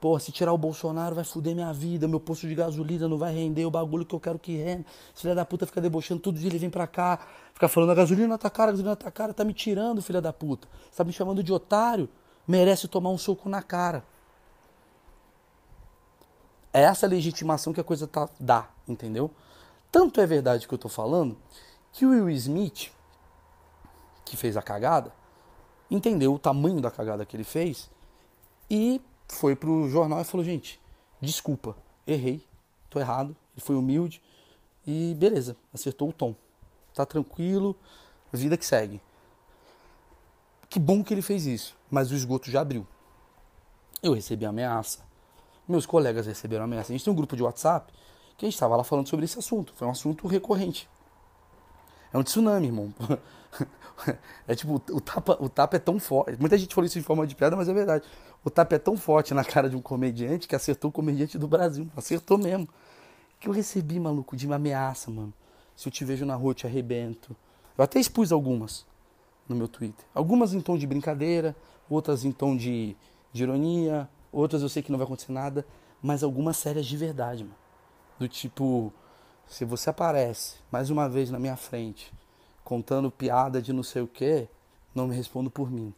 Pô, 0.05 0.19
se 0.19 0.31
tirar 0.31 0.53
o 0.53 0.59
Bolsonaro 0.59 1.15
vai 1.15 1.25
fuder 1.25 1.55
minha 1.55 1.73
vida, 1.73 2.07
meu 2.07 2.21
posto 2.21 2.47
de 2.47 2.55
gasolina 2.55 3.09
não 3.09 3.17
vai 3.17 3.33
render 3.33 3.65
o 3.65 3.71
bagulho 3.71 4.05
que 4.05 4.15
eu 4.15 4.21
quero 4.21 4.39
que 4.39 4.55
renda. 4.55 4.85
Filha 5.15 5.35
da 5.35 5.47
puta 5.47 5.65
fica 5.65 5.81
debochando 5.81 6.21
todo 6.21 6.39
dia, 6.39 6.51
ele 6.51 6.59
vem 6.59 6.69
pra 6.69 6.87
cá, 6.87 7.19
fica 7.55 7.67
falando 7.69 7.93
a 7.93 7.95
gasolina 7.95 8.37
tá 8.37 8.51
cara, 8.51 8.69
a 8.69 8.73
gasolina 8.73 8.95
tá 8.97 9.11
cara, 9.11 9.33
tá 9.33 9.43
me 9.45 9.55
tirando, 9.55 10.03
filha 10.03 10.21
da 10.21 10.31
puta. 10.31 10.69
Você 10.91 10.99
tá 10.99 11.05
me 11.05 11.11
chamando 11.11 11.43
de 11.43 11.51
otário, 11.51 12.07
merece 12.47 12.87
tomar 12.87 13.09
um 13.09 13.17
soco 13.17 13.49
na 13.49 13.63
cara. 13.63 14.05
É 16.71 16.83
essa 16.83 17.07
legitimação 17.07 17.73
que 17.73 17.81
a 17.81 17.85
coisa 17.85 18.07
tá, 18.07 18.29
dá, 18.39 18.69
entendeu? 18.87 19.31
Tanto 19.91 20.21
é 20.21 20.27
verdade 20.27 20.69
que 20.69 20.75
eu 20.75 20.79
tô 20.79 20.91
falando 20.91 21.35
que 21.95 22.05
o 22.05 22.11
Will 22.11 22.29
Smith, 22.29 22.93
que 24.23 24.37
fez 24.37 24.55
a 24.59 24.61
cagada, 24.61 25.15
entendeu 25.91 26.35
o 26.35 26.39
tamanho 26.39 26.83
da 26.83 26.91
cagada 26.91 27.25
que 27.25 27.35
ele 27.35 27.43
fez 27.43 27.91
e 28.71 29.01
foi 29.29 29.57
pro 29.57 29.89
jornal 29.89 30.21
e 30.21 30.25
falou: 30.25 30.45
gente, 30.45 30.81
desculpa, 31.21 31.77
errei, 32.07 32.45
tô 32.91 32.99
errado. 33.01 33.37
Ele 33.57 33.65
foi 33.65 33.77
humilde 33.77 34.21
e 34.87 35.15
beleza, 35.15 35.57
acertou 35.73 36.09
o 36.09 36.13
tom. 36.13 36.35
Tá 36.95 37.07
tranquilo, 37.07 37.77
vida 38.33 38.57
que 38.57 38.67
segue. 38.67 39.01
Que 40.69 40.79
bom 40.81 41.05
que 41.05 41.15
ele 41.15 41.23
fez 41.23 41.47
isso, 41.47 41.77
mas 41.91 42.11
o 42.11 42.15
esgoto 42.15 42.51
já 42.51 42.61
abriu. 42.61 42.87
Eu 44.03 44.13
recebi 44.13 44.45
ameaça, 44.45 45.01
meus 45.67 45.87
colegas 45.87 46.27
receberam 46.27 46.65
ameaça. 46.65 46.93
A 46.93 46.95
gente 46.95 47.05
tem 47.05 47.13
um 47.13 47.17
grupo 47.17 47.37
de 47.37 47.43
WhatsApp 47.43 47.93
que 48.37 48.45
a 48.45 48.49
gente 48.49 48.55
estava 48.55 48.77
lá 48.77 48.85
falando 48.85 49.09
sobre 49.09 49.25
esse 49.25 49.39
assunto. 49.39 49.73
Foi 49.75 49.87
um 49.87 49.91
assunto 49.91 50.27
recorrente. 50.27 50.89
É 52.15 52.19
um 52.19 52.23
tsunami, 52.23 52.69
irmão. 52.69 52.95
É 54.49 54.57
tipo, 54.57 54.75
o 54.75 55.01
tapa, 55.01 55.39
o 55.41 55.49
tapa 55.49 55.77
é 55.77 55.79
tão 55.79 56.01
forte. 56.01 56.39
Muita 56.41 56.59
gente 56.59 56.75
falou 56.75 56.85
isso 56.85 56.99
de 56.99 57.05
forma 57.05 57.25
de 57.25 57.35
piada, 57.37 57.55
mas 57.55 57.69
é 57.69 57.73
verdade. 57.73 58.05
O 58.45 58.51
tapa 58.51 58.75
é 58.75 58.79
tão 58.79 58.97
forte 58.97 59.33
na 59.33 59.45
cara 59.45 59.71
de 59.71 59.77
um 59.77 59.81
comediante 59.81 60.49
que 60.49 60.57
acertou 60.57 60.91
o 60.91 60.93
comediante 60.93 61.39
do 61.39 61.47
Brasil. 61.47 61.89
Acertou 61.97 62.37
mesmo. 62.37 62.69
Que 63.39 63.49
eu 63.49 63.53
recebi, 63.53 64.01
maluco, 64.01 64.37
de 64.37 64.49
uma 64.49 64.57
ameaça, 64.57 65.13
mano. 65.13 65.33
Se 65.77 65.87
eu 65.87 65.93
te 65.93 66.05
vejo 66.05 66.27
na 66.27 66.35
rua, 66.35 66.51
eu 66.51 66.55
te 66.55 66.67
arrebento. 66.67 67.37
Eu 67.79 67.85
até 67.85 68.01
expus 68.01 68.33
algumas 68.33 68.85
no 69.49 69.55
meu 69.55 69.69
Twitter. 69.69 70.05
Algumas 70.13 70.53
em 70.55 70.61
tom 70.61 70.77
de 70.77 70.89
brincadeira, 70.89 71.55
outras 71.89 72.25
em 72.25 72.33
tom 72.33 72.57
de, 72.57 72.97
de 73.33 73.45
ironia, 73.45 74.09
outras 74.33 74.61
eu 74.61 74.69
sei 74.69 74.83
que 74.83 74.91
não 74.91 74.99
vai 74.99 75.07
acontecer 75.07 75.31
nada, 75.31 75.65
mas 76.03 76.25
algumas 76.25 76.57
sérias 76.57 76.85
de 76.85 76.97
verdade, 76.97 77.45
mano. 77.45 77.57
Do 78.19 78.29
tipo, 78.29 78.93
se 79.47 79.65
você 79.65 79.91
aparece 79.91 80.57
mais 80.71 80.91
uma 80.91 81.09
vez 81.09 81.31
na 81.31 81.39
minha 81.39 81.57
frente 81.57 82.13
contando 82.65 83.11
piada 83.11 83.61
de 83.61 83.73
não 83.73 83.83
sei 83.83 84.03
o 84.03 84.09
que, 84.09 84.49
não 84.95 85.07
me 85.07 85.15
respondo 85.15 85.51
por 85.51 85.71
mim. 85.71 85.95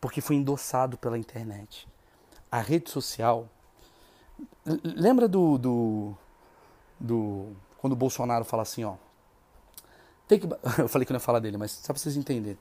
Porque 0.00 0.20
foi 0.20 0.36
endossado 0.36 0.96
pela 0.96 1.18
internet. 1.18 1.88
A 2.50 2.60
rede 2.60 2.88
social. 2.90 3.48
Lembra 4.84 5.26
do. 5.26 5.58
do, 5.58 6.14
do 7.00 7.48
quando 7.78 7.94
o 7.94 7.96
Bolsonaro 7.96 8.44
fala 8.44 8.62
assim, 8.62 8.84
ó. 8.84 8.94
Tem 10.28 10.38
que, 10.38 10.46
eu 10.78 10.88
falei 10.88 11.04
que 11.04 11.12
não 11.12 11.16
ia 11.16 11.20
falar 11.20 11.40
dele, 11.40 11.56
mas 11.56 11.72
só 11.72 11.92
pra 11.92 12.00
vocês 12.00 12.16
entenderem. 12.16 12.58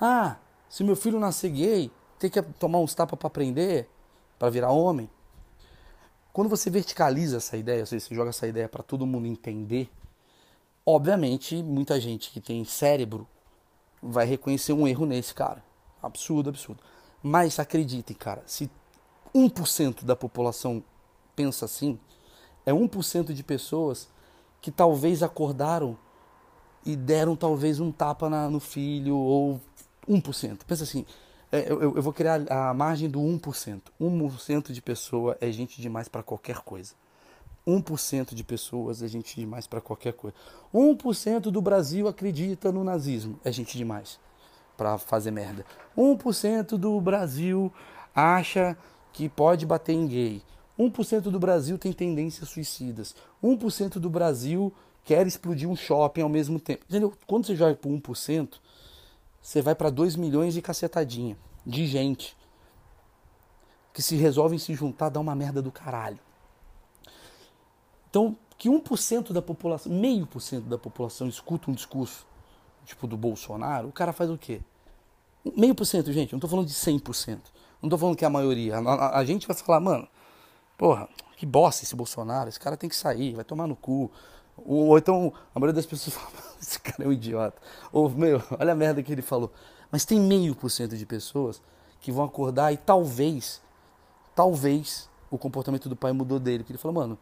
Ah, 0.00 0.36
se 0.68 0.84
meu 0.84 0.96
filho 0.96 1.18
nascer 1.18 1.50
gay, 1.50 1.90
tem 2.18 2.28
que 2.28 2.42
tomar 2.42 2.78
uns 2.78 2.94
tapas 2.94 3.18
para 3.18 3.26
aprender, 3.26 3.88
para 4.38 4.50
virar 4.50 4.70
homem. 4.70 5.08
Quando 6.32 6.48
você 6.48 6.70
verticaliza 6.70 7.36
essa 7.36 7.56
ideia, 7.56 7.80
ou 7.80 7.86
seja, 7.86 8.06
você 8.06 8.14
joga 8.14 8.30
essa 8.30 8.46
ideia 8.46 8.68
para 8.68 8.82
todo 8.82 9.06
mundo 9.06 9.26
entender, 9.26 9.90
Obviamente, 10.84 11.62
muita 11.62 12.00
gente 12.00 12.30
que 12.30 12.40
tem 12.40 12.64
cérebro 12.64 13.26
vai 14.02 14.26
reconhecer 14.26 14.72
um 14.72 14.86
erro 14.88 15.06
nesse 15.06 15.32
cara. 15.32 15.62
Absurdo, 16.02 16.50
absurdo. 16.50 16.82
Mas 17.22 17.60
acreditem, 17.60 18.16
cara, 18.16 18.42
se 18.46 18.68
1% 19.32 20.04
da 20.04 20.16
população 20.16 20.82
pensa 21.36 21.66
assim, 21.66 21.98
é 22.66 22.72
1% 22.72 23.32
de 23.32 23.44
pessoas 23.44 24.08
que 24.60 24.72
talvez 24.72 25.22
acordaram 25.22 25.96
e 26.84 26.96
deram 26.96 27.36
talvez 27.36 27.78
um 27.78 27.92
tapa 27.92 28.28
na, 28.28 28.50
no 28.50 28.58
filho, 28.58 29.16
ou 29.16 29.60
1%. 30.08 30.64
Pensa 30.66 30.82
assim, 30.82 31.06
é, 31.52 31.70
eu, 31.70 31.80
eu 31.82 32.02
vou 32.02 32.14
criar 32.14 32.50
a 32.50 32.72
margem 32.72 33.10
do 33.10 33.20
1%. 33.20 33.80
1% 34.00 34.72
de 34.72 34.80
pessoa 34.80 35.36
é 35.38 35.52
gente 35.52 35.82
demais 35.82 36.08
para 36.08 36.22
qualquer 36.22 36.60
coisa. 36.60 36.94
1% 37.66 38.34
de 38.34 38.42
pessoas 38.42 39.02
é 39.02 39.06
gente 39.06 39.38
demais 39.38 39.66
para 39.66 39.80
qualquer 39.80 40.14
coisa. 40.14 40.34
1% 40.74 41.42
do 41.42 41.60
Brasil 41.60 42.08
acredita 42.08 42.72
no 42.72 42.82
nazismo. 42.82 43.38
É 43.44 43.52
gente 43.52 43.76
demais 43.76 44.18
para 44.78 44.96
fazer 44.96 45.30
merda. 45.30 45.64
1% 45.96 46.78
do 46.78 46.98
Brasil 47.00 47.70
acha 48.14 48.76
que 49.12 49.28
pode 49.28 49.66
bater 49.66 49.92
em 49.92 50.06
gay. 50.06 50.42
1% 50.78 51.20
do 51.24 51.38
Brasil 51.38 51.76
tem 51.76 51.92
tendências 51.92 52.48
suicidas. 52.48 53.14
1% 53.44 53.98
do 53.98 54.08
Brasil 54.08 54.72
quer 55.04 55.26
explodir 55.26 55.68
um 55.68 55.76
shopping 55.76 56.22
ao 56.22 56.28
mesmo 56.30 56.58
tempo. 56.58 56.84
Entendeu? 56.88 57.12
Quando 57.26 57.46
você 57.46 57.54
joga 57.54 57.74
por 57.74 57.90
1%, 57.90 58.54
você 59.42 59.60
vai 59.60 59.74
para 59.74 59.90
2 59.90 60.14
milhões 60.14 60.54
de 60.54 60.62
cacetadinha 60.62 61.36
de 61.66 61.86
gente 61.86 62.36
que 63.92 64.00
se 64.00 64.16
resolvem 64.16 64.58
se 64.58 64.72
juntar, 64.74 65.10
dá 65.10 65.20
uma 65.20 65.34
merda 65.34 65.60
do 65.60 65.70
caralho. 65.70 66.18
Então, 68.08 68.36
que 68.56 68.68
1% 68.68 69.32
da 69.32 69.42
população, 69.42 69.92
meio 69.92 70.26
por 70.26 70.40
cento 70.40 70.64
da 70.64 70.78
população 70.78 71.28
escuta 71.28 71.70
um 71.70 71.74
discurso 71.74 72.26
tipo 72.84 73.06
do 73.06 73.16
Bolsonaro, 73.16 73.88
o 73.88 73.92
cara 73.92 74.12
faz 74.12 74.30
o 74.30 74.38
quê? 74.38 74.60
Meio 75.56 75.74
por 75.74 75.84
cento, 75.84 76.12
gente, 76.12 76.32
não 76.32 76.38
estou 76.38 76.48
falando 76.48 76.66
de 76.66 76.74
100%. 76.74 77.40
Não 77.80 77.88
estou 77.88 77.98
falando 77.98 78.16
que 78.16 78.24
é 78.24 78.26
a 78.26 78.30
maioria. 78.30 78.78
A, 78.78 78.80
a, 78.80 79.18
a, 79.18 79.24
gente 79.24 79.46
vai 79.46 79.56
falar, 79.56 79.80
mano, 79.80 80.06
porra, 80.78 81.08
que 81.36 81.44
bosta 81.44 81.82
esse 81.82 81.96
Bolsonaro, 81.96 82.48
esse 82.48 82.60
cara 82.60 82.76
tem 82.76 82.88
que 82.88 82.94
sair, 82.94 83.34
vai 83.34 83.44
tomar 83.44 83.66
no 83.66 83.74
cu. 83.74 84.10
Ou, 84.64 84.96
então, 84.98 85.32
a 85.54 85.58
maioria 85.58 85.74
das 85.74 85.86
pessoas 85.86 86.14
fala, 86.16 86.32
esse 86.60 86.78
cara 86.80 87.04
é 87.04 87.08
um 87.08 87.12
idiota. 87.12 87.60
Ou, 87.92 88.08
meu, 88.10 88.42
olha 88.58 88.72
a 88.72 88.76
merda 88.76 89.02
que 89.02 89.12
ele 89.12 89.22
falou. 89.22 89.52
Mas 89.90 90.04
tem 90.04 90.20
meio 90.20 90.54
por 90.54 90.70
cento 90.70 90.96
de 90.96 91.04
pessoas 91.04 91.60
que 92.00 92.10
vão 92.10 92.24
acordar 92.24 92.72
e 92.72 92.76
talvez, 92.76 93.60
talvez, 94.34 95.08
o 95.30 95.38
comportamento 95.38 95.88
do 95.88 95.96
pai 95.96 96.12
mudou 96.12 96.38
dele. 96.38 96.64
Que 96.64 96.72
ele 96.72 96.78
falou, 96.78 96.94
mano, 96.94 97.18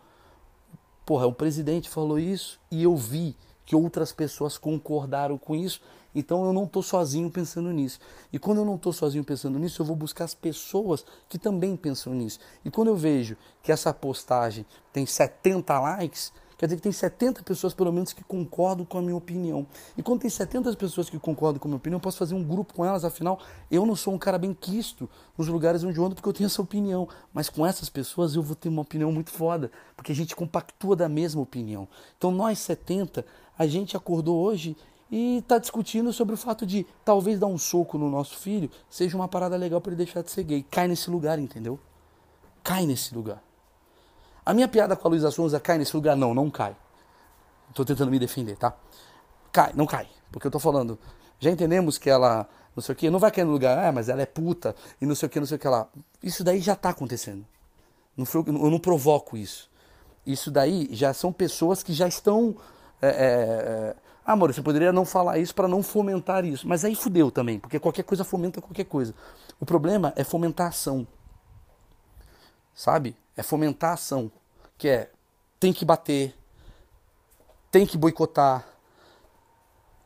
Porra, 1.11 1.27
o 1.27 1.33
presidente 1.33 1.91
falou 1.91 2.21
isso 2.21 2.61
e 2.71 2.85
eu 2.85 2.95
vi 2.95 3.37
que 3.67 3.75
outras 3.75 4.13
pessoas 4.13 4.57
concordaram 4.57 5.37
com 5.37 5.57
isso. 5.57 5.81
Então 6.15 6.45
eu 6.45 6.53
não 6.53 6.63
estou 6.63 6.85
sozinho 6.85 7.29
pensando 7.29 7.73
nisso. 7.73 7.99
E 8.33 8.39
quando 8.39 8.59
eu 8.59 8.65
não 8.65 8.77
estou 8.77 8.93
sozinho 8.93 9.25
pensando 9.25 9.59
nisso, 9.59 9.83
eu 9.83 9.87
vou 9.87 9.97
buscar 9.97 10.23
as 10.23 10.35
pessoas 10.35 11.05
que 11.29 11.37
também 11.37 11.75
pensam 11.77 12.15
nisso. 12.15 12.39
E 12.65 12.71
quando 12.71 12.89
eu 12.89 12.97
vejo 12.97 13.37
que 13.61 13.73
essa 13.73 13.93
postagem 13.93 14.65
tem 14.93 15.05
70 15.05 15.81
likes, 15.81 16.33
quer 16.61 16.67
dizer 16.67 16.77
que 16.77 16.83
tem 16.83 16.93
70 16.93 17.43
pessoas 17.43 17.73
pelo 17.73 17.91
menos 17.91 18.13
que 18.13 18.23
concordam 18.23 18.85
com 18.85 18.99
a 18.99 19.01
minha 19.01 19.17
opinião. 19.17 19.67
E 19.97 20.03
quando 20.03 20.21
tem 20.21 20.29
70 20.29 20.77
pessoas 20.77 21.09
que 21.09 21.19
concordam 21.19 21.59
com 21.59 21.67
a 21.67 21.71
minha 21.71 21.79
opinião, 21.79 21.97
eu 21.97 22.03
posso 22.03 22.19
fazer 22.19 22.35
um 22.35 22.45
grupo 22.45 22.75
com 22.75 22.85
elas, 22.85 23.03
afinal, 23.03 23.41
eu 23.71 23.87
não 23.87 23.97
sou 23.97 24.13
um 24.13 24.19
cara 24.19 24.37
bem 24.37 24.53
quisto 24.53 25.09
nos 25.39 25.49
lugares 25.49 25.83
onde 25.83 25.97
eu 25.97 26.05
ando 26.05 26.15
porque 26.15 26.29
eu 26.29 26.35
tenho 26.35 26.49
essa 26.49 26.61
opinião. 26.61 27.09
Mas 27.33 27.49
com 27.49 27.67
essas 27.67 27.89
pessoas 27.89 28.35
eu 28.35 28.43
vou 28.43 28.55
ter 28.55 28.69
uma 28.69 28.83
opinião 28.83 29.11
muito 29.11 29.31
foda, 29.31 29.73
porque 29.97 30.13
a 30.13 30.15
gente 30.15 30.37
compactua 30.37 30.95
da 30.95 31.09
mesma 31.09 31.41
opinião. 31.41 31.89
Então 32.19 32.31
nós 32.31 32.59
70, 32.59 33.25
a 33.59 33.67
gente 33.67 33.97
acordou 33.97 34.39
hoje 34.39 34.77
e 35.11 35.39
está 35.39 35.57
discutindo 35.57 36.13
sobre 36.13 36.35
o 36.35 36.37
fato 36.37 36.67
de 36.67 36.87
talvez 37.03 37.39
dar 37.41 37.47
um 37.47 37.57
soco 37.57 37.97
no 37.97 38.11
nosso 38.11 38.37
filho 38.37 38.71
seja 38.91 39.17
uma 39.17 39.27
parada 39.27 39.57
legal 39.57 39.81
para 39.81 39.93
ele 39.93 40.05
deixar 40.05 40.21
de 40.21 40.31
ser 40.31 40.43
gay. 40.43 40.63
Cai 40.71 40.87
nesse 40.87 41.09
lugar, 41.11 41.39
entendeu? 41.39 41.81
Cai 42.63 42.85
nesse 42.85 43.15
lugar. 43.15 43.43
A 44.45 44.55
minha 44.55 44.69
piada 44.69 44.97
com 44.97 45.07
a 45.07 45.11
Luísa 45.11 45.31
Sonza 45.31 45.61
cai 45.61 45.79
nesse 45.79 45.95
lugar? 45.95 46.17
Não, 46.17 46.35
não 46.35 46.51
cai. 46.51 46.77
Estou 47.69 47.85
tentando 47.85 48.11
me 48.11 48.19
defender, 48.19 48.57
tá? 48.57 48.75
Cai, 49.53 49.73
não 49.75 49.87
cai. 49.87 50.09
Porque 50.33 50.47
eu 50.47 50.51
estou 50.51 50.61
falando, 50.61 50.99
já 51.39 51.51
entendemos 51.51 51.99
que 51.99 52.09
ela, 52.09 52.49
não 52.75 52.83
sei 52.83 52.93
o 52.93 52.97
que, 52.97 53.11
não 53.11 53.19
vai 53.19 53.31
cair 53.31 53.45
no 53.45 53.53
lugar, 53.53 53.79
ah, 53.79 53.93
mas 53.93 54.09
ela 54.09 54.23
é 54.23 54.27
puta 54.27 54.75
e 55.01 55.07
não 55.07 55.15
sei 55.15 55.27
o 55.27 55.31
que, 55.31 55.41
não 55.41 55.47
sei 55.47 55.57
o 55.57 55.61
que 55.61 55.69
lá. 55.69 55.89
Isso 56.23 56.45
daí 56.45 56.61
já 56.61 56.75
está 56.75 56.91
acontecendo. 56.91 57.45
Não 58.17 58.27
eu 58.47 58.71
não 58.71 58.79
provoco 58.79 59.37
isso. 59.37 59.71
Isso 60.27 60.51
daí 60.51 60.89
já 60.93 61.13
são 61.15 61.33
pessoas 61.33 61.83
que 61.83 61.93
já 61.93 62.07
estão. 62.07 62.57
É, 63.01 63.09
é, 63.09 63.13
é 63.13 63.97
ah, 64.25 64.33
amor, 64.33 64.53
você 64.53 64.63
poderia 64.63 64.93
não 64.93 65.05
falar 65.05 65.39
isso 65.39 65.55
para 65.55 65.67
não 65.67 65.83
fomentar 65.83 66.45
isso. 66.45 66.69
Mas 66.69 66.85
aí 66.85 66.95
fudeu 66.95 67.31
também, 67.31 67.59
porque 67.59 67.79
qualquer 67.79 68.03
coisa 68.03 68.23
fomenta 68.23 68.61
qualquer 68.61 68.85
coisa. 68.85 69.15
O 69.59 69.67
problema 69.67 70.13
é 70.17 70.23
fomentar 70.23 70.67
a 70.67 70.69
ação. 70.71 71.07
Sabe? 72.81 73.15
É 73.37 73.43
fomentar 73.43 73.91
a 73.91 73.93
ação. 73.93 74.33
Que 74.79 74.89
é, 74.89 75.11
tem 75.59 75.71
que 75.71 75.85
bater, 75.85 76.35
tem 77.71 77.85
que 77.85 77.99
boicotar, 77.99 78.67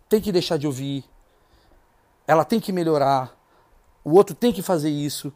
tem 0.08 0.20
que 0.20 0.32
deixar 0.32 0.56
de 0.56 0.66
ouvir, 0.66 1.04
ela 2.26 2.44
tem 2.44 2.58
que 2.58 2.72
melhorar, 2.72 3.32
o 4.02 4.14
outro 4.14 4.34
tem 4.34 4.52
que 4.52 4.60
fazer 4.60 4.90
isso. 4.90 5.32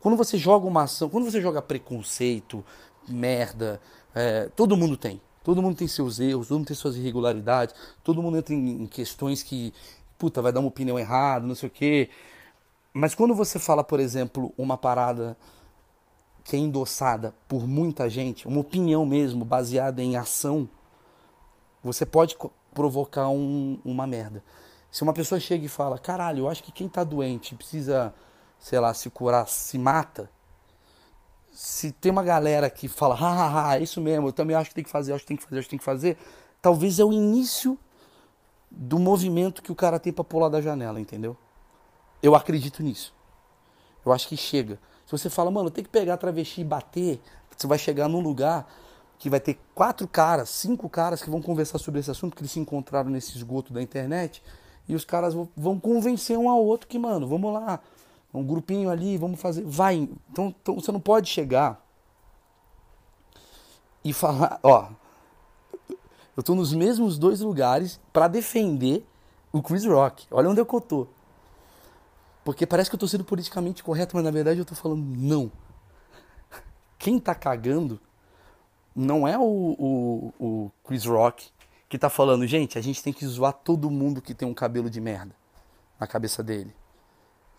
Quando 0.00 0.16
você 0.16 0.36
joga 0.36 0.66
uma 0.66 0.82
ação, 0.82 1.08
quando 1.08 1.30
você 1.30 1.40
joga 1.40 1.62
preconceito, 1.62 2.64
merda, 3.08 3.80
é, 4.12 4.48
todo 4.56 4.76
mundo 4.76 4.96
tem. 4.96 5.20
Todo 5.44 5.62
mundo 5.62 5.76
tem 5.76 5.86
seus 5.86 6.18
erros, 6.18 6.48
todo 6.48 6.58
mundo 6.58 6.66
tem 6.66 6.76
suas 6.76 6.96
irregularidades, 6.96 7.72
todo 8.02 8.20
mundo 8.20 8.36
entra 8.36 8.52
em, 8.52 8.84
questões 8.88 9.44
que, 9.44 9.72
puta, 10.18 10.42
vai 10.42 10.50
dar 10.50 10.58
uma 10.58 10.68
opinião 10.68 10.98
errada, 10.98 11.46
não 11.46 11.54
sei 11.54 11.68
o 11.68 11.70
quê. 11.70 12.10
Mas 12.92 13.14
quando 13.14 13.32
você 13.32 13.60
fala, 13.60 13.84
por 13.84 14.00
exemplo, 14.00 14.52
uma 14.58 14.76
parada 14.76 15.36
que 16.50 16.56
é 16.56 16.58
endossada 16.58 17.32
por 17.46 17.64
muita 17.64 18.10
gente, 18.10 18.48
uma 18.48 18.58
opinião 18.58 19.06
mesmo, 19.06 19.44
baseada 19.44 20.02
em 20.02 20.16
ação, 20.16 20.68
você 21.80 22.04
pode 22.04 22.36
provocar 22.74 23.28
um, 23.28 23.78
uma 23.84 24.04
merda. 24.04 24.42
Se 24.90 25.04
uma 25.04 25.12
pessoa 25.12 25.38
chega 25.38 25.64
e 25.64 25.68
fala, 25.68 25.96
caralho, 25.96 26.40
eu 26.40 26.48
acho 26.48 26.64
que 26.64 26.72
quem 26.72 26.88
tá 26.88 27.04
doente 27.04 27.54
precisa, 27.54 28.12
sei 28.58 28.80
lá, 28.80 28.92
se 28.92 29.08
curar, 29.10 29.46
se 29.46 29.78
mata. 29.78 30.28
Se 31.52 31.92
tem 31.92 32.10
uma 32.10 32.24
galera 32.24 32.68
que 32.68 32.88
fala, 32.88 33.14
hahaha, 33.14 33.76
é 33.76 33.82
isso 33.84 34.00
mesmo, 34.00 34.26
eu 34.26 34.32
também 34.32 34.56
acho 34.56 34.70
que 34.70 34.74
tem 34.74 34.82
que 34.82 34.90
fazer, 34.90 35.12
acho 35.12 35.22
que 35.22 35.28
tem 35.28 35.36
que 35.36 35.44
fazer, 35.44 35.58
acho 35.60 35.66
que 35.66 35.70
tem 35.70 35.78
que 35.78 35.84
fazer, 35.84 36.18
talvez 36.60 36.98
é 36.98 37.04
o 37.04 37.12
início 37.12 37.78
do 38.68 38.98
movimento 38.98 39.62
que 39.62 39.70
o 39.70 39.76
cara 39.76 40.00
tem 40.00 40.12
pra 40.12 40.24
pular 40.24 40.48
da 40.48 40.60
janela, 40.60 41.00
entendeu? 41.00 41.36
Eu 42.20 42.34
acredito 42.34 42.82
nisso. 42.82 43.14
Eu 44.04 44.10
acho 44.10 44.26
que 44.26 44.36
chega. 44.36 44.80
Se 45.10 45.18
você 45.18 45.28
fala, 45.28 45.50
mano, 45.50 45.72
tem 45.72 45.82
que 45.82 45.90
pegar 45.90 46.16
travesti 46.18 46.60
e 46.60 46.64
bater, 46.64 47.20
você 47.56 47.66
vai 47.66 47.76
chegar 47.76 48.06
num 48.06 48.20
lugar 48.20 48.72
que 49.18 49.28
vai 49.28 49.40
ter 49.40 49.58
quatro 49.74 50.06
caras, 50.06 50.48
cinco 50.50 50.88
caras 50.88 51.20
que 51.20 51.28
vão 51.28 51.42
conversar 51.42 51.78
sobre 51.78 51.98
esse 51.98 52.12
assunto, 52.12 52.36
que 52.36 52.42
eles 52.42 52.52
se 52.52 52.60
encontraram 52.60 53.10
nesse 53.10 53.36
esgoto 53.36 53.72
da 53.72 53.82
internet, 53.82 54.40
e 54.88 54.94
os 54.94 55.04
caras 55.04 55.34
vão 55.56 55.80
convencer 55.80 56.38
um 56.38 56.48
ao 56.48 56.64
outro 56.64 56.86
que, 56.86 56.96
mano, 56.96 57.26
vamos 57.26 57.52
lá, 57.52 57.80
um 58.32 58.44
grupinho 58.44 58.88
ali, 58.88 59.18
vamos 59.18 59.40
fazer. 59.40 59.64
Vai. 59.64 60.08
Então, 60.30 60.54
então 60.62 60.76
você 60.76 60.92
não 60.92 61.00
pode 61.00 61.28
chegar 61.28 61.84
e 64.04 64.12
falar, 64.12 64.60
ó, 64.62 64.90
eu 66.36 66.42
tô 66.44 66.54
nos 66.54 66.72
mesmos 66.72 67.18
dois 67.18 67.40
lugares 67.40 67.98
para 68.12 68.28
defender 68.28 69.04
o 69.52 69.60
Chris 69.60 69.84
Rock. 69.84 70.28
Olha 70.30 70.48
onde 70.48 70.60
eu 70.60 70.66
tô. 70.80 71.08
Porque 72.44 72.66
parece 72.66 72.88
que 72.88 72.96
eu 72.96 73.00
tô 73.00 73.06
sendo 73.06 73.24
politicamente 73.24 73.82
correto, 73.82 74.16
mas 74.16 74.24
na 74.24 74.30
verdade 74.30 74.58
eu 74.58 74.64
tô 74.64 74.74
falando 74.74 75.02
não. 75.02 75.50
Quem 76.98 77.18
tá 77.18 77.34
cagando 77.34 78.00
não 78.94 79.26
é 79.26 79.38
o, 79.38 79.42
o, 79.42 80.34
o 80.38 80.72
Chris 80.84 81.04
Rock 81.04 81.50
que 81.88 81.98
tá 81.98 82.08
falando, 82.08 82.46
gente, 82.46 82.78
a 82.78 82.80
gente 82.80 83.02
tem 83.02 83.12
que 83.12 83.26
zoar 83.26 83.52
todo 83.52 83.90
mundo 83.90 84.22
que 84.22 84.32
tem 84.32 84.46
um 84.46 84.54
cabelo 84.54 84.88
de 84.88 85.00
merda 85.00 85.34
na 85.98 86.06
cabeça 86.06 86.42
dele. 86.42 86.72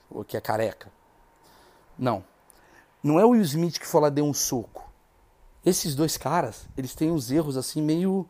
Ou 0.10 0.24
que 0.24 0.38
é 0.38 0.42
careca. 0.42 0.90
Não. 1.98 2.24
Não 3.04 3.20
é 3.20 3.26
o 3.26 3.30
Will 3.30 3.42
Smith 3.42 3.78
que 3.78 3.86
foi 3.86 4.02
lá 4.02 4.10
deu 4.10 4.26
um 4.26 4.34
soco. 4.34 4.90
Esses 5.66 5.96
dois 5.96 6.18
caras, 6.18 6.68
eles 6.78 6.96
têm 6.96 7.12
uns 7.12 7.30
erros 7.30 7.58
assim 7.58 7.82
meio 7.82 8.28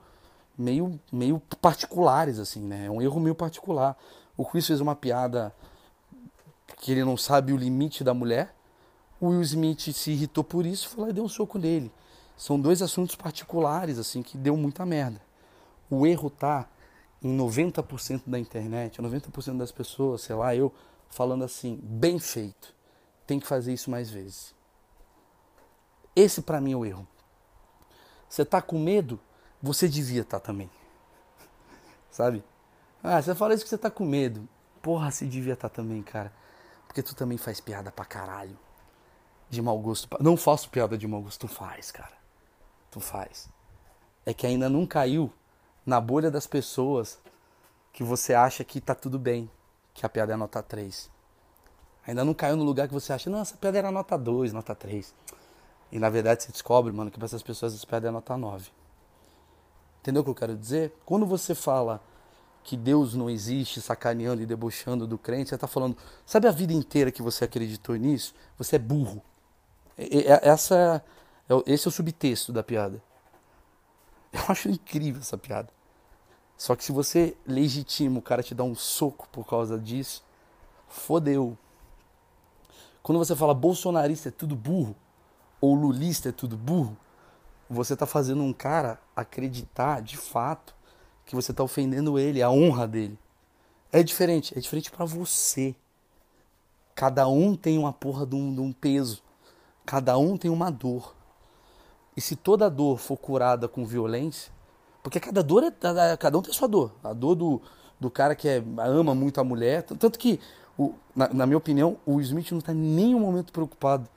meio 0.58 1.00
meio 1.12 1.40
particulares 1.62 2.40
assim, 2.40 2.62
né? 2.62 2.88
É 2.88 2.92
um 2.92 3.02
erro 3.02 3.20
meio 3.20 3.36
particular. 3.36 3.96
O 4.36 4.44
Chris 4.44 4.68
fez 4.68 4.82
uma 4.82 4.96
piada 4.96 5.54
que 6.78 6.92
ele 6.92 7.04
não 7.04 7.18
sabe 7.18 7.54
o 7.54 7.58
limite 7.58 8.04
da 8.04 8.14
mulher. 8.14 8.56
O 9.20 9.28
Will 9.28 9.42
Smith 9.42 9.92
se 9.94 10.12
irritou 10.12 10.44
por 10.44 10.66
isso, 10.66 10.90
foi 10.90 11.04
lá 11.04 11.10
e 11.10 11.14
deu 11.14 11.24
um 11.24 11.30
soco 11.30 11.60
nele. 11.60 11.92
São 12.36 12.60
dois 12.60 12.82
assuntos 12.82 13.16
particulares, 13.16 14.00
assim, 14.00 14.24
que 14.24 14.38
deu 14.38 14.58
muita 14.58 14.86
merda. 14.86 15.22
O 15.90 16.08
erro 16.08 16.30
tá 16.30 16.68
em 17.22 17.38
90% 17.38 18.24
da 18.26 18.40
internet, 18.40 19.00
90% 19.00 19.58
das 19.58 19.72
pessoas, 19.72 20.22
sei 20.22 20.36
lá, 20.36 20.56
eu 20.56 20.74
falando 21.10 21.44
assim, 21.44 21.80
bem 21.84 22.18
feito. 22.18 22.74
Tem 23.28 23.40
que 23.40 23.46
fazer 23.46 23.74
isso 23.74 23.92
mais 23.92 24.10
vezes. 24.10 24.56
Esse 26.16 26.42
para 26.42 26.60
mim 26.60 26.74
é 26.74 26.76
o 26.76 26.86
erro. 26.86 27.08
Você 28.28 28.44
tá 28.44 28.62
com 28.62 28.80
medo? 28.80 29.20
Você 29.62 29.88
devia 29.88 30.22
estar 30.22 30.40
tá 30.40 30.46
também. 30.48 30.70
Sabe? 32.10 32.44
Ah, 33.04 33.22
você 33.22 33.36
fala 33.36 33.54
isso 33.54 33.64
que 33.64 33.70
você 33.70 33.78
tá 33.78 33.92
com 33.92 34.06
medo. 34.06 34.48
Porra, 34.82 35.12
você 35.12 35.26
devia 35.26 35.54
estar 35.54 35.70
tá 35.70 35.76
também, 35.76 36.02
cara. 36.02 36.34
Porque 36.92 37.02
tu 37.02 37.16
também 37.16 37.38
faz 37.38 37.62
piada 37.62 37.90
pra 37.90 38.04
caralho. 38.04 38.60
De 39.50 39.62
mau 39.62 39.80
gosto. 39.80 40.10
Não 40.20 40.36
faço 40.36 40.70
piada 40.70 40.98
de 40.98 41.08
mau 41.08 41.22
gosto. 41.22 41.40
Tu 41.40 41.48
faz, 41.48 41.90
cara. 41.90 42.18
Tu 42.92 43.00
faz. 43.00 43.48
É 44.26 44.34
que 44.34 44.46
ainda 44.46 44.68
não 44.68 44.86
caiu 44.86 45.32
na 45.86 46.02
bolha 46.02 46.30
das 46.30 46.46
pessoas 46.46 47.18
que 47.94 48.04
você 48.04 48.34
acha 48.34 48.66
que 48.66 48.82
tá 48.82 48.94
tudo 48.94 49.18
bem. 49.18 49.50
Que 49.94 50.06
a 50.06 50.10
piada 50.10 50.34
é 50.34 50.36
nota 50.36 50.62
3. 50.62 51.10
Ainda 52.06 52.26
não 52.26 52.34
caiu 52.34 52.58
no 52.58 52.66
lugar 52.66 52.90
que 52.90 52.94
você 52.94 53.14
acha, 53.14 53.30
não, 53.30 53.40
essa 53.40 53.56
piada 53.56 53.78
era 53.78 53.90
nota 53.90 54.18
2, 54.18 54.52
nota 54.52 54.76
3. 54.76 55.16
E 55.94 55.98
na 55.98 56.10
verdade 56.10 56.44
você 56.44 56.52
descobre, 56.52 56.92
mano, 56.92 57.10
que 57.10 57.18
para 57.18 57.26
essas 57.26 57.42
pessoas 57.42 57.74
essa 57.74 57.88
piada 57.88 58.10
é 58.10 58.12
nota 58.12 58.36
9. 58.36 58.70
Entendeu 60.02 60.24
o 60.24 60.26
que 60.26 60.32
eu 60.32 60.36
quero 60.36 60.58
dizer? 60.58 60.94
Quando 61.06 61.26
você 61.26 61.56
fala 61.56 62.02
que 62.64 62.78
Deus 62.78 63.14
não 63.14 63.30
existe, 63.30 63.82
sacaneando 63.82 64.42
e 64.42 64.46
debochando 64.46 65.08
do 65.08 65.18
crente, 65.18 65.50
você 65.50 65.56
está 65.56 65.68
falando, 65.68 65.98
sabe 66.26 66.48
a 66.48 66.52
vida 66.52 66.74
inteira 66.74 67.12
que 67.12 67.22
você 67.22 67.46
acreditou 67.46 67.96
nisso? 67.96 68.34
Você 68.58 68.76
é 68.76 68.80
burro. 68.80 69.22
Essa, 69.98 71.04
é 71.50 71.72
esse 71.72 71.88
é 71.88 71.90
o 71.90 71.92
subtexto 71.92 72.52
da 72.54 72.64
piada. 72.64 73.02
Eu 74.32 74.42
acho 74.48 74.70
incrível 74.70 75.22
essa 75.22 75.38
piada. 75.38 75.70
Só 76.56 76.76
que 76.76 76.84
se 76.84 76.92
você 76.92 77.36
legitima 77.46 78.20
o 78.20 78.22
cara 78.22 78.44
te 78.44 78.54
dar 78.54 78.64
um 78.64 78.76
soco 78.76 79.28
por 79.32 79.46
causa 79.48 79.80
disso, 79.80 80.24
fodeu. 80.88 81.58
Quando 83.02 83.18
você 83.18 83.36
fala 83.36 83.54
bolsonarista 83.54 84.30
é 84.30 84.32
tudo 84.32 84.56
burro, 84.56 84.96
ou 85.60 85.74
lulista 85.74 86.30
é 86.30 86.32
tudo 86.32 86.56
burro, 86.56 86.96
você 87.70 87.94
está 87.94 88.06
fazendo 88.06 88.44
um 88.44 88.54
cara 88.54 89.00
acreditar 89.16 90.02
de 90.02 90.18
fato 90.18 90.76
que 91.26 91.36
você 91.36 91.52
está 91.52 91.64
ofendendo 91.64 92.20
ele, 92.20 92.42
a 92.42 92.50
honra 92.50 92.88
dele. 92.88 93.18
É 93.92 94.02
diferente, 94.02 94.58
é 94.58 94.62
diferente 94.62 94.92
para 94.92 95.06
você. 95.06 95.76
Cada 96.96 97.28
um 97.28 97.56
tem 97.56 97.78
uma 97.78 97.92
porra 97.92 98.26
de 98.26 98.36
um, 98.36 98.54
de 98.54 98.62
um 98.62 98.72
peso. 98.72 99.22
Cada 99.86 100.18
um 100.18 100.38
tem 100.38 100.50
uma 100.50 100.70
dor. 100.70 101.16
E 102.16 102.22
se 102.22 102.36
toda 102.36 102.70
dor 102.70 102.98
for 102.98 103.18
curada 103.18 103.68
com 103.68 103.86
violência, 103.86 104.52
porque 105.04 105.20
cada 105.20 105.42
dor 105.42 105.64
é. 105.64 106.18
Cada 106.18 106.38
um 106.38 106.42
tem 106.42 106.54
sua 106.54 106.68
dor. 106.68 106.92
A 107.04 107.14
dor 107.14 107.36
do, 107.36 107.62
do 108.00 108.10
cara 108.10 108.36
que 108.36 108.48
é, 108.48 108.64
ama 108.78 109.16
muito 109.16 109.40
a 109.40 109.44
mulher. 109.44 109.84
Tanto 109.84 110.18
que, 110.20 110.40
o, 110.78 110.94
na, 111.16 111.30
na 111.34 111.46
minha 111.46 111.58
opinião, 111.58 111.98
o 112.06 112.20
Smith 112.22 112.52
não 112.52 112.60
está 112.60 112.72
em 112.72 112.76
nenhum 112.76 113.20
momento 113.20 113.52
preocupado 113.52 114.08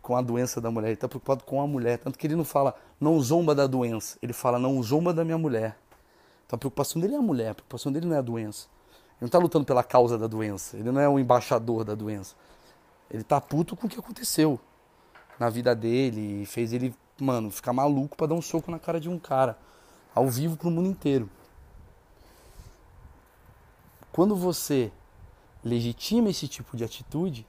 com 0.00 0.16
a 0.16 0.22
doença 0.22 0.60
da 0.60 0.70
mulher. 0.70 0.88
Ele 0.88 0.94
está 0.94 1.08
preocupado 1.08 1.44
com 1.44 1.60
a 1.60 1.66
mulher. 1.66 1.98
Tanto 1.98 2.18
que 2.18 2.26
ele 2.26 2.36
não 2.36 2.44
fala, 2.44 2.74
não 3.00 3.20
zomba 3.20 3.54
da 3.54 3.66
doença. 3.66 4.18
Ele 4.22 4.32
fala, 4.32 4.58
não 4.58 4.80
zomba 4.82 5.12
da 5.12 5.24
minha 5.24 5.38
mulher. 5.38 5.76
Então 6.46 6.56
a 6.56 6.58
preocupação 6.58 7.00
dele 7.00 7.14
é 7.14 7.18
a 7.18 7.22
mulher, 7.22 7.50
a 7.50 7.54
preocupação 7.54 7.90
dele 7.92 8.06
não 8.06 8.14
é 8.14 8.18
a 8.18 8.22
doença. 8.22 8.68
Ele 9.18 9.22
não 9.22 9.28
tá 9.28 9.38
lutando 9.38 9.64
pela 9.64 9.82
causa 9.82 10.16
da 10.16 10.26
doença, 10.26 10.76
ele 10.76 10.90
não 10.90 11.00
é 11.00 11.08
o 11.08 11.18
embaixador 11.18 11.84
da 11.84 11.94
doença. 11.94 12.34
Ele 13.10 13.22
tá 13.22 13.40
puto 13.40 13.76
com 13.76 13.86
o 13.86 13.90
que 13.90 13.98
aconteceu 13.98 14.60
na 15.38 15.48
vida 15.50 15.74
dele 15.74 16.42
e 16.42 16.46
fez 16.46 16.72
ele, 16.72 16.94
mano, 17.20 17.50
ficar 17.50 17.72
maluco 17.72 18.16
para 18.16 18.28
dar 18.28 18.34
um 18.34 18.42
soco 18.42 18.70
na 18.70 18.78
cara 18.78 19.00
de 19.00 19.08
um 19.08 19.18
cara, 19.18 19.58
ao 20.14 20.28
vivo 20.28 20.56
pro 20.56 20.70
mundo 20.70 20.88
inteiro. 20.88 21.28
Quando 24.12 24.34
você 24.34 24.90
legitima 25.62 26.30
esse 26.30 26.48
tipo 26.48 26.76
de 26.76 26.84
atitude, 26.84 27.46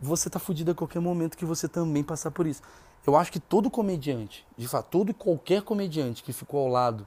você 0.00 0.28
tá 0.28 0.38
fudido 0.38 0.72
a 0.72 0.74
qualquer 0.74 1.00
momento 1.00 1.36
que 1.36 1.44
você 1.44 1.68
também 1.68 2.02
passar 2.02 2.30
por 2.30 2.46
isso. 2.46 2.60
Eu 3.06 3.16
acho 3.16 3.32
que 3.32 3.40
todo 3.40 3.70
comediante, 3.70 4.46
de 4.56 4.68
fato, 4.68 4.88
todo 4.90 5.10
e 5.10 5.14
qualquer 5.14 5.62
comediante 5.62 6.22
que 6.22 6.32
ficou 6.32 6.60
ao 6.60 6.68
lado 6.68 7.06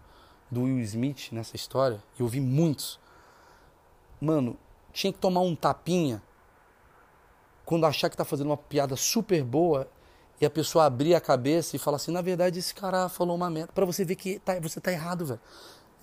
do 0.50 0.64
Will 0.64 0.80
Smith 0.82 1.32
nessa 1.32 1.56
história, 1.56 2.02
eu 2.20 2.28
vi 2.28 2.40
muitos, 2.40 3.00
mano, 4.22 4.58
tinha 4.94 5.12
que 5.12 5.20
tomar 5.20 5.42
um 5.42 5.56
tapinha 5.56 6.22
quando 7.66 7.86
achar 7.86 8.10
que 8.10 8.16
tá 8.16 8.24
fazendo 8.24 8.48
uma 8.48 8.58
piada 8.58 8.96
super 8.96 9.44
boa 9.44 9.90
e 10.40 10.46
a 10.46 10.50
pessoa 10.50 10.86
abrir 10.86 11.16
a 11.16 11.22
cabeça 11.22 11.76
e 11.76 11.80
falar 11.80 11.98
assim, 11.98 12.12
na 12.12 12.22
verdade 12.22 12.60
esse 12.60 12.74
cara 12.74 13.10
falou 13.10 13.36
uma 13.36 13.50
merda, 13.50 13.72
para 13.74 13.86
você 13.86 14.06
ver 14.06 14.16
que 14.16 14.40
tá, 14.40 14.60
você 14.60 14.80
tá 14.80 14.92
errado, 14.92 15.26
velho. 15.26 15.40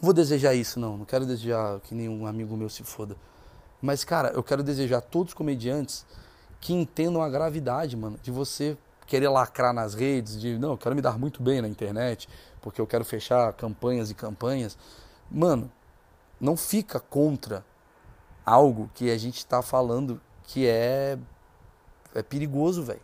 Vou 0.01 0.13
desejar 0.13 0.55
isso 0.55 0.81
não, 0.81 0.99
não 0.99 1.05
quero 1.05 1.25
desejar 1.25 1.79
que 1.81 1.95
nenhum 1.95 2.27
amigo 2.27 2.57
meu 2.57 2.69
se 2.69 2.83
foda. 2.83 3.17
Mas 3.81 4.05
cara, 4.05 4.31
eu 4.31 4.43
quero 4.43 4.63
desejar 4.63 4.99
a 4.99 5.01
todos 5.01 5.31
os 5.31 5.35
comediantes 5.35 6.05
que 6.61 6.73
entendam 6.73 7.23
a 7.23 7.29
gravidade, 7.29 7.97
mano, 7.97 8.19
de 8.23 8.31
você 8.31 8.77
querer 9.07 9.29
lacrar 9.29 9.73
nas 9.73 9.95
redes, 9.95 10.41
de 10.41 10.59
não, 10.59 10.73
eu 10.73 10.79
quero 10.79 10.95
me 10.95 11.03
dar 11.03 11.19
muito 11.19 11.43
bem 11.43 11.61
na 11.61 11.69
internet, 11.69 12.29
porque 12.63 12.81
eu 12.81 12.87
quero 12.87 13.05
fechar 13.05 13.53
campanhas 13.53 14.11
e 14.11 14.15
campanhas. 14.15 14.79
Mano, 15.31 15.71
não 16.41 16.57
fica 16.57 16.99
contra 16.99 17.65
algo 18.47 18.91
que 18.95 19.11
a 19.11 19.19
gente 19.19 19.39
está 19.39 19.61
falando 19.61 20.21
que 20.45 20.67
é 20.67 21.19
é 22.15 22.23
perigoso, 22.23 22.83
velho. 22.83 23.01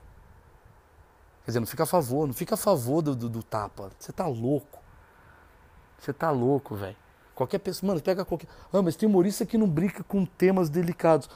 Quer 1.44 1.50
dizer, 1.50 1.60
não 1.60 1.66
fica 1.66 1.84
a 1.84 1.86
favor, 1.86 2.26
não 2.26 2.34
fica 2.34 2.54
a 2.54 2.58
favor 2.58 3.00
do, 3.00 3.16
do, 3.16 3.28
do 3.28 3.42
tapa. 3.42 3.90
Você 3.98 4.12
tá 4.12 4.26
louco. 4.26 4.80
Você 5.98 6.12
tá 6.12 6.30
louco, 6.30 6.74
velho. 6.76 6.96
Qualquer 7.34 7.58
pessoa, 7.58 7.88
mano, 7.88 8.02
pega 8.02 8.24
qualquer. 8.24 8.48
Ah, 8.72 8.82
mas 8.82 8.96
tem 8.96 9.08
humorista 9.08 9.46
que 9.46 9.56
não 9.56 9.68
brinca 9.68 10.04
com 10.04 10.26
temas 10.26 10.68
delicados. 10.68 11.30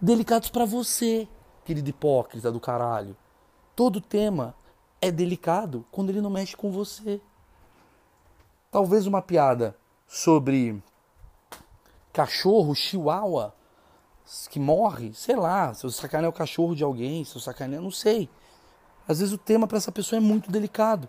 Delicados 0.00 0.48
para 0.48 0.64
você, 0.64 1.28
querido 1.64 1.90
hipócrita 1.90 2.50
do 2.50 2.58
caralho. 2.58 3.14
Todo 3.76 4.00
tema 4.00 4.54
é 5.00 5.10
delicado 5.10 5.84
quando 5.90 6.08
ele 6.10 6.20
não 6.22 6.30
mexe 6.30 6.56
com 6.56 6.70
você. 6.70 7.20
Talvez 8.70 9.06
uma 9.06 9.20
piada 9.20 9.76
sobre 10.06 10.82
cachorro 12.12 12.74
chihuahua 12.74 13.54
que 14.48 14.60
morre, 14.60 15.12
sei 15.12 15.34
lá, 15.34 15.74
se 15.74 15.84
eu 15.84 15.90
sacanear 15.90 16.30
o 16.30 16.32
cachorro 16.32 16.74
de 16.74 16.84
alguém, 16.84 17.24
se 17.24 17.34
eu 17.34 17.40
sacanear, 17.40 17.82
não 17.82 17.90
sei. 17.90 18.28
Às 19.08 19.18
vezes 19.18 19.34
o 19.34 19.38
tema 19.38 19.66
para 19.66 19.78
essa 19.78 19.90
pessoa 19.90 20.18
é 20.18 20.20
muito 20.20 20.52
delicado. 20.52 21.08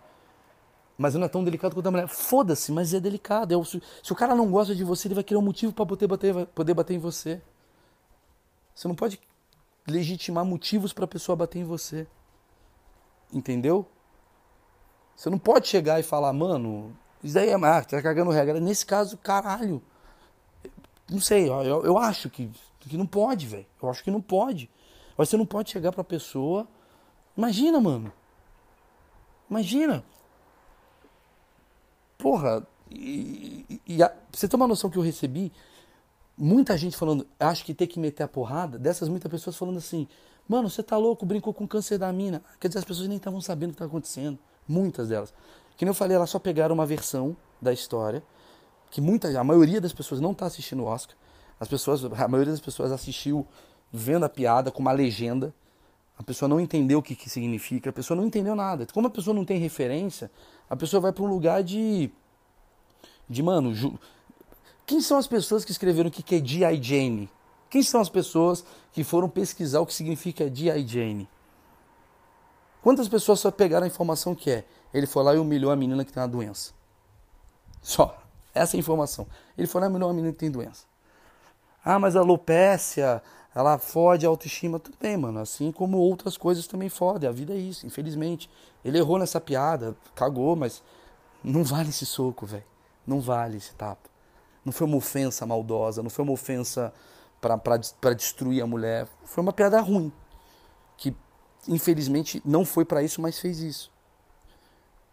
Mas 0.97 1.13
não 1.13 1.23
é 1.23 1.27
tão 1.27 1.43
delicado 1.43 1.75
quanto 1.75 1.85
a 1.87 1.91
mulher. 1.91 2.07
Foda-se, 2.07 2.71
mas 2.71 2.93
é 2.93 2.99
delicado. 2.99 3.53
É 3.53 3.63
se, 3.63 3.81
se, 4.03 4.11
o 4.11 4.15
cara 4.15 4.33
não 4.33 4.49
gosta 4.49 4.73
de 4.75 4.83
você, 4.83 5.07
ele 5.07 5.15
vai 5.15 5.23
querer 5.23 5.37
um 5.37 5.43
motivo 5.43 5.71
para 5.71 5.85
poder 5.85 6.07
bater, 6.07 6.45
poder 6.47 6.73
bater 6.73 6.95
em 6.95 6.99
você. 6.99 7.41
Você 8.73 8.87
não 8.87 8.95
pode 8.95 9.19
legitimar 9.87 10.45
motivos 10.45 10.93
para 10.93 11.05
a 11.05 11.07
pessoa 11.07 11.35
bater 11.35 11.59
em 11.59 11.63
você. 11.63 12.07
Entendeu? 13.31 13.87
Você 15.15 15.29
não 15.29 15.37
pode 15.37 15.67
chegar 15.67 15.99
e 15.99 16.03
falar, 16.03 16.33
mano, 16.33 16.95
isso 17.23 17.33
daí 17.33 17.49
é. 17.49 17.55
Ah, 17.55 17.83
tá 17.83 18.01
cagando 18.01 18.31
regra. 18.31 18.59
Nesse 18.59 18.85
caso, 18.85 19.17
caralho. 19.17 19.81
Não 21.09 21.19
sei, 21.19 21.49
eu, 21.49 21.83
eu 21.83 21.97
acho 21.97 22.29
que 22.29 22.49
que 22.89 22.97
não 22.97 23.05
pode, 23.05 23.47
velho. 23.47 23.65
Eu 23.81 23.89
acho 23.89 24.03
que 24.03 24.11
não 24.11 24.21
pode. 24.21 24.69
Mas 25.17 25.29
você 25.29 25.37
não 25.37 25.45
pode 25.45 25.69
chegar 25.69 25.91
pra 25.91 26.03
pessoa. 26.03 26.67
Imagina, 27.37 27.79
mano. 27.79 28.11
Imagina. 29.49 30.03
Porra, 32.17 32.65
e, 32.89 33.81
e, 33.85 34.03
a, 34.03 34.13
você 34.31 34.47
ter 34.47 34.55
uma 34.55 34.67
noção 34.67 34.89
que 34.89 34.97
eu 34.97 35.01
recebi, 35.01 35.51
muita 36.37 36.77
gente 36.77 36.95
falando, 36.95 37.27
acho 37.39 37.65
que 37.65 37.73
tem 37.73 37.87
que 37.87 37.99
meter 37.99 38.23
a 38.23 38.27
porrada, 38.27 38.77
dessas 38.77 39.09
muitas 39.09 39.29
pessoas 39.29 39.55
falando 39.55 39.77
assim, 39.77 40.07
mano, 40.47 40.69
você 40.69 40.83
tá 40.83 40.97
louco, 40.97 41.25
brincou 41.25 41.53
com 41.53 41.67
câncer 41.67 41.97
da 41.97 42.11
mina. 42.13 42.43
Quer 42.59 42.67
dizer, 42.67 42.79
as 42.79 42.85
pessoas 42.85 43.07
nem 43.07 43.17
estavam 43.17 43.41
sabendo 43.41 43.71
o 43.71 43.73
que 43.73 43.79
tá 43.79 43.85
acontecendo. 43.85 44.37
Muitas 44.67 45.09
delas. 45.09 45.33
Que 45.81 45.85
nem 45.85 45.89
eu 45.89 45.95
falei, 45.95 46.15
elas 46.15 46.29
só 46.29 46.37
pegaram 46.37 46.75
uma 46.75 46.85
versão 46.85 47.35
da 47.59 47.73
história, 47.73 48.21
que 48.91 49.01
muita, 49.01 49.27
a 49.39 49.43
maioria 49.43 49.81
das 49.81 49.91
pessoas 49.91 50.21
não 50.21 50.31
tá 50.31 50.45
assistindo 50.45 50.83
o 50.83 50.85
Oscar. 50.85 51.17
As 51.59 51.67
pessoas, 51.67 52.05
a 52.05 52.27
maioria 52.27 52.51
das 52.51 52.61
pessoas 52.61 52.91
assistiu 52.91 53.47
vendo 53.91 54.23
a 54.23 54.29
piada 54.29 54.69
com 54.69 54.79
uma 54.79 54.91
legenda. 54.91 55.51
A 56.19 56.21
pessoa 56.21 56.47
não 56.47 56.59
entendeu 56.59 56.99
o 56.99 57.01
que, 57.01 57.15
que 57.15 57.27
significa, 57.27 57.89
a 57.89 57.93
pessoa 57.93 58.15
não 58.15 58.27
entendeu 58.27 58.55
nada. 58.55 58.85
Como 58.93 59.07
a 59.07 59.09
pessoa 59.09 59.33
não 59.33 59.43
tem 59.43 59.57
referência, 59.57 60.29
a 60.69 60.75
pessoa 60.75 61.01
vai 61.01 61.11
para 61.11 61.23
um 61.23 61.27
lugar 61.27 61.63
de. 61.63 62.11
de, 63.27 63.41
mano. 63.41 63.73
Ju... 63.73 63.97
Quem 64.85 65.01
são 65.01 65.17
as 65.17 65.25
pessoas 65.25 65.65
que 65.65 65.71
escreveram 65.71 66.09
o 66.09 66.11
que, 66.11 66.21
que 66.21 66.35
é 66.35 66.45
G.I. 66.45 66.79
Jane? 66.79 67.27
Quem 67.71 67.81
são 67.81 67.99
as 67.99 68.07
pessoas 68.07 68.63
que 68.93 69.03
foram 69.03 69.27
pesquisar 69.27 69.79
o 69.79 69.87
que 69.87 69.95
significa 69.95 70.47
G.I. 70.47 70.87
Jane? 70.87 71.27
Quantas 72.83 73.09
pessoas 73.09 73.39
só 73.39 73.49
pegaram 73.49 73.85
a 73.85 73.87
informação 73.87 74.35
que 74.35 74.51
é? 74.51 74.65
Ele 74.93 75.07
foi 75.07 75.23
lá 75.23 75.33
e 75.33 75.37
humilhou 75.37 75.71
a 75.71 75.75
menina 75.75 76.03
que 76.03 76.11
tem 76.11 76.21
uma 76.21 76.27
doença. 76.29 76.73
Só. 77.81 78.17
Essa 78.53 78.75
é 78.75 78.77
a 78.77 78.79
informação. 78.79 79.25
Ele 79.57 79.67
foi 79.67 79.79
lá 79.81 79.87
e 79.87 79.89
humilhou 79.89 80.09
a 80.09 80.13
menina 80.13 80.33
que 80.33 80.39
tem 80.39 80.51
doença. 80.51 80.85
Ah, 81.83 81.97
mas 81.97 82.15
a 82.15 82.19
alopécia, 82.19 83.23
ela 83.55 83.77
fode 83.77 84.25
a 84.25 84.29
autoestima. 84.29 84.77
Tudo 84.77 84.97
bem, 84.99 85.15
mano. 85.15 85.39
Assim 85.39 85.71
como 85.71 85.97
outras 85.97 86.37
coisas 86.37 86.67
também 86.67 86.89
fodem. 86.89 87.29
A 87.29 87.31
vida 87.31 87.53
é 87.53 87.57
isso, 87.57 87.87
infelizmente. 87.87 88.49
Ele 88.83 88.97
errou 88.97 89.17
nessa 89.17 89.39
piada, 89.39 89.95
cagou, 90.13 90.55
mas 90.55 90.83
não 91.43 91.63
vale 91.63 91.89
esse 91.89 92.05
soco, 92.05 92.45
velho. 92.45 92.63
Não 93.07 93.19
vale 93.21 93.57
esse 93.57 93.73
tapa. 93.73 94.09
Não 94.63 94.71
foi 94.71 94.85
uma 94.85 94.97
ofensa 94.97 95.45
maldosa, 95.45 96.03
não 96.03 96.09
foi 96.09 96.23
uma 96.23 96.33
ofensa 96.33 96.93
para 97.39 98.13
destruir 98.13 98.61
a 98.61 98.67
mulher. 98.67 99.07
Foi 99.23 99.41
uma 99.41 99.51
piada 99.51 99.81
ruim. 99.81 100.11
Que 100.97 101.15
infelizmente 101.67 102.41
não 102.45 102.63
foi 102.63 102.85
para 102.85 103.01
isso, 103.01 103.21
mas 103.21 103.39
fez 103.39 103.59
isso. 103.59 103.90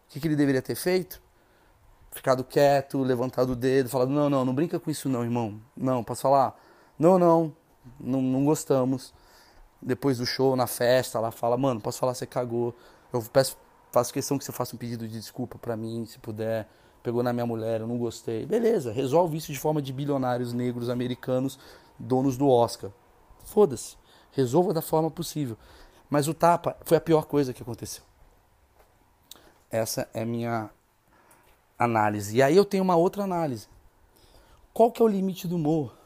O 0.09 0.11
que, 0.11 0.21
que 0.21 0.27
ele 0.27 0.37
deveria 0.37 0.63
ter 0.63 0.75
feito? 0.75 1.21
ficado 2.11 2.45
quieto, 2.45 3.03
levantado 3.03 3.51
o 3.53 3.57
dedo, 3.57 3.89
falado, 3.89 4.11
não, 4.11 4.29
não, 4.29 4.45
não 4.45 4.55
brinca 4.55 4.79
com 4.79 4.91
isso 4.91 5.09
não, 5.09 5.23
irmão. 5.23 5.61
Não, 5.77 6.03
posso 6.03 6.23
falar? 6.23 6.59
Não, 6.99 7.19
não, 7.19 7.55
não, 7.99 8.21
não 8.21 8.45
gostamos. 8.45 9.15
Depois 9.81 10.19
do 10.19 10.27
show, 10.27 10.57
na 10.57 10.67
festa, 10.67 11.19
ela 11.19 11.31
fala, 11.31 11.57
mano, 11.57 11.81
posso 11.81 11.99
falar, 11.99 12.15
você 12.15 12.27
cagou. 12.27 12.75
Eu 13.13 13.23
peço, 13.33 13.57
faço 13.93 14.13
questão 14.13 14.37
que 14.37 14.45
você 14.45 14.53
faça 14.53 14.75
um 14.75 14.79
pedido 14.79 15.07
de 15.07 15.15
desculpa 15.15 15.59
para 15.59 15.77
mim, 15.77 16.05
se 16.07 16.19
puder. 16.19 16.69
Pegou 17.03 17.23
na 17.23 17.33
minha 17.33 17.47
mulher, 17.47 17.81
eu 17.81 17.87
não 17.87 17.97
gostei. 17.97 18.45
Beleza, 18.45 18.93
resolve 18.93 19.37
isso 19.37 19.53
de 19.53 19.59
forma 19.59 19.81
de 19.81 19.93
bilionários 19.93 20.53
negros 20.53 20.91
americanos, 20.91 21.59
donos 21.99 22.37
do 22.37 22.49
Oscar. 22.49 22.91
Foda-se. 23.45 23.97
Resolva 24.33 24.75
da 24.75 24.83
forma 24.83 25.11
possível. 25.11 25.57
Mas 26.11 26.27
o 26.27 26.35
tapa 26.35 26.77
foi 26.83 26.97
a 26.97 27.01
pior 27.01 27.25
coisa 27.27 27.53
que 27.53 27.63
aconteceu. 27.63 28.08
Essa 29.71 30.09
é 30.14 30.25
minha 30.25 30.71
análise. 31.79 32.37
E 32.37 32.43
aí 32.43 32.57
eu 32.57 32.64
tenho 32.64 32.83
uma 32.83 32.97
outra 32.97 33.25
análise. 33.25 33.69
Qual 34.73 34.91
que 34.91 35.03
é 35.03 35.05
o 35.05 35.09
limite 35.09 35.47
do 35.47 35.57
humor? 35.57 35.97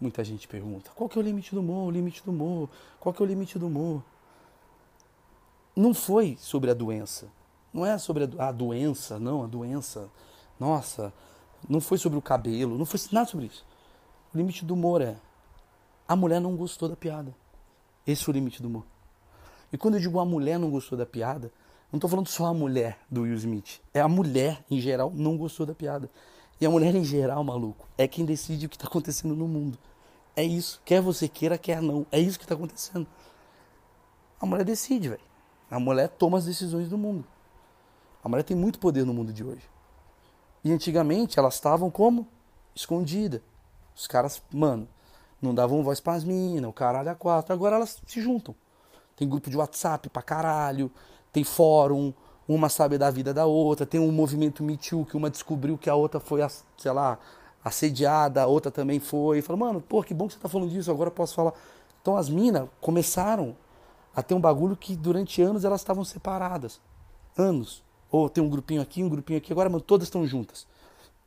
Muita 0.00 0.22
gente 0.22 0.46
pergunta. 0.46 0.90
Qual 0.94 1.08
que 1.08 1.18
é 1.18 1.22
o 1.22 1.24
limite 1.24 1.54
do 1.54 1.60
humor? 1.60 1.88
O 1.88 1.90
limite 1.90 2.22
do 2.24 2.30
humor? 2.30 2.68
Qual 3.00 3.12
que 3.12 3.22
é 3.22 3.24
o 3.24 3.28
limite 3.28 3.58
do 3.58 3.66
humor? 3.66 4.02
Não 5.74 5.94
foi 5.94 6.36
sobre 6.40 6.70
a 6.70 6.74
doença. 6.74 7.28
Não 7.72 7.84
é 7.84 7.98
sobre 7.98 8.24
a, 8.24 8.48
a 8.48 8.52
doença, 8.52 9.18
não, 9.18 9.44
a 9.44 9.46
doença. 9.46 10.08
Nossa, 10.58 11.12
não 11.68 11.80
foi 11.80 11.98
sobre 11.98 12.18
o 12.18 12.22
cabelo, 12.22 12.76
não 12.76 12.86
foi 12.86 13.00
nada 13.12 13.28
sobre 13.28 13.46
isso. 13.46 13.64
O 14.34 14.36
limite 14.36 14.64
do 14.64 14.74
humor 14.74 15.00
é 15.00 15.16
a 16.06 16.16
mulher 16.16 16.40
não 16.40 16.56
gostou 16.56 16.88
da 16.88 16.96
piada. 16.96 17.34
Esse 18.06 18.24
foi 18.24 18.32
o 18.32 18.36
limite 18.36 18.62
do 18.62 18.68
humor. 18.68 18.84
E 19.72 19.76
quando 19.76 19.94
eu 19.94 20.00
digo 20.00 20.18
a 20.18 20.24
mulher 20.24 20.58
não 20.58 20.70
gostou 20.70 20.96
da 20.96 21.04
piada, 21.04 21.52
não 21.90 21.96
estou 21.96 22.10
falando 22.10 22.28
só 22.28 22.46
a 22.46 22.54
mulher 22.54 22.98
do 23.10 23.22
Will 23.22 23.34
Smith. 23.34 23.80
É 23.94 24.00
a 24.00 24.08
mulher, 24.08 24.62
em 24.70 24.78
geral, 24.80 25.10
não 25.14 25.36
gostou 25.38 25.64
da 25.64 25.74
piada. 25.74 26.10
E 26.60 26.66
a 26.66 26.70
mulher, 26.70 26.94
em 26.94 27.04
geral, 27.04 27.42
maluco, 27.42 27.88
é 27.96 28.06
quem 28.06 28.24
decide 28.24 28.66
o 28.66 28.68
que 28.68 28.76
está 28.76 28.86
acontecendo 28.86 29.34
no 29.34 29.48
mundo. 29.48 29.78
É 30.36 30.42
isso. 30.42 30.80
Quer 30.84 31.00
você 31.00 31.28
queira, 31.28 31.56
quer 31.56 31.80
não. 31.80 32.06
É 32.12 32.20
isso 32.20 32.38
que 32.38 32.44
está 32.44 32.54
acontecendo. 32.54 33.06
A 34.40 34.44
mulher 34.44 34.64
decide, 34.64 35.08
velho. 35.08 35.20
A 35.70 35.80
mulher 35.80 36.08
toma 36.08 36.38
as 36.38 36.44
decisões 36.44 36.88
do 36.88 36.98
mundo. 36.98 37.24
A 38.22 38.28
mulher 38.28 38.42
tem 38.42 38.56
muito 38.56 38.78
poder 38.78 39.04
no 39.04 39.14
mundo 39.14 39.32
de 39.32 39.42
hoje. 39.42 39.62
E 40.62 40.72
antigamente 40.72 41.38
elas 41.38 41.54
estavam 41.54 41.90
como? 41.90 42.26
Escondida. 42.74 43.42
Os 43.96 44.06
caras, 44.06 44.42
mano, 44.52 44.86
não 45.40 45.54
davam 45.54 45.82
voz 45.82 46.00
para 46.00 46.14
as 46.14 46.24
minas, 46.24 46.68
o 46.68 46.72
caralho 46.72 47.10
a 47.10 47.14
quatro. 47.14 47.52
Agora 47.52 47.76
elas 47.76 48.02
se 48.06 48.20
juntam. 48.20 48.54
Tem 49.16 49.28
grupo 49.28 49.48
de 49.48 49.56
WhatsApp 49.56 50.08
pra 50.08 50.22
caralho 50.22 50.90
tem 51.38 51.44
fórum, 51.44 52.12
uma 52.48 52.68
sabe 52.68 52.98
da 52.98 53.10
vida 53.10 53.32
da 53.32 53.46
outra, 53.46 53.86
tem 53.86 54.00
um 54.00 54.10
movimento 54.10 54.64
Me 54.64 54.76
Too 54.76 55.04
que 55.04 55.16
uma 55.16 55.30
descobriu 55.30 55.78
que 55.78 55.88
a 55.88 55.94
outra 55.94 56.18
foi, 56.18 56.40
sei 56.76 56.90
lá, 56.90 57.18
assediada, 57.62 58.42
a 58.42 58.46
outra 58.46 58.72
também 58.72 58.98
foi. 58.98 59.40
Falou, 59.40 59.60
mano, 59.60 59.80
pô, 59.80 60.02
que 60.02 60.12
bom 60.12 60.26
que 60.26 60.34
você 60.34 60.40
tá 60.40 60.48
falando 60.48 60.70
disso, 60.70 60.90
agora 60.90 61.08
eu 61.08 61.14
posso 61.14 61.34
falar. 61.34 61.52
Então 62.02 62.16
as 62.16 62.28
minas 62.28 62.68
começaram 62.80 63.56
a 64.14 64.22
ter 64.22 64.34
um 64.34 64.40
bagulho 64.40 64.76
que 64.76 64.96
durante 64.96 65.40
anos 65.40 65.64
elas 65.64 65.80
estavam 65.80 66.04
separadas. 66.04 66.80
Anos. 67.36 67.84
Ou 68.10 68.28
tem 68.28 68.42
um 68.42 68.48
grupinho 68.48 68.80
aqui, 68.80 69.04
um 69.04 69.08
grupinho 69.08 69.38
aqui, 69.38 69.52
agora, 69.52 69.68
mano, 69.68 69.82
todas 69.82 70.08
estão 70.08 70.26
juntas. 70.26 70.66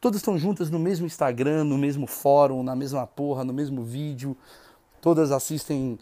Todas 0.02 0.18
estão 0.18 0.38
juntas 0.38 0.70
no 0.70 0.80
mesmo 0.80 1.06
Instagram, 1.06 1.64
no 1.64 1.78
mesmo 1.78 2.08
fórum, 2.08 2.64
na 2.64 2.76
mesma 2.76 3.06
porra, 3.06 3.44
no 3.44 3.54
mesmo 3.54 3.84
vídeo. 3.84 4.36
Todas 5.00 5.32
assistem 5.32 6.00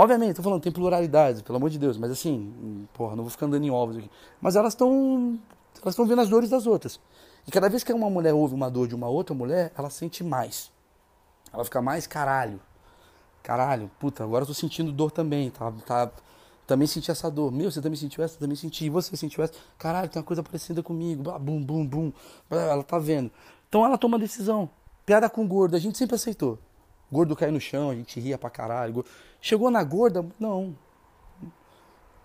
Obviamente, 0.00 0.36
tô 0.36 0.42
falando, 0.42 0.62
tem 0.62 0.72
pluralidade, 0.72 1.42
pelo 1.42 1.56
amor 1.56 1.68
de 1.68 1.78
Deus, 1.78 1.98
mas 1.98 2.10
assim, 2.10 2.88
porra, 2.94 3.14
não 3.14 3.22
vou 3.22 3.30
ficar 3.30 3.44
andando 3.44 3.62
em 3.62 3.70
ovos 3.70 3.98
aqui. 3.98 4.10
Mas 4.40 4.56
elas 4.56 4.72
estão 4.72 5.38
elas 5.82 5.92
estão 5.92 6.06
vendo 6.06 6.22
as 6.22 6.28
dores 6.30 6.48
das 6.48 6.66
outras. 6.66 6.98
E 7.46 7.50
cada 7.50 7.68
vez 7.68 7.84
que 7.84 7.92
uma 7.92 8.08
mulher 8.08 8.32
ouve 8.32 8.54
uma 8.54 8.70
dor 8.70 8.88
de 8.88 8.94
uma 8.94 9.08
outra 9.08 9.34
mulher, 9.34 9.70
ela 9.76 9.90
sente 9.90 10.24
mais. 10.24 10.72
Ela 11.52 11.62
fica 11.66 11.82
mais 11.82 12.06
caralho. 12.06 12.58
Caralho, 13.42 13.90
puta, 14.00 14.24
agora 14.24 14.44
eu 14.44 14.46
tô 14.46 14.54
sentindo 14.54 14.90
dor 14.90 15.10
também, 15.10 15.50
tá? 15.50 15.70
tá 15.84 16.10
também 16.66 16.86
senti 16.86 17.10
essa 17.10 17.30
dor. 17.30 17.52
Meu, 17.52 17.70
você 17.70 17.82
também 17.82 17.98
sentiu 17.98 18.24
essa? 18.24 18.38
Também 18.38 18.56
senti. 18.56 18.88
Você 18.88 19.14
sentiu 19.18 19.44
essa? 19.44 19.52
Caralho, 19.76 20.08
tem 20.08 20.18
uma 20.18 20.26
coisa 20.26 20.42
parecida 20.42 20.82
comigo. 20.82 21.24
Bum, 21.38 21.62
bum, 21.62 21.86
bum. 21.86 22.12
Ela 22.48 22.82
tá 22.82 22.98
vendo. 22.98 23.30
Então 23.68 23.84
ela 23.84 23.98
toma 23.98 24.18
decisão. 24.18 24.70
Piada 25.04 25.28
com 25.28 25.46
gordo, 25.46 25.76
a 25.76 25.78
gente 25.78 25.98
sempre 25.98 26.14
aceitou. 26.14 26.58
Gordo 27.12 27.34
cai 27.34 27.50
no 27.50 27.60
chão, 27.60 27.90
a 27.90 27.94
gente 27.94 28.18
ria 28.18 28.38
pra 28.38 28.48
caralho. 28.48 29.04
Chegou 29.40 29.70
na 29.70 29.82
gorda, 29.82 30.26
não. 30.38 30.76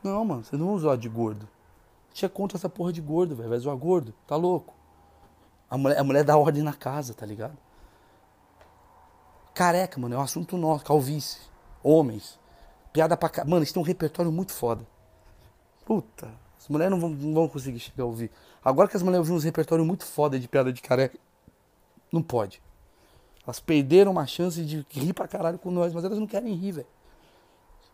Não, 0.03 0.26
mano, 0.26 0.43
você 0.43 0.57
não 0.57 0.74
usou 0.74 0.95
de 0.95 1.09
gordo. 1.09 1.47
Tinha 2.13 2.30
contra 2.30 2.57
essa 2.57 2.70
porra 2.70 2.93
de 2.93 3.01
gordo, 3.01 3.36
velho. 3.36 3.49
Vai 3.49 3.59
zoar 3.59 3.76
gordo, 3.76 4.13
tá 4.28 4.36
louco. 4.36 4.74
A 5.70 5.78
mulher, 5.78 5.99
a 5.99 6.03
mulher 6.03 6.24
dá 6.24 6.38
ordem 6.38 6.61
na 6.61 6.74
casa, 6.74 7.13
tá 7.13 7.26
ligado? 7.26 7.57
Careca, 9.53 9.99
mano, 9.99 10.16
é 10.16 10.18
um 10.18 10.22
assunto 10.22 10.57
nosso. 10.57 10.86
Calvície. 10.86 11.39
Homens. 11.82 12.39
Piada 12.91 13.18
pra 13.18 13.45
Mano, 13.45 13.63
isso 13.63 13.74
tem 13.74 13.82
um 13.82 13.86
repertório 13.86 14.32
muito 14.32 14.53
foda. 14.53 14.86
Puta, 15.86 16.32
as 16.57 16.68
mulheres 16.68 16.91
não 16.91 16.99
vão, 16.99 17.09
não 17.09 17.34
vão 17.34 17.47
conseguir 17.47 17.80
chegar 17.80 18.03
a 18.03 18.07
ouvir. 18.07 18.32
Agora 18.63 18.88
que 18.88 18.97
as 18.97 19.03
mulheres 19.03 19.26
ouvem 19.26 19.36
uns 19.36 19.43
repertórios 19.43 19.86
muito 19.86 20.05
foda 20.05 20.39
de 20.39 20.47
piada 20.47 20.72
de 20.74 20.82
careca, 20.82 21.18
não 22.11 22.24
pode. 22.24 22.61
Elas 23.45 23.59
perderam 23.59 24.11
uma 24.11 24.26
chance 24.26 24.63
de 24.66 24.86
rir 24.89 25.13
pra 25.13 25.28
caralho 25.28 25.59
com 25.59 25.70
nós, 25.70 25.93
mas 25.93 26.03
elas 26.03 26.18
não 26.18 26.26
querem 26.26 26.55
rir, 26.55 26.72
velho. 26.72 26.88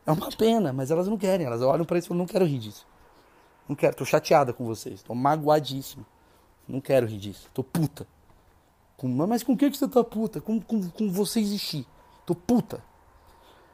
É 0.05 0.11
uma 0.11 0.29
pena, 0.31 0.73
mas 0.73 0.91
elas 0.91 1.07
não 1.07 1.17
querem. 1.17 1.45
Elas 1.45 1.61
olham 1.61 1.85
para 1.85 1.97
isso 1.97 2.07
e 2.07 2.09
falam, 2.09 2.19
não 2.19 2.27
quero 2.27 2.45
rir 2.45 2.59
disso. 2.59 2.87
Não 3.67 3.75
quero, 3.75 3.95
tô 3.95 4.05
chateada 4.05 4.51
com 4.51 4.65
vocês. 4.65 5.01
Tô 5.01 5.13
magoadíssimo. 5.13 6.05
Não 6.67 6.81
quero 6.81 7.05
rir 7.05 7.17
disso. 7.17 7.49
Tô 7.53 7.63
puta. 7.63 8.07
Com, 8.97 9.07
mas 9.07 9.43
com 9.43 9.53
o 9.53 9.57
que, 9.57 9.69
você 9.69 9.87
tá 9.87 10.03
puta? 10.03 10.41
Com, 10.41 10.59
com, 10.59 10.89
com 10.89 11.11
você 11.11 11.39
existir. 11.39 11.85
Tô 12.25 12.35
puta. 12.35 12.83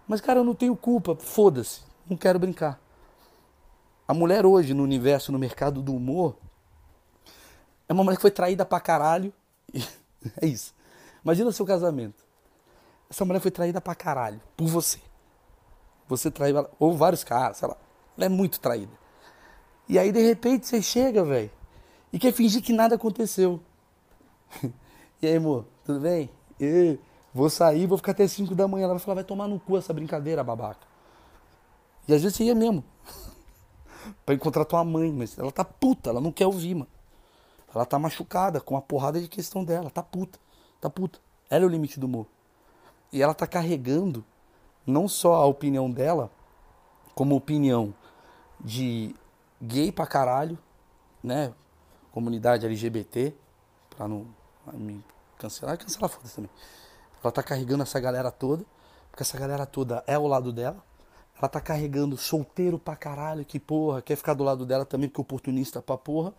Mas, 0.08 0.22
cara, 0.22 0.40
eu 0.40 0.44
não 0.44 0.56
tenho 0.56 0.76
culpa. 0.76 1.16
Foda-se. 1.16 1.82
Não 2.10 2.16
quero 2.16 2.40
brincar. 2.40 2.80
A 4.08 4.14
mulher 4.14 4.46
hoje, 4.46 4.74
no 4.74 4.84
universo, 4.84 5.32
no 5.32 5.40
mercado 5.40 5.82
do 5.82 5.94
humor, 5.94 6.38
é 7.90 7.94
uma 7.94 8.04
mulher 8.04 8.16
que 8.16 8.22
foi 8.22 8.32
traída 8.32 8.66
pra 8.66 8.80
caralho. 8.80 9.34
é 10.42 10.46
isso. 10.46 10.74
Imagina 11.24 11.50
o 11.50 11.54
seu 11.54 11.66
casamento. 11.66 12.24
Essa 13.10 13.26
mulher 13.26 13.40
foi 13.40 13.52
traída 13.52 13.82
pra 13.82 13.96
caralho. 13.96 14.42
Por 14.56 14.68
você. 14.68 15.00
Você 16.08 16.32
traiu 16.32 16.58
ela. 16.58 16.72
Ou 16.80 16.96
vários 16.96 17.24
caras, 17.24 17.58
sei 17.58 17.68
lá. 17.68 17.78
Ela 18.16 18.26
é 18.26 18.30
muito 18.30 18.60
traída. 18.60 18.92
E 19.88 19.98
aí, 19.98 20.12
de 20.12 20.22
repente, 20.22 20.68
você 20.68 20.82
chega, 20.82 21.24
velho. 21.24 21.52
E 22.12 22.20
quer 22.20 22.32
fingir 22.32 22.62
que 22.62 22.74
nada 22.74 22.96
aconteceu. 22.96 23.60
e 25.22 25.28
aí, 25.28 25.36
amor, 25.36 25.66
tudo 25.86 26.00
bem? 26.00 26.30
Eu 26.60 26.98
vou 27.34 27.50
sair, 27.50 27.86
vou 27.86 27.98
ficar 27.98 28.14
até 28.14 28.28
5 28.28 28.56
da 28.56 28.68
manhã. 28.68 28.86
Ela 28.86 28.94
vai 28.94 29.04
falar, 29.04 29.16
vai 29.16 29.24
tomar 29.24 29.48
no 29.48 29.60
cu 29.60 29.78
essa 29.78 29.94
brincadeira, 29.94 30.44
babaca. 30.44 30.88
E 32.08 32.14
às 32.14 32.22
vezes 32.22 32.38
você 32.38 32.46
ia 32.46 32.56
mesmo. 32.56 32.84
pra 34.26 34.34
encontrar 34.34 34.66
tua 34.66 34.84
mãe, 34.84 35.12
mas 35.12 35.38
ela 35.38 35.52
tá 35.52 35.66
puta, 35.66 36.10
ela 36.10 36.22
não 36.22 36.32
quer 36.32 36.46
ouvir, 36.46 36.76
mano. 36.76 36.88
Ela 37.74 37.86
tá 37.86 38.00
machucada 38.00 38.62
com 38.62 38.78
a 38.78 38.82
porrada 38.82 39.20
de 39.20 39.28
questão 39.28 39.64
dela, 39.64 39.90
tá 39.90 40.02
puta, 40.02 40.40
tá 40.80 40.90
puta. 40.90 41.20
Ela 41.50 41.66
é 41.66 41.68
o 41.68 41.70
limite 41.70 42.00
do 42.00 42.08
humor. 42.08 42.26
E 43.12 43.22
ela 43.22 43.34
tá 43.34 43.46
carregando 43.46 44.26
não 44.88 45.08
só 45.08 45.36
a 45.36 45.46
opinião 45.46 45.92
dela, 45.92 46.32
como 47.14 47.36
opinião 47.36 47.94
de 48.60 49.14
gay 49.62 49.92
pra 49.92 50.08
caralho, 50.08 50.58
né? 51.22 51.54
Comunidade 52.12 52.66
LGBT, 52.66 53.36
pra 53.90 54.08
não 54.08 54.26
me 54.74 55.04
cancelar, 55.38 55.78
cancelar 55.78 56.10
foda 56.10 56.30
também. 56.34 56.50
Ela 57.22 57.32
tá 57.32 57.44
carregando 57.44 57.84
essa 57.84 58.00
galera 58.00 58.32
toda, 58.32 58.64
porque 59.12 59.24
essa 59.24 59.38
galera 59.38 59.66
toda 59.66 60.04
é 60.08 60.16
ao 60.16 60.26
lado 60.26 60.54
dela. 60.54 60.82
Ela 61.38 61.50
tá 61.50 61.60
carregando 61.60 62.18
solteiro 62.18 62.80
pra 62.80 62.96
caralho, 62.96 63.46
que 63.46 63.60
porra, 63.60 64.02
quer 64.02 64.16
ficar 64.16 64.34
do 64.34 64.44
lado 64.44 64.66
dela 64.66 64.86
também, 64.86 65.10
porque 65.10 65.22
oportunista 65.22 65.82
pra 65.82 65.98
porra. 65.98 66.34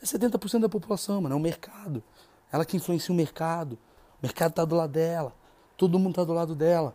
É 0.00 0.06
70% 0.06 0.60
da 0.60 0.68
população, 0.68 1.20
mano, 1.20 1.34
é 1.34 1.36
o 1.36 1.40
mercado. 1.40 2.02
Ela 2.50 2.64
que 2.64 2.76
influencia 2.76 3.12
o 3.12 3.16
mercado. 3.16 3.74
O 4.22 4.22
mercado 4.22 4.52
tá 4.52 4.64
do 4.64 4.74
lado 4.74 4.92
dela. 4.92 5.34
Todo 5.76 5.98
mundo 5.98 6.14
tá 6.14 6.24
do 6.24 6.32
lado 6.32 6.54
dela. 6.54 6.94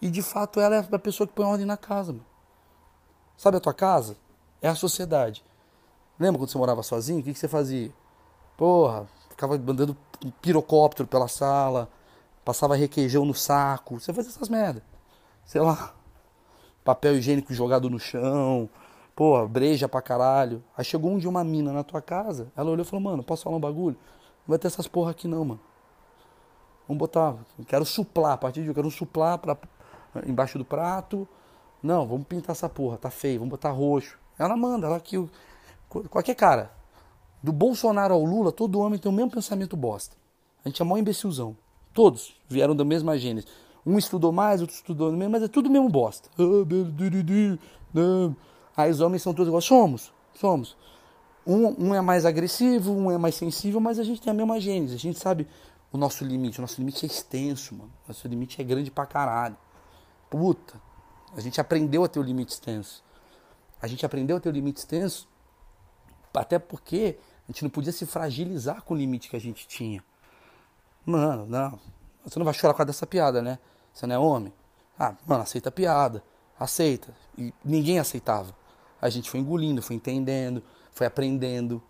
E 0.00 0.10
de 0.10 0.22
fato 0.22 0.60
ela 0.60 0.76
é 0.76 0.88
a 0.90 0.98
pessoa 0.98 1.26
que 1.26 1.32
põe 1.32 1.46
ordem 1.46 1.66
na 1.66 1.76
casa. 1.76 2.12
Mano. 2.12 2.26
Sabe 3.36 3.56
a 3.56 3.60
tua 3.60 3.74
casa? 3.74 4.16
É 4.62 4.68
a 4.68 4.74
sociedade. 4.74 5.44
Lembra 6.18 6.38
quando 6.38 6.50
você 6.50 6.58
morava 6.58 6.82
sozinho? 6.82 7.20
O 7.20 7.22
que, 7.22 7.32
que 7.32 7.38
você 7.38 7.48
fazia? 7.48 7.92
Porra, 8.56 9.06
ficava 9.28 9.54
andando 9.54 9.96
um 10.24 10.30
pirocóptero 10.30 11.06
pela 11.06 11.28
sala, 11.28 11.90
passava 12.44 12.74
requeijão 12.74 13.24
no 13.24 13.34
saco. 13.34 14.00
Você 14.00 14.12
fazia 14.12 14.30
essas 14.30 14.48
merda. 14.48 14.82
Sei 15.44 15.60
lá. 15.60 15.94
Papel 16.82 17.16
higiênico 17.16 17.52
jogado 17.52 17.90
no 17.90 17.98
chão. 17.98 18.68
Porra, 19.14 19.46
breja 19.46 19.88
pra 19.88 20.00
caralho. 20.00 20.62
Aí 20.76 20.84
chegou 20.84 21.10
um 21.10 21.18
de 21.18 21.28
uma 21.28 21.44
mina 21.44 21.72
na 21.72 21.82
tua 21.82 22.00
casa. 22.00 22.50
Ela 22.56 22.70
olhou 22.70 22.84
e 22.84 22.88
falou: 22.88 23.02
Mano, 23.02 23.22
posso 23.22 23.44
falar 23.44 23.56
um 23.56 23.60
bagulho? 23.60 23.96
Não 24.46 24.52
vai 24.52 24.58
ter 24.58 24.68
essas 24.68 24.86
porra 24.86 25.10
aqui 25.10 25.28
não, 25.28 25.44
mano. 25.44 25.60
Vamos 26.88 26.98
botar. 26.98 27.34
Quero 27.66 27.84
suplar. 27.84 28.32
A 28.32 28.36
partir 28.38 28.62
de 28.62 28.68
hoje, 28.68 28.74
quero 28.74 28.90
suplar 28.90 29.38
pra 29.38 29.56
embaixo 30.26 30.58
do 30.58 30.64
prato. 30.64 31.28
Não, 31.82 32.06
vamos 32.06 32.26
pintar 32.26 32.54
essa 32.54 32.68
porra, 32.68 32.96
tá 32.96 33.10
feio, 33.10 33.40
vamos 33.40 33.50
botar 33.50 33.70
roxo. 33.70 34.18
Ela 34.38 34.56
manda, 34.56 34.86
ela 34.86 35.00
que 35.00 35.16
qualquer 36.10 36.34
cara. 36.34 36.70
Do 37.42 37.52
Bolsonaro 37.52 38.14
ao 38.14 38.24
Lula, 38.24 38.50
todo 38.50 38.80
homem 38.80 38.98
tem 38.98 39.10
o 39.10 39.14
mesmo 39.14 39.30
pensamento 39.30 39.76
bosta. 39.76 40.16
A 40.64 40.68
gente 40.68 40.82
é 40.82 40.84
mó 40.84 40.96
imbecilzão. 40.96 41.56
Todos 41.92 42.34
vieram 42.48 42.74
da 42.74 42.84
mesma 42.84 43.16
gênese. 43.16 43.46
Um 43.84 43.96
estudou 43.98 44.32
mais, 44.32 44.60
outro 44.60 44.74
estudou 44.74 45.12
menos, 45.12 45.32
mas 45.32 45.42
é 45.44 45.48
tudo 45.48 45.70
mesmo 45.70 45.88
bosta. 45.88 46.28
Aí 48.76 48.90
os 48.90 49.00
homens 49.00 49.22
são 49.22 49.32
todos 49.32 49.48
iguais. 49.48 49.64
Somos, 49.64 50.12
somos. 50.34 50.76
Um, 51.46 51.90
um 51.90 51.94
é 51.94 52.00
mais 52.00 52.26
agressivo, 52.26 52.92
um 52.92 53.10
é 53.12 53.16
mais 53.16 53.36
sensível, 53.36 53.80
mas 53.80 54.00
a 54.00 54.02
gente 54.02 54.20
tem 54.20 54.30
a 54.32 54.34
mesma 54.34 54.60
gênese. 54.60 54.96
A 54.96 54.98
gente 54.98 55.20
sabe 55.20 55.46
o 55.92 55.96
nosso 55.96 56.24
limite. 56.24 56.58
O 56.58 56.62
nosso 56.62 56.80
limite 56.80 57.06
é 57.06 57.08
extenso, 57.08 57.76
mano. 57.76 57.92
Nosso 58.08 58.26
limite 58.26 58.60
é 58.60 58.64
grande 58.64 58.90
pra 58.90 59.06
caralho. 59.06 59.56
Puta, 60.28 60.80
a 61.36 61.40
gente 61.40 61.60
aprendeu 61.60 62.04
a 62.04 62.08
ter 62.08 62.18
o 62.18 62.22
limite 62.22 62.52
extenso. 62.52 63.04
A 63.80 63.86
gente 63.86 64.04
aprendeu 64.04 64.36
a 64.36 64.40
ter 64.40 64.48
o 64.48 64.52
limite 64.52 64.78
extenso 64.78 65.28
até 66.34 66.58
porque 66.58 67.18
a 67.48 67.52
gente 67.52 67.62
não 67.62 67.70
podia 67.70 67.92
se 67.92 68.04
fragilizar 68.04 68.82
com 68.82 68.94
o 68.94 68.96
limite 68.96 69.30
que 69.30 69.36
a 69.36 69.40
gente 69.40 69.66
tinha. 69.66 70.04
Mano, 71.04 71.46
não. 71.46 71.78
Você 72.24 72.38
não 72.38 72.44
vai 72.44 72.52
chorar 72.52 72.74
com 72.74 72.84
dessa 72.84 73.06
piada, 73.06 73.40
né? 73.40 73.58
Você 73.92 74.06
não 74.06 74.14
é 74.14 74.18
homem? 74.18 74.52
Ah, 74.98 75.14
mano, 75.24 75.42
aceita 75.42 75.68
a 75.68 75.72
piada. 75.72 76.22
Aceita. 76.58 77.14
E 77.38 77.54
ninguém 77.64 77.98
aceitava. 77.98 78.54
A 79.00 79.08
gente 79.08 79.30
foi 79.30 79.40
engolindo, 79.40 79.80
foi 79.80 79.94
entendendo, 79.94 80.62
foi 80.92 81.06
aprendendo. 81.06 81.82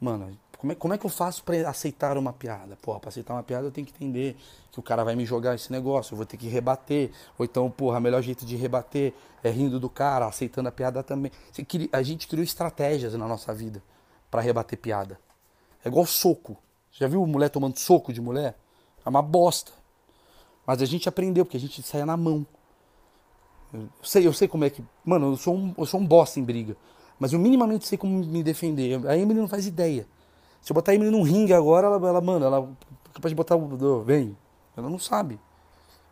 Mano, 0.00 0.38
como 0.60 0.72
é, 0.72 0.74
como 0.74 0.92
é 0.92 0.98
que 0.98 1.06
eu 1.06 1.10
faço 1.10 1.42
para 1.42 1.70
aceitar 1.70 2.18
uma 2.18 2.34
piada? 2.34 2.76
Porra, 2.82 3.00
pra 3.00 3.08
aceitar 3.08 3.32
uma 3.32 3.42
piada 3.42 3.66
eu 3.66 3.70
tenho 3.70 3.86
que 3.86 3.94
entender 3.94 4.36
que 4.70 4.78
o 4.78 4.82
cara 4.82 5.02
vai 5.02 5.16
me 5.16 5.24
jogar 5.24 5.54
esse 5.54 5.72
negócio, 5.72 6.12
eu 6.12 6.18
vou 6.18 6.26
ter 6.26 6.36
que 6.36 6.48
rebater. 6.48 7.10
Ou 7.38 7.46
então, 7.46 7.70
porra, 7.70 7.96
o 7.96 8.00
melhor 8.00 8.20
jeito 8.20 8.44
de 8.44 8.56
rebater 8.56 9.14
é 9.42 9.48
rindo 9.48 9.80
do 9.80 9.88
cara, 9.88 10.26
aceitando 10.26 10.68
a 10.68 10.72
piada 10.72 11.02
também. 11.02 11.32
A 11.90 12.02
gente 12.02 12.28
criou 12.28 12.44
estratégias 12.44 13.14
na 13.14 13.26
nossa 13.26 13.54
vida 13.54 13.82
para 14.30 14.42
rebater 14.42 14.78
piada. 14.78 15.18
É 15.82 15.88
igual 15.88 16.04
soco. 16.04 16.58
Já 16.92 17.08
viu 17.08 17.26
mulher 17.26 17.48
tomando 17.48 17.78
soco 17.78 18.12
de 18.12 18.20
mulher? 18.20 18.54
É 19.02 19.08
uma 19.08 19.22
bosta. 19.22 19.72
Mas 20.66 20.82
a 20.82 20.84
gente 20.84 21.08
aprendeu, 21.08 21.46
porque 21.46 21.56
a 21.56 21.60
gente 21.60 21.82
saia 21.82 22.04
na 22.04 22.18
mão. 22.18 22.46
Eu 23.72 23.88
sei, 24.02 24.26
eu 24.26 24.32
sei 24.34 24.46
como 24.46 24.66
é 24.66 24.68
que. 24.68 24.84
Mano, 25.02 25.32
eu 25.32 25.36
sou 25.38 25.56
um, 25.56 25.74
eu 25.78 25.86
sou 25.86 25.98
um 25.98 26.06
bosta 26.06 26.38
em 26.38 26.44
briga. 26.44 26.76
Mas 27.18 27.32
eu 27.32 27.38
minimamente 27.38 27.88
sei 27.88 27.96
como 27.96 28.22
me 28.26 28.42
defender. 28.42 29.00
A 29.08 29.16
Emily 29.16 29.40
não 29.40 29.48
faz 29.48 29.66
ideia. 29.66 30.06
Se 30.60 30.72
eu 30.72 30.74
botar 30.74 30.92
a 30.92 30.94
Emily 30.94 31.10
num 31.10 31.22
ringue 31.22 31.52
agora, 31.52 31.86
ela, 31.86 32.08
ela 32.08 32.20
mano, 32.20 32.44
ela 32.44 32.58
é 32.58 33.12
capaz 33.12 33.30
de 33.30 33.34
botar 33.34 33.56
o. 33.56 34.02
Vem. 34.02 34.36
Ela 34.76 34.88
não 34.88 34.98
sabe. 34.98 35.40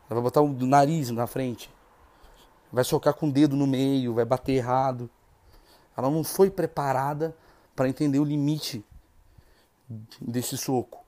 Ela 0.08 0.20
vai 0.20 0.22
botar 0.22 0.40
o 0.40 0.48
nariz 0.48 1.10
na 1.10 1.26
frente. 1.26 1.70
Vai 2.72 2.84
socar 2.84 3.14
com 3.14 3.28
o 3.28 3.32
dedo 3.32 3.56
no 3.56 3.66
meio, 3.66 4.14
vai 4.14 4.24
bater 4.24 4.52
errado. 4.52 5.10
Ela 5.96 6.10
não 6.10 6.22
foi 6.22 6.50
preparada 6.50 7.36
para 7.74 7.88
entender 7.88 8.18
o 8.18 8.24
limite 8.24 8.84
desse 10.20 10.56
soco. 10.56 11.04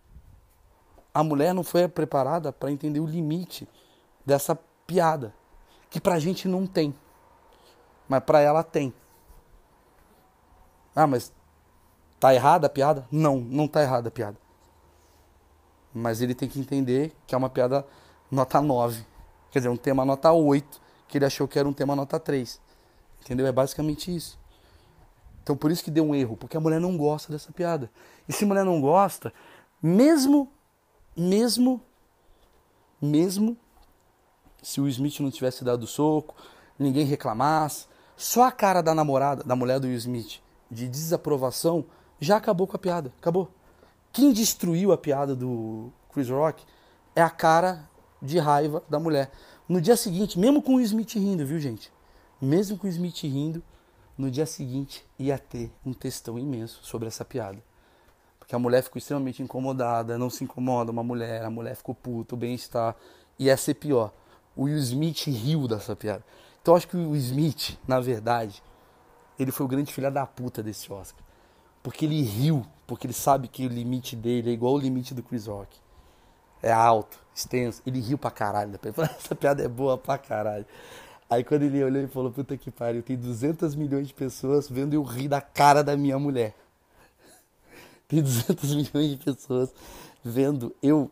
A 1.12 1.22
mulher 1.22 1.53
não 1.53 1.62
foi 1.62 1.86
preparada 1.88 2.53
para 2.53 2.70
entender 2.70 3.01
o 3.01 3.07
limite 3.07 3.68
dessa 4.24 4.59
piada, 4.86 5.34
que 5.88 6.01
pra 6.01 6.18
gente 6.18 6.47
não 6.47 6.66
tem, 6.66 6.95
mas 8.09 8.22
pra 8.22 8.41
ela 8.41 8.62
tem. 8.62 8.95
Ah, 10.95 11.07
mas 11.07 11.32
tá 12.21 12.35
errada 12.35 12.66
a 12.66 12.71
piada? 12.71 13.09
Não, 13.11 13.39
não 13.41 13.66
tá 13.66 13.83
errada 13.83 14.09
a 14.09 14.11
piada. 14.11 14.37
Mas 15.93 16.21
ele 16.21 16.35
tem 16.35 16.49
que 16.49 16.61
entender 16.61 17.16
que 17.27 17.35
é 17.35 17.39
uma 17.39 17.49
piada 17.51 17.85
nota 18.31 18.61
9. 18.61 19.05
Quer 19.51 19.61
dizer, 19.61 19.71
um 19.71 19.77
tema 19.77 20.05
nota 20.05 20.31
8, 20.31 20.81
que 21.09 21.18
ele 21.18 21.25
achou 21.25 21.49
que 21.49 21.59
era 21.59 21.66
um 21.66 21.73
tema 21.73 21.97
nota 21.97 22.21
3. 22.21 22.61
Entendeu? 23.23 23.47
É 23.47 23.53
basicamente 23.53 24.14
isso. 24.14 24.39
Então 25.43 25.57
por 25.57 25.71
isso 25.71 25.83
que 25.83 25.91
deu 25.91 26.05
um 26.05 26.14
erro, 26.14 26.37
porque 26.37 26.57
a 26.57 26.61
mulher 26.61 26.79
não 26.79 26.97
gosta 26.97 27.33
dessa 27.33 27.51
piada. 27.51 27.91
E 28.29 28.33
se 28.33 28.45
a 28.45 28.47
mulher 28.47 28.64
não 28.64 28.81
gosta, 28.81 29.33
mesmo, 29.83 30.49
mesmo, 31.16 31.81
mesmo 33.01 33.57
se 34.62 34.81
o 34.81 34.87
Smith 34.89 35.18
não 35.21 35.31
tivesse 35.31 35.64
dado 35.64 35.87
soco, 35.87 36.35
ninguém 36.79 37.05
reclamasse, 37.05 37.87
só 38.16 38.45
a 38.45 38.53
cara 38.53 38.83
da 38.83 38.95
namorada, 38.95 39.43
da 39.43 39.57
mulher 39.57 39.81
do 39.81 39.87
Will 39.87 39.97
Smith, 39.97 40.41
de 40.71 40.87
desaprovação, 40.87 41.87
já 42.21 42.37
acabou 42.37 42.66
com 42.66 42.77
a 42.77 42.79
piada. 42.79 43.12
Acabou. 43.18 43.51
Quem 44.12 44.33
destruiu 44.33 44.93
a 44.93 44.99
piada 44.99 45.35
do 45.35 45.91
Chris 46.12 46.29
Rock 46.29 46.64
é 47.14 47.23
a 47.23 47.31
cara 47.31 47.89
de 48.21 48.39
raiva 48.39 48.83
da 48.89 48.99
mulher. 49.01 49.31
No 49.68 49.81
dia 49.81 49.97
seguinte, 49.97 50.39
mesmo 50.39 50.61
com 50.61 50.75
o 50.75 50.81
Smith 50.81 51.14
rindo, 51.14 51.47
viu, 51.47 51.59
gente? 51.59 51.93
Mesmo 52.41 52.77
com 52.77 52.87
o 52.87 52.91
Smith 52.91 53.23
rindo, 53.23 53.62
no 54.18 54.31
dia 54.31 54.47
seguinte 54.47 55.07
ia 55.18 55.39
ter 55.39 55.73
um 55.87 55.93
textão 55.93 56.39
imenso 56.39 56.81
sobre 56.83 57.09
essa 57.09 57.25
piada. 57.25 57.62
Porque 58.39 58.55
a 58.55 58.59
mulher 58.59 58.83
ficou 58.83 58.99
extremamente 58.99 59.43
incomodada, 59.43 60.18
não 60.18 60.29
se 60.29 60.45
incomoda 60.45 60.91
uma 60.91 61.05
mulher, 61.05 61.45
a 61.45 61.51
mulher 61.51 61.77
ficou 61.77 61.95
puta, 61.95 62.35
o 62.35 62.39
bem-estar. 62.39 62.97
Ia 63.39 63.57
ser 63.57 63.75
pior. 63.75 64.12
O 64.57 64.64
Will 64.64 64.77
Smith 64.79 65.27
riu 65.27 65.68
dessa 65.68 65.95
piada. 65.95 66.25
Então 66.61 66.75
acho 66.75 66.89
que 66.89 66.97
o 66.97 67.14
Smith, 67.16 67.79
na 67.87 68.01
verdade, 68.01 68.62
ele 69.39 69.53
foi 69.53 69.64
o 69.64 69.68
grande 69.68 69.93
filho 69.93 70.11
da 70.11 70.27
puta 70.27 70.62
desse 70.62 70.93
Oscar. 70.93 71.25
Porque 71.83 72.05
ele 72.05 72.22
riu, 72.22 72.64
porque 72.87 73.07
ele 73.07 73.14
sabe 73.14 73.49
que 73.49 73.66
o 73.66 73.68
limite 73.68 74.14
dele 74.14 74.51
é 74.51 74.53
igual 74.53 74.74
o 74.74 74.78
limite 74.78 75.14
do 75.14 75.22
Chris 75.22 75.47
Rock. 75.47 75.78
É 76.62 76.70
alto, 76.70 77.18
extenso. 77.35 77.83
Ele 77.87 78.01
riu 78.01 78.18
pra 78.18 78.31
caralho. 78.31 78.78
Essa 79.18 79.35
piada 79.35 79.62
é 79.62 79.68
boa 79.68 79.97
pra 79.97 80.18
caralho. 80.18 80.66
Aí 81.28 81.45
quando 81.45 81.62
ele 81.62 81.83
olhou 81.83 82.03
e 82.03 82.09
falou, 82.09 82.31
puta 82.31 82.57
que 82.57 82.70
pariu, 82.70 83.03
tem 83.03 83.16
200 83.16 83.74
milhões 83.76 84.09
de 84.09 84.14
pessoas 84.14 84.68
vendo 84.68 84.95
eu 84.95 85.03
rir 85.03 85.28
da 85.28 85.41
cara 85.41 85.83
da 85.83 85.97
minha 85.97 86.18
mulher. 86.18 86.55
Tem 88.09 88.20
200 88.20 88.74
milhões 88.74 89.11
de 89.11 89.16
pessoas 89.16 89.72
vendo 90.24 90.74
eu 90.83 91.09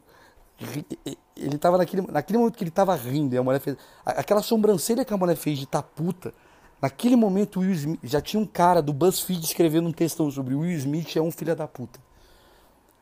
ele 1.37 1.57
tava 1.57 1.79
naquele, 1.79 2.03
naquele 2.11 2.39
momento 2.39 2.57
que 2.57 2.65
ele 2.65 2.71
tava 2.71 2.95
rindo 2.97 3.33
e 3.33 3.39
a 3.39 3.43
mulher 3.45 3.61
fez 3.61 3.77
aquela 4.05 4.43
sobrancelha 4.43 5.05
que 5.05 5.15
a 5.15 5.17
mulher 5.17 5.37
fez 5.37 5.57
de 5.57 5.67
tá 5.67 5.81
puta 5.81 6.35
naquele 6.81 7.17
momento 7.17 7.61
Will 7.61 7.73
Smith, 7.73 8.01
já 8.03 8.21
tinha 8.21 8.41
um 8.41 8.47
cara 8.47 8.81
do 8.81 8.93
BuzzFeed 8.93 9.45
escrevendo 9.45 9.89
um 9.89 9.93
textão 9.93 10.31
sobre 10.31 10.55
Will 10.55 10.77
Smith 10.79 11.17
é 11.17 11.21
um 11.21 11.31
filho 11.31 11.55
da 11.55 11.67
puta 11.67 12.01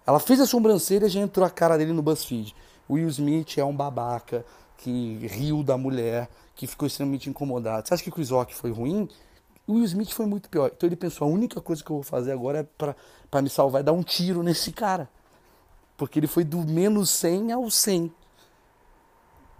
ela 0.06 0.20
fez 0.20 0.40
a 0.40 0.46
sobrancelha 0.46 1.06
e 1.06 1.10
já 1.10 1.20
entrou 1.20 1.44
a 1.44 1.50
cara 1.50 1.76
dele 1.76 1.92
no 1.92 2.02
BuzzFeed 2.02 2.54
Will 2.88 3.08
Smith 3.08 3.58
é 3.58 3.64
um 3.64 3.74
babaca 3.74 4.44
que 4.78 5.26
riu 5.26 5.62
da 5.62 5.76
mulher 5.76 6.28
que 6.54 6.66
ficou 6.66 6.86
extremamente 6.86 7.28
incomodado. 7.28 7.86
Você 7.86 7.94
acha 7.94 8.02
que 8.02 8.08
o 8.08 8.12
Chris 8.12 8.30
Rock 8.30 8.54
foi 8.54 8.70
ruim? 8.70 9.08
O 9.66 9.74
Will 9.74 9.84
Smith 9.84 10.12
foi 10.12 10.26
muito 10.26 10.48
pior. 10.48 10.70
Então 10.74 10.88
ele 10.88 10.96
pensou: 10.96 11.28
a 11.28 11.30
única 11.30 11.60
coisa 11.60 11.82
que 11.82 11.90
eu 11.90 11.96
vou 11.96 12.02
fazer 12.02 12.32
agora 12.32 12.60
é 12.60 12.94
para 13.30 13.42
me 13.42 13.48
salvar 13.48 13.80
é 13.80 13.84
dar 13.84 13.92
um 13.92 14.02
tiro 14.02 14.42
nesse 14.42 14.72
cara. 14.72 15.08
Porque 15.96 16.18
ele 16.18 16.26
foi 16.26 16.44
do 16.44 16.58
menos 16.58 17.10
100 17.10 17.52
ao 17.52 17.70
100. 17.70 18.12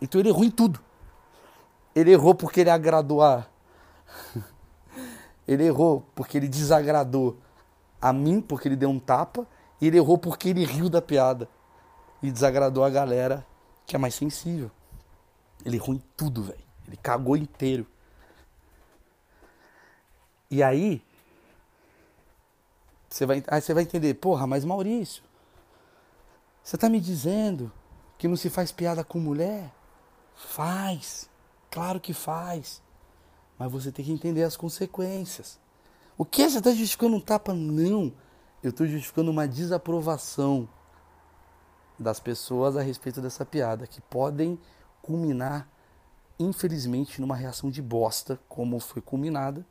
Então 0.01 0.21
ele 0.21 0.29
errou 0.29 0.45
em 0.45 0.51
tudo. 0.51 0.81
Ele 1.95 2.13
errou 2.13 2.35
porque 2.35 2.61
ele 2.61 2.71
agradou 2.71 3.23
a. 3.23 3.47
ele 5.47 5.65
errou 5.65 6.07
porque 6.15 6.37
ele 6.37 6.49
desagradou 6.49 7.39
a 8.01 8.13
mim, 8.13 8.41
porque 8.41 8.69
ele 8.69 8.77
deu 8.77 8.91
um 8.91 8.99
tapa. 8.99 9.47
E 9.81 9.87
ele 9.87 9.99
errou 9.99 10.19
porque 10.19 10.49
ele 10.49 10.65
riu 10.65 10.89
da 10.89 11.03
piada. 11.03 11.49
E 12.23 12.31
desagradou 12.31 12.85
a 12.85 12.91
galera 12.91 13.47
que 13.87 13.95
é 13.95 13.99
mais 13.99 14.15
sensível. 14.15 14.71
Ele 15.65 15.77
errou 15.77 15.95
em 15.95 16.03
tudo, 16.17 16.43
velho. 16.43 16.65
Ele 16.87 16.97
cagou 16.97 17.37
inteiro. 17.37 17.87
E 20.51 20.63
aí, 20.63 21.03
você 23.09 23.27
vai, 23.27 23.43
aí 23.49 23.61
você 23.61 23.75
vai 23.75 23.83
entender, 23.83 24.15
porra, 24.15 24.47
mas 24.47 24.65
Maurício, 24.65 25.23
você 26.63 26.77
tá 26.77 26.89
me 26.89 27.01
dizendo 27.01 27.73
que 28.19 28.29
não 28.29 28.37
se 28.37 28.49
faz 28.51 28.71
piada 28.71 29.03
com 29.03 29.19
mulher? 29.19 29.73
Faz, 30.35 31.29
claro 31.71 31.99
que 31.99 32.13
faz. 32.13 32.83
Mas 33.59 33.71
você 33.71 33.91
tem 33.91 34.05
que 34.05 34.13
entender 34.13 34.43
as 34.43 34.57
consequências. 34.57 35.59
O 36.17 36.25
que? 36.25 36.49
Você 36.49 36.59
está 36.59 36.71
justificando 36.71 37.17
um 37.17 37.21
tapa? 37.21 37.55
Não. 37.55 38.13
Eu 38.63 38.71
estou 38.71 38.87
justificando 38.87 39.31
uma 39.31 39.47
desaprovação 39.47 40.69
das 41.99 42.21
pessoas 42.21 42.77
a 42.77 42.83
respeito 42.83 43.21
dessa 43.21 43.45
piada, 43.45 43.87
que 43.87 44.01
podem 44.01 44.59
culminar 45.01 45.69
infelizmente, 46.39 47.21
numa 47.21 47.35
reação 47.35 47.71
de 47.71 47.81
bosta, 47.81 48.39
como 48.49 48.79
foi 48.79 49.01
culminada, 49.01 49.65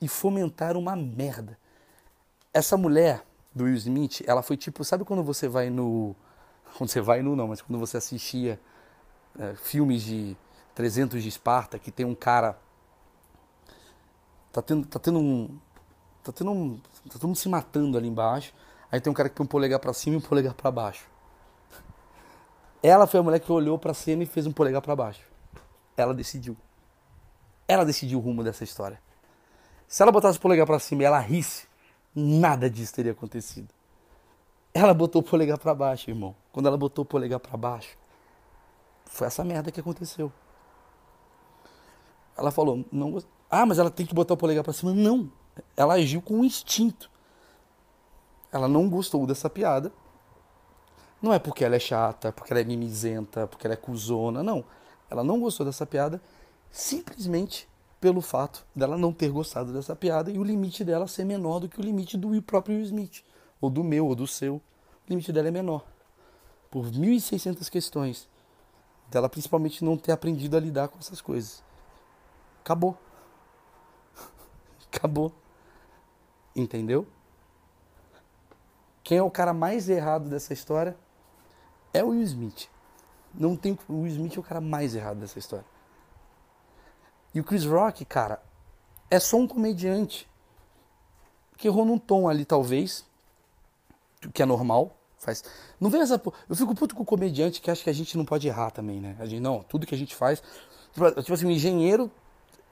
e 0.00 0.08
fomentar 0.08 0.76
uma 0.76 0.94
merda. 0.94 1.58
Essa 2.52 2.76
mulher 2.76 3.24
do 3.54 3.64
Will 3.64 3.74
Smith, 3.74 4.22
ela 4.26 4.42
foi 4.42 4.56
tipo, 4.56 4.84
sabe 4.84 5.04
quando 5.04 5.22
você 5.22 5.48
vai 5.48 5.70
no. 5.70 6.14
Quando 6.76 6.90
você 6.90 7.00
vai 7.00 7.22
no 7.22 7.34
não, 7.34 7.48
mas 7.48 7.62
quando 7.62 7.78
você 7.78 7.96
assistia 7.96 8.60
é, 9.38 9.54
filmes 9.54 10.02
de 10.02 10.36
300 10.76 11.22
de 11.22 11.28
Esparta, 11.30 11.78
que 11.78 11.90
tem 11.90 12.04
um 12.04 12.14
cara. 12.14 12.58
Tá 14.52 14.60
tendo, 14.60 14.86
tá 14.86 14.98
tendo 14.98 15.18
um. 15.18 15.58
Tá 16.22 16.30
tendo 16.30 16.50
um. 16.52 16.78
Tá 16.78 17.14
todo 17.14 17.26
mundo 17.28 17.36
se 17.36 17.48
matando 17.48 17.96
ali 17.96 18.06
embaixo. 18.06 18.52
Aí 18.92 19.00
tem 19.00 19.10
um 19.10 19.14
cara 19.14 19.30
que 19.30 19.34
põe 19.34 19.44
um 19.44 19.48
polegar 19.48 19.80
para 19.80 19.94
cima 19.94 20.16
e 20.16 20.18
um 20.18 20.20
polegar 20.20 20.52
para 20.52 20.70
baixo. 20.70 21.08
Ela 22.82 23.06
foi 23.06 23.18
a 23.18 23.22
mulher 23.22 23.40
que 23.40 23.50
olhou 23.50 23.78
para 23.78 23.94
cima 23.94 24.22
e 24.22 24.26
fez 24.26 24.46
um 24.46 24.52
polegar 24.52 24.82
para 24.82 24.94
baixo. 24.94 25.22
Ela 25.96 26.12
decidiu. 26.12 26.54
Ela 27.66 27.84
decidiu 27.84 28.18
o 28.18 28.22
rumo 28.22 28.44
dessa 28.44 28.62
história. 28.62 29.00
Se 29.88 30.02
ela 30.02 30.12
botasse 30.12 30.36
o 30.36 30.40
polegar 30.42 30.66
para 30.66 30.78
cima 30.78 31.02
e 31.02 31.04
ela 31.06 31.18
risse, 31.18 31.66
nada 32.14 32.68
disso 32.68 32.94
teria 32.94 33.12
acontecido. 33.12 33.72
Ela 34.74 34.92
botou 34.92 35.22
o 35.22 35.24
polegar 35.24 35.56
para 35.56 35.74
baixo, 35.74 36.10
irmão. 36.10 36.36
Quando 36.52 36.66
ela 36.66 36.76
botou 36.76 37.02
o 37.02 37.06
polegar 37.06 37.40
para 37.40 37.56
baixo, 37.56 37.96
foi 39.06 39.26
essa 39.26 39.42
merda 39.42 39.72
que 39.72 39.80
aconteceu. 39.80 40.30
Ela 42.36 42.50
falou, 42.50 42.84
não, 42.92 43.18
ah, 43.50 43.64
mas 43.64 43.78
ela 43.78 43.90
tem 43.90 44.04
que 44.04 44.14
botar 44.14 44.34
o 44.34 44.36
polegar 44.36 44.64
para 44.64 44.72
cima. 44.72 44.92
Não, 44.92 45.30
ela 45.76 45.94
agiu 45.94 46.20
com 46.20 46.44
instinto. 46.44 47.10
Ela 48.52 48.68
não 48.68 48.88
gostou 48.88 49.26
dessa 49.26 49.50
piada 49.50 49.92
não 51.20 51.32
é 51.32 51.38
porque 51.38 51.64
ela 51.64 51.76
é 51.76 51.78
chata, 51.78 52.30
porque 52.30 52.52
ela 52.52 52.60
é 52.60 52.64
mimizenta, 52.64 53.46
porque 53.46 53.66
ela 53.66 53.74
é 53.74 53.76
cuzona, 53.76 54.42
não. 54.42 54.64
Ela 55.10 55.24
não 55.24 55.40
gostou 55.40 55.64
dessa 55.64 55.86
piada 55.86 56.20
simplesmente 56.70 57.68
pelo 58.00 58.20
fato 58.20 58.66
dela 58.74 58.98
não 58.98 59.12
ter 59.12 59.30
gostado 59.30 59.72
dessa 59.72 59.96
piada 59.96 60.30
e 60.30 60.38
o 60.38 60.44
limite 60.44 60.84
dela 60.84 61.08
ser 61.08 61.24
menor 61.24 61.60
do 61.60 61.68
que 61.68 61.80
o 61.80 61.82
limite 61.82 62.16
do 62.16 62.40
próprio 62.42 62.76
Will 62.76 62.84
Smith, 62.84 63.24
ou 63.60 63.70
do 63.70 63.82
meu, 63.82 64.06
ou 64.06 64.14
do 64.14 64.26
seu. 64.26 64.56
O 64.56 64.62
limite 65.08 65.32
dela 65.32 65.48
é 65.48 65.50
menor. 65.50 65.84
Por 66.70 66.86
1.600 66.86 67.68
questões. 67.70 68.28
Dela 69.10 69.28
principalmente 69.28 69.84
não 69.84 69.96
ter 69.96 70.12
aprendido 70.12 70.56
a 70.56 70.60
lidar 70.60 70.88
com 70.88 70.98
essas 70.98 71.20
coisas. 71.20 71.62
Acabou. 72.66 72.98
Acabou. 74.92 75.32
Entendeu? 76.54 77.06
Quem 79.02 79.18
é 79.18 79.22
o 79.22 79.30
cara 79.30 79.54
mais 79.54 79.88
errado 79.88 80.28
dessa 80.28 80.52
história? 80.52 80.96
é 81.96 82.04
o 82.04 82.08
Will 82.08 82.22
Smith. 82.22 82.68
Não 83.34 83.56
tem, 83.56 83.78
o 83.88 84.02
Will 84.02 84.08
Smith 84.08 84.36
é 84.36 84.40
o 84.40 84.42
cara 84.42 84.60
mais 84.60 84.94
errado 84.94 85.18
dessa 85.18 85.38
história. 85.38 85.64
E 87.34 87.40
o 87.40 87.44
Chris 87.44 87.64
Rock, 87.64 88.04
cara, 88.04 88.42
é 89.10 89.18
só 89.18 89.36
um 89.36 89.46
comediante 89.46 90.28
que 91.56 91.68
errou 91.68 91.84
num 91.84 91.98
tom 91.98 92.28
ali, 92.28 92.44
talvez, 92.44 93.04
que 94.32 94.42
é 94.42 94.46
normal. 94.46 94.96
Faz... 95.18 95.42
Não 95.80 95.90
vem 95.90 96.02
essa. 96.02 96.20
Eu 96.48 96.56
fico 96.56 96.74
puto 96.74 96.94
com 96.94 97.02
o 97.02 97.06
comediante 97.06 97.60
que 97.60 97.70
acha 97.70 97.82
que 97.82 97.90
a 97.90 97.94
gente 97.94 98.16
não 98.16 98.24
pode 98.24 98.46
errar 98.46 98.70
também, 98.70 99.00
né? 99.00 99.16
A 99.18 99.26
gente, 99.26 99.40
não, 99.40 99.62
tudo 99.62 99.86
que 99.86 99.94
a 99.94 99.98
gente 99.98 100.14
faz. 100.14 100.42
Tipo 100.92 101.32
assim, 101.32 101.46
um 101.46 101.50
engenheiro. 101.50 102.10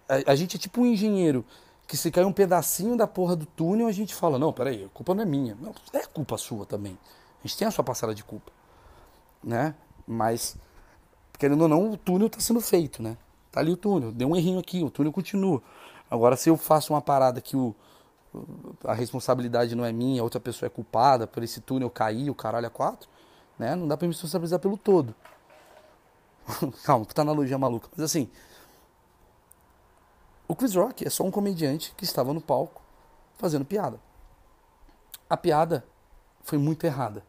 A, 0.09 0.33
a 0.33 0.35
gente 0.35 0.57
é 0.57 0.59
tipo 0.59 0.81
um 0.81 0.87
engenheiro 0.87 1.45
que 1.87 1.97
se 1.97 2.11
cai 2.11 2.25
um 2.25 2.33
pedacinho 2.33 2.97
da 2.97 3.07
porra 3.07 3.37
do 3.37 3.47
túnel, 3.47 3.87
a 3.87 3.93
gente 3.93 4.15
fala: 4.15 4.39
não, 4.39 4.53
peraí, 4.53 4.85
a 4.85 4.89
culpa 4.89 5.15
não 5.15 5.23
é 5.23 5.27
minha. 5.27 5.57
Não, 5.61 5.75
é 5.93 6.07
culpa 6.07 6.37
sua 6.37 6.67
também. 6.67 6.99
A 7.43 7.47
gente 7.47 7.59
tem 7.59 7.69
a 7.69 7.71
sua 7.71 7.85
parcela 7.85 8.15
de 8.15 8.25
culpa 8.25 8.51
né? 9.45 9.75
Mas, 10.07 10.57
querendo 11.39 11.63
ou 11.63 11.69
não, 11.69 11.93
o 11.93 11.97
túnel 11.97 12.27
está 12.27 12.41
sendo 12.41 12.61
feito, 12.61 13.03
né? 13.03 13.17
Tá 13.53 13.61
ali 13.61 13.73
o 13.73 13.77
túnel, 13.77 14.11
deu 14.11 14.29
um 14.29 14.37
errinho 14.37 14.59
aqui, 14.59 14.83
o 14.83 14.91
túnel 14.91 15.13
continua. 15.13 15.63
Agora, 16.11 16.37
se 16.37 16.49
eu 16.49 16.57
faço 16.57 16.93
uma 16.93 17.01
parada 17.01 17.41
que 17.41 17.57
o, 17.57 17.75
a 18.85 18.95
responsabilidade 18.95 19.75
não 19.75 19.85
é 19.85 19.93
minha, 19.93 20.23
outra 20.23 20.41
pessoa 20.41 20.67
é 20.67 20.71
culpada 20.71 21.27
por 21.27 21.43
esse 21.43 21.61
túnel 21.61 21.91
cair, 21.91 22.31
o 22.31 22.35
caralho 22.35 22.67
é 22.67 22.71
quatro, 22.71 23.09
né? 23.59 23.77
Não 23.77 23.87
dá 23.87 23.97
pra 23.97 24.09
me 24.09 24.13
responsabilizar 24.13 24.59
pelo 24.59 24.77
todo. 24.77 25.15
Calma, 26.85 27.05
puta 27.05 27.23
analogia 27.23 27.57
maluca. 27.59 27.89
Mas 27.97 28.05
assim, 28.05 28.29
o 30.47 30.55
Chris 30.55 30.75
Rock 30.75 31.07
é 31.07 31.11
só 31.11 31.25
um 31.25 31.31
comediante 31.31 31.95
que 31.97 32.05
estava 32.05 32.33
no 32.33 32.41
palco 32.41 32.83
fazendo 33.39 33.65
piada. 33.65 34.01
A 35.29 35.37
piada 35.37 35.85
foi 36.43 36.59
muito 36.59 36.85
errada. 36.85 37.25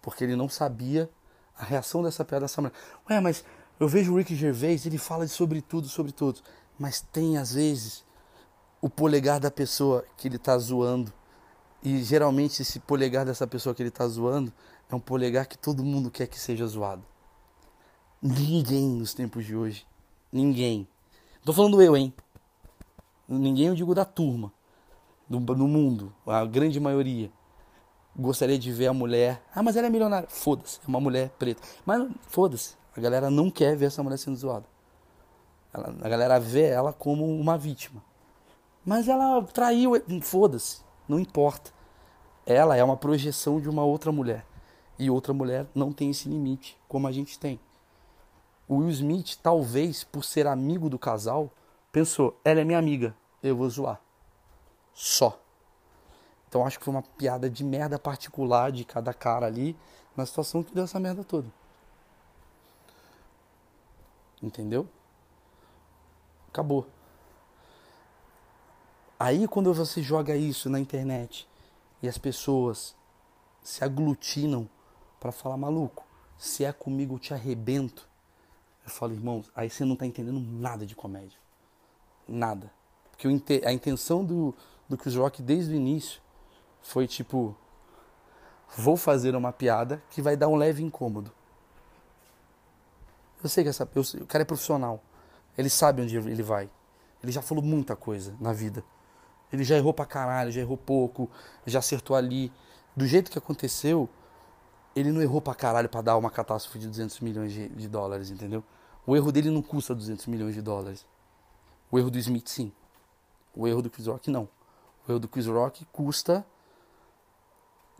Porque 0.00 0.24
ele 0.24 0.36
não 0.36 0.48
sabia 0.48 1.10
a 1.56 1.64
reação 1.64 2.02
dessa 2.02 2.24
piada 2.24 2.44
dessa 2.44 2.60
mulher. 2.60 2.74
Ué, 3.10 3.20
mas 3.20 3.44
eu 3.80 3.88
vejo 3.88 4.12
o 4.12 4.16
Rick 4.16 4.34
Gervais, 4.34 4.86
ele 4.86 4.98
fala 4.98 5.26
sobre 5.26 5.60
tudo, 5.60 5.88
sobre 5.88 6.12
tudo. 6.12 6.40
Mas 6.78 7.00
tem, 7.00 7.36
às 7.36 7.52
vezes, 7.52 8.04
o 8.80 8.88
polegar 8.88 9.40
da 9.40 9.50
pessoa 9.50 10.04
que 10.16 10.28
ele 10.28 10.36
está 10.36 10.56
zoando. 10.56 11.12
E 11.82 12.02
geralmente 12.02 12.62
esse 12.62 12.78
polegar 12.80 13.24
dessa 13.24 13.46
pessoa 13.46 13.74
que 13.74 13.82
ele 13.82 13.88
está 13.88 14.06
zoando 14.06 14.52
é 14.88 14.94
um 14.94 15.00
polegar 15.00 15.46
que 15.46 15.58
todo 15.58 15.84
mundo 15.84 16.10
quer 16.10 16.26
que 16.26 16.38
seja 16.38 16.66
zoado. 16.66 17.04
Ninguém 18.22 18.88
nos 18.88 19.14
tempos 19.14 19.44
de 19.44 19.54
hoje. 19.54 19.86
Ninguém. 20.32 20.88
Tô 21.48 21.54
falando 21.54 21.80
eu, 21.80 21.96
hein? 21.96 22.12
Ninguém 23.26 23.68
eu 23.68 23.74
digo 23.74 23.94
da 23.94 24.04
turma. 24.04 24.52
Do, 25.26 25.40
do 25.40 25.66
mundo. 25.66 26.12
A 26.26 26.44
grande 26.44 26.78
maioria. 26.78 27.32
Gostaria 28.14 28.58
de 28.58 28.70
ver 28.70 28.88
a 28.88 28.92
mulher. 28.92 29.42
Ah, 29.54 29.62
mas 29.62 29.74
ela 29.74 29.86
é 29.86 29.90
milionária. 29.90 30.28
Foda-se. 30.28 30.78
É 30.84 30.86
uma 30.86 31.00
mulher 31.00 31.30
preta. 31.38 31.62
Mas 31.86 32.06
foda-se. 32.26 32.76
A 32.94 33.00
galera 33.00 33.30
não 33.30 33.50
quer 33.50 33.74
ver 33.74 33.86
essa 33.86 34.02
mulher 34.02 34.18
sendo 34.18 34.36
zoada. 34.36 34.66
Ela, 35.72 35.94
a 36.02 36.08
galera 36.10 36.38
vê 36.38 36.66
ela 36.66 36.92
como 36.92 37.24
uma 37.24 37.56
vítima. 37.56 38.04
Mas 38.84 39.08
ela 39.08 39.42
traiu. 39.44 39.92
Foda-se. 40.20 40.82
Não 41.08 41.18
importa. 41.18 41.70
Ela 42.44 42.76
é 42.76 42.84
uma 42.84 42.98
projeção 42.98 43.58
de 43.58 43.70
uma 43.70 43.86
outra 43.86 44.12
mulher. 44.12 44.44
E 44.98 45.08
outra 45.08 45.32
mulher 45.32 45.66
não 45.74 45.94
tem 45.94 46.10
esse 46.10 46.28
limite, 46.28 46.78
como 46.86 47.06
a 47.06 47.10
gente 47.10 47.38
tem. 47.38 47.58
O 48.68 48.76
Will 48.76 48.90
Smith, 48.90 49.36
talvez 49.42 50.04
por 50.04 50.22
ser 50.22 50.46
amigo 50.46 50.90
do 50.90 50.98
casal, 50.98 51.50
pensou: 51.90 52.38
ela 52.44 52.60
é 52.60 52.64
minha 52.64 52.78
amiga, 52.78 53.16
eu 53.42 53.56
vou 53.56 53.68
zoar. 53.70 54.00
Só. 54.92 55.40
Então 56.48 56.66
acho 56.66 56.78
que 56.78 56.84
foi 56.84 56.92
uma 56.92 57.02
piada 57.02 57.48
de 57.48 57.64
merda 57.64 57.98
particular 57.98 58.70
de 58.70 58.84
cada 58.84 59.14
cara 59.14 59.46
ali, 59.46 59.76
na 60.16 60.26
situação 60.26 60.62
que 60.62 60.74
deu 60.74 60.84
essa 60.84 61.00
merda 61.00 61.24
toda. 61.24 61.48
Entendeu? 64.42 64.88
Acabou. 66.48 66.86
Aí 69.18 69.48
quando 69.48 69.74
você 69.74 70.02
joga 70.02 70.36
isso 70.36 70.70
na 70.70 70.78
internet 70.78 71.48
e 72.02 72.08
as 72.08 72.16
pessoas 72.16 72.94
se 73.62 73.84
aglutinam 73.84 74.68
para 75.18 75.32
falar 75.32 75.56
maluco, 75.56 76.06
se 76.36 76.64
é 76.64 76.72
comigo 76.72 77.16
eu 77.16 77.18
te 77.18 77.34
arrebento. 77.34 78.07
Eu 78.88 78.92
falo, 78.92 79.12
irmãos, 79.12 79.50
aí 79.54 79.68
você 79.68 79.84
não 79.84 79.92
está 79.92 80.06
entendendo 80.06 80.40
nada 80.40 80.86
de 80.86 80.96
comédia. 80.96 81.38
Nada. 82.26 82.72
Porque 83.10 83.28
a 83.62 83.70
intenção 83.70 84.24
do, 84.24 84.54
do 84.88 84.96
Chris 84.96 85.14
Rock 85.14 85.42
desde 85.42 85.74
o 85.74 85.76
início 85.76 86.22
foi 86.80 87.06
tipo: 87.06 87.54
vou 88.78 88.96
fazer 88.96 89.36
uma 89.36 89.52
piada 89.52 90.02
que 90.08 90.22
vai 90.22 90.38
dar 90.38 90.48
um 90.48 90.56
leve 90.56 90.82
incômodo. 90.82 91.30
Eu 93.42 93.48
sei 93.50 93.62
que 93.62 93.68
essa, 93.68 93.86
eu, 93.94 94.02
o 94.22 94.26
cara 94.26 94.40
é 94.40 94.46
profissional. 94.46 95.02
Ele 95.56 95.68
sabe 95.68 96.00
onde 96.00 96.16
ele 96.16 96.42
vai. 96.42 96.70
Ele 97.22 97.30
já 97.30 97.42
falou 97.42 97.62
muita 97.62 97.94
coisa 97.94 98.34
na 98.40 98.54
vida. 98.54 98.82
Ele 99.52 99.64
já 99.64 99.76
errou 99.76 99.92
pra 99.92 100.06
caralho, 100.06 100.50
já 100.50 100.62
errou 100.62 100.78
pouco, 100.78 101.30
já 101.66 101.80
acertou 101.80 102.16
ali. 102.16 102.50
Do 102.96 103.06
jeito 103.06 103.30
que 103.30 103.36
aconteceu, 103.36 104.08
ele 104.96 105.12
não 105.12 105.20
errou 105.20 105.42
pra 105.42 105.54
caralho 105.54 105.90
pra 105.90 106.00
dar 106.00 106.16
uma 106.16 106.30
catástrofe 106.30 106.78
de 106.78 106.86
200 106.88 107.20
milhões 107.20 107.52
de, 107.52 107.68
de 107.68 107.86
dólares, 107.86 108.30
entendeu? 108.30 108.64
O 109.08 109.16
erro 109.16 109.32
dele 109.32 109.48
não 109.50 109.62
custa 109.62 109.94
200 109.94 110.26
milhões 110.26 110.54
de 110.54 110.60
dólares. 110.60 111.06
O 111.90 111.98
erro 111.98 112.10
do 112.10 112.18
Smith, 112.18 112.46
sim. 112.46 112.70
O 113.56 113.66
erro 113.66 113.80
do 113.80 113.88
Chris 113.88 114.06
Rock, 114.06 114.30
não. 114.30 114.46
O 115.06 115.10
erro 115.10 115.18
do 115.18 115.26
Chris 115.26 115.46
Rock 115.46 115.86
custa 115.86 116.44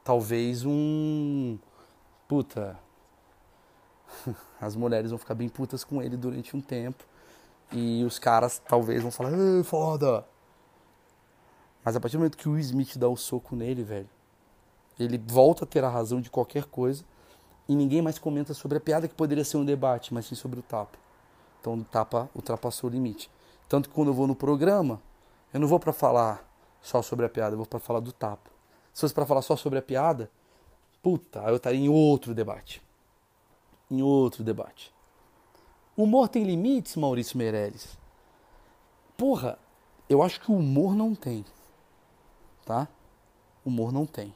talvez 0.05 0.67
um. 0.67 1.59
Puta. 2.29 2.79
As 4.61 4.77
mulheres 4.77 5.09
vão 5.09 5.19
ficar 5.19 5.35
bem 5.35 5.49
putas 5.49 5.83
com 5.83 6.03
ele 6.03 6.15
durante 6.15 6.55
um 6.55 6.61
tempo. 6.61 7.03
E 7.73 8.05
os 8.05 8.19
caras 8.19 8.61
talvez 8.69 9.01
vão 9.01 9.11
falar, 9.11 9.33
Ei, 9.33 9.65
foda. 9.65 10.27
Mas 11.83 11.97
a 11.97 12.01
partir 12.01 12.19
do 12.19 12.21
momento 12.21 12.37
que 12.37 12.51
o 12.51 12.59
Smith 12.59 12.99
dá 12.99 13.09
o 13.09 13.17
soco 13.17 13.57
nele, 13.57 13.83
velho, 13.83 14.11
ele 15.01 15.17
volta 15.17 15.65
a 15.65 15.67
ter 15.67 15.83
a 15.83 15.89
razão 15.89 16.21
de 16.21 16.29
qualquer 16.29 16.67
coisa 16.67 17.03
e 17.69 17.77
ninguém 17.77 18.01
mais 18.01 18.19
comenta 18.19 18.55
sobre 18.55 18.79
a 18.79 18.81
piada 18.81 19.07
que 19.07 19.15
poderia 19.15 19.45
ser 19.45 19.59
um 19.59 19.65
debate, 19.65 20.15
mas 20.15 20.27
sim 20.27 20.35
sobre 20.35 20.59
o 20.59 20.63
tapa. 20.63 20.99
Então 21.61 21.75
o 21.75 21.85
tapa 21.85 22.31
ultrapassou 22.35 22.89
o 22.89 22.93
limite. 22.93 23.31
Tanto 23.69 23.89
que 23.89 23.95
quando 23.95 24.09
eu 24.09 24.15
vou 24.15 24.27
no 24.27 24.35
programa, 24.35 25.03
eu 25.53 25.61
não 25.61 25.69
vou 25.69 25.79
para 25.79 25.93
falar 25.93 26.49
só 26.81 27.03
sobre 27.03 27.27
a 27.27 27.29
piada, 27.29 27.53
eu 27.53 27.59
vou 27.59 27.67
para 27.67 27.79
falar 27.79 28.01
do 28.01 28.11
tapa. 28.11 28.51
Se 28.95 29.03
fosse 29.03 29.13
para 29.13 29.27
falar 29.27 29.43
só 29.43 29.55
sobre 29.55 29.79
a 29.79 29.83
piada, 29.83 30.31
puta, 31.03 31.41
eu 31.41 31.57
estaria 31.57 31.79
em 31.79 31.89
outro 31.89 32.35
debate. 32.35 32.83
Em 33.91 34.01
outro 34.01 34.43
debate. 34.43 34.95
O 35.95 36.05
humor 36.05 36.29
tem 36.29 36.45
limites, 36.45 36.97
Maurício 36.97 37.37
Meirelles? 37.37 37.99
Porra, 39.17 39.59
eu 40.09 40.23
acho 40.23 40.41
que 40.41 40.51
o 40.51 40.57
humor 40.57 40.95
não 40.95 41.15
tem. 41.15 41.45
Tá? 42.65 42.89
O 43.65 43.69
humor 43.69 43.93
não 43.93 44.07
tem. 44.07 44.35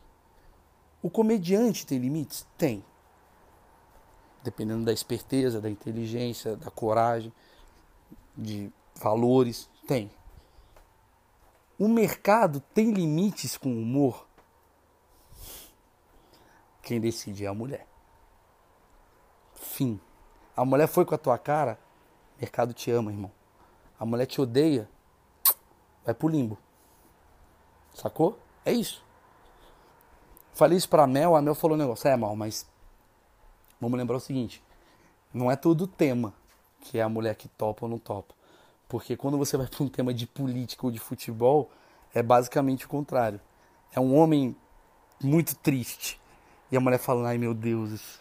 O 1.01 1.09
comediante 1.09 1.87
tem 1.87 1.99
limites? 1.99 2.47
Tem 2.59 2.85
dependendo 4.43 4.85
da 4.85 4.93
esperteza, 4.93 5.61
da 5.61 5.71
inteligência, 5.71 6.57
da 6.57 6.71
coragem, 6.71 7.33
de 8.37 8.73
valores, 8.97 9.69
tem. 9.87 10.11
O 11.79 11.89
mercado 11.89 12.61
tem 12.75 12.93
limites 12.93 13.57
com 13.57 13.69
o 13.69 13.83
humor? 13.83 14.27
Quem 16.83 17.01
decide 17.01 17.45
é 17.45 17.49
a 17.49 17.55
mulher. 17.55 17.87
Fim. 19.55 20.01
A 20.57 20.65
mulher 20.65 20.87
foi 20.87 21.05
com 21.05 21.15
a 21.15 21.19
tua 21.19 21.39
cara, 21.39 21.79
mercado 22.39 22.75
te 22.75 22.91
ama, 22.91 23.11
irmão. 23.11 23.31
A 23.99 24.05
mulher 24.05 24.27
te 24.27 24.41
odeia, 24.41 24.89
vai 26.05 26.15
pro 26.15 26.29
limbo. 26.29 26.59
Sacou? 27.95 28.39
É 28.65 28.73
isso. 28.73 29.05
Falei 30.53 30.77
isso 30.77 30.89
pra 30.89 31.07
Mel, 31.07 31.35
a 31.35 31.41
Mel 31.41 31.55
falou 31.55 31.77
um 31.77 31.81
negócio, 31.81 32.09
é 32.09 32.17
mal, 32.17 32.37
mas 32.37 32.67
Vamos 33.83 33.99
lembrar 33.99 34.17
o 34.17 34.21
seguinte: 34.21 34.63
não 35.35 35.51
é 35.51 35.57
todo 35.57 35.89
tema 35.89 36.33
que 36.81 36.99
é 36.99 37.03
a 37.03 37.09
mulher 37.09 37.35
que 37.35 37.49
topa 37.49 37.85
ou 37.85 37.91
não 37.91 37.99
topa. 37.99 38.33
Porque 38.89 39.17
quando 39.17 39.37
você 39.37 39.57
vai 39.57 39.67
para 39.67 39.83
um 39.83 39.89
tema 39.89 40.15
de 40.15 40.25
política 40.25 40.87
ou 40.87 40.93
de 40.93 41.01
futebol, 41.01 41.69
é 42.15 42.23
basicamente 42.23 42.87
o 42.87 42.89
contrário. 42.89 43.41
É 43.93 43.99
um 43.99 44.17
homem 44.17 44.55
muito 45.21 45.57
triste. 45.57 46.21
E 46.71 46.77
a 46.77 46.81
mulher 46.81 46.99
falando, 46.99 47.27
ai 47.27 47.39
meu 47.39 47.55
Deus, 47.55 48.19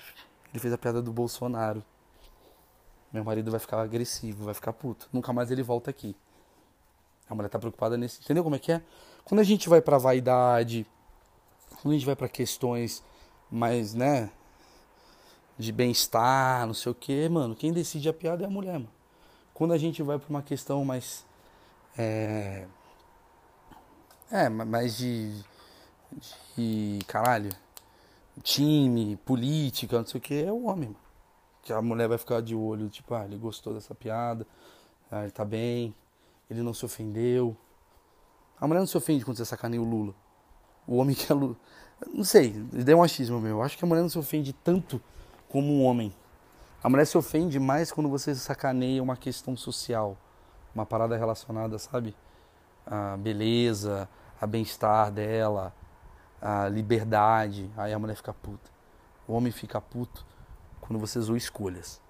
ele 0.49 0.59
fez 0.59 0.73
a 0.73 0.77
piada 0.77 1.01
do 1.01 1.13
Bolsonaro. 1.13 1.83
Meu 3.13 3.23
marido 3.23 3.51
vai 3.51 3.59
ficar 3.59 3.81
agressivo, 3.81 4.45
vai 4.45 4.53
ficar 4.53 4.73
puto. 4.73 5.07
Nunca 5.13 5.31
mais 5.31 5.51
ele 5.51 5.61
volta 5.61 5.91
aqui. 5.91 6.15
A 7.29 7.35
mulher 7.35 7.49
tá 7.49 7.59
preocupada 7.59 7.97
nesse. 7.97 8.19
Entendeu 8.21 8.43
como 8.43 8.55
é 8.55 8.59
que 8.59 8.71
é? 8.71 8.81
Quando 9.23 9.41
a 9.41 9.43
gente 9.43 9.69
vai 9.69 9.81
pra 9.81 9.97
vaidade, 9.97 10.87
quando 11.81 11.91
a 11.91 11.97
gente 11.97 12.05
vai 12.05 12.15
para 12.15 12.27
questões 12.27 13.03
mais, 13.49 13.93
né, 13.93 14.31
de 15.61 15.71
bem-estar, 15.71 16.65
não 16.65 16.73
sei 16.73 16.91
o 16.91 16.95
que, 16.95 17.29
mano, 17.29 17.55
quem 17.55 17.71
decide 17.71 18.09
a 18.09 18.13
piada 18.13 18.43
é 18.43 18.47
a 18.47 18.49
mulher, 18.49 18.73
mano. 18.73 18.89
Quando 19.53 19.73
a 19.73 19.77
gente 19.77 20.01
vai 20.01 20.17
pra 20.17 20.29
uma 20.29 20.41
questão 20.41 20.83
mais. 20.83 21.23
É. 21.97 22.65
É, 24.31 24.49
mais 24.49 24.97
de. 24.97 25.33
de. 26.57 26.99
caralho. 27.07 27.51
Time, 28.41 29.17
política, 29.17 29.99
não 29.99 30.05
sei 30.07 30.17
o 30.17 30.21
que, 30.21 30.43
é 30.43 30.51
o 30.51 30.63
homem, 30.63 30.89
mano. 30.89 31.01
Que 31.61 31.71
a 31.71 31.81
mulher 31.81 32.07
vai 32.07 32.17
ficar 32.17 32.41
de 32.41 32.55
olho, 32.55 32.89
tipo, 32.89 33.13
ah, 33.13 33.23
ele 33.23 33.37
gostou 33.37 33.73
dessa 33.73 33.93
piada, 33.93 34.47
ah, 35.11 35.21
ele 35.21 35.31
tá 35.31 35.45
bem, 35.45 35.93
ele 36.49 36.63
não 36.63 36.73
se 36.73 36.83
ofendeu. 36.83 37.55
A 38.59 38.67
mulher 38.67 38.79
não 38.79 38.87
se 38.87 38.97
ofende 38.97 39.23
quando 39.23 39.37
você 39.37 39.45
sacaneia 39.45 39.81
o 39.81 39.85
Lula. 39.85 40.15
O 40.87 40.95
homem 40.95 41.13
que 41.15 41.31
é 41.31 41.35
Lula. 41.35 41.55
Não 42.11 42.23
sei, 42.23 42.49
deu 42.49 42.97
um 42.97 43.03
achismo 43.03 43.39
meu. 43.39 43.57
Eu 43.57 43.61
acho 43.61 43.77
que 43.77 43.85
a 43.85 43.87
mulher 43.87 44.01
não 44.01 44.09
se 44.09 44.17
ofende 44.17 44.53
tanto 44.53 44.99
como 45.51 45.73
um 45.73 45.83
homem. 45.83 46.13
A 46.81 46.89
mulher 46.89 47.05
se 47.05 47.17
ofende 47.17 47.59
mais 47.59 47.91
quando 47.91 48.09
você 48.09 48.33
sacaneia 48.33 49.03
uma 49.03 49.17
questão 49.17 49.55
social, 49.57 50.17
uma 50.73 50.85
parada 50.85 51.17
relacionada, 51.17 51.77
sabe? 51.77 52.15
A 52.85 53.17
beleza, 53.17 54.07
a 54.39 54.47
bem-estar 54.47 55.11
dela, 55.11 55.73
a 56.41 56.69
liberdade. 56.69 57.69
Aí 57.75 57.93
a 57.93 57.99
mulher 57.99 58.15
fica 58.15 58.33
puta. 58.33 58.71
O 59.27 59.33
homem 59.33 59.51
fica 59.51 59.81
puto 59.81 60.25
quando 60.79 60.97
você 60.97 61.19
zoa 61.19 61.37
escolhas. 61.37 62.01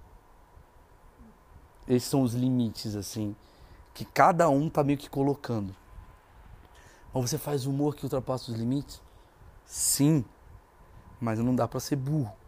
Esses 1.88 2.08
são 2.08 2.22
os 2.22 2.36
limites, 2.36 2.96
assim, 2.96 3.36
que 3.94 4.06
cada 4.06 4.48
um 4.50 4.70
tá 4.70 4.84
meio 4.84 5.00
que 5.00 5.10
colocando. 5.10 5.76
Mas 7.12 7.30
você 7.30 7.38
faz 7.40 7.66
humor 7.66 7.96
que 7.96 8.06
ultrapassa 8.06 8.52
os 8.52 8.58
limites? 8.58 9.02
Sim, 9.66 10.24
mas 11.20 11.40
não 11.40 11.56
dá 11.56 11.68
para 11.68 11.80
ser 11.80 11.96
burro. 11.96 12.41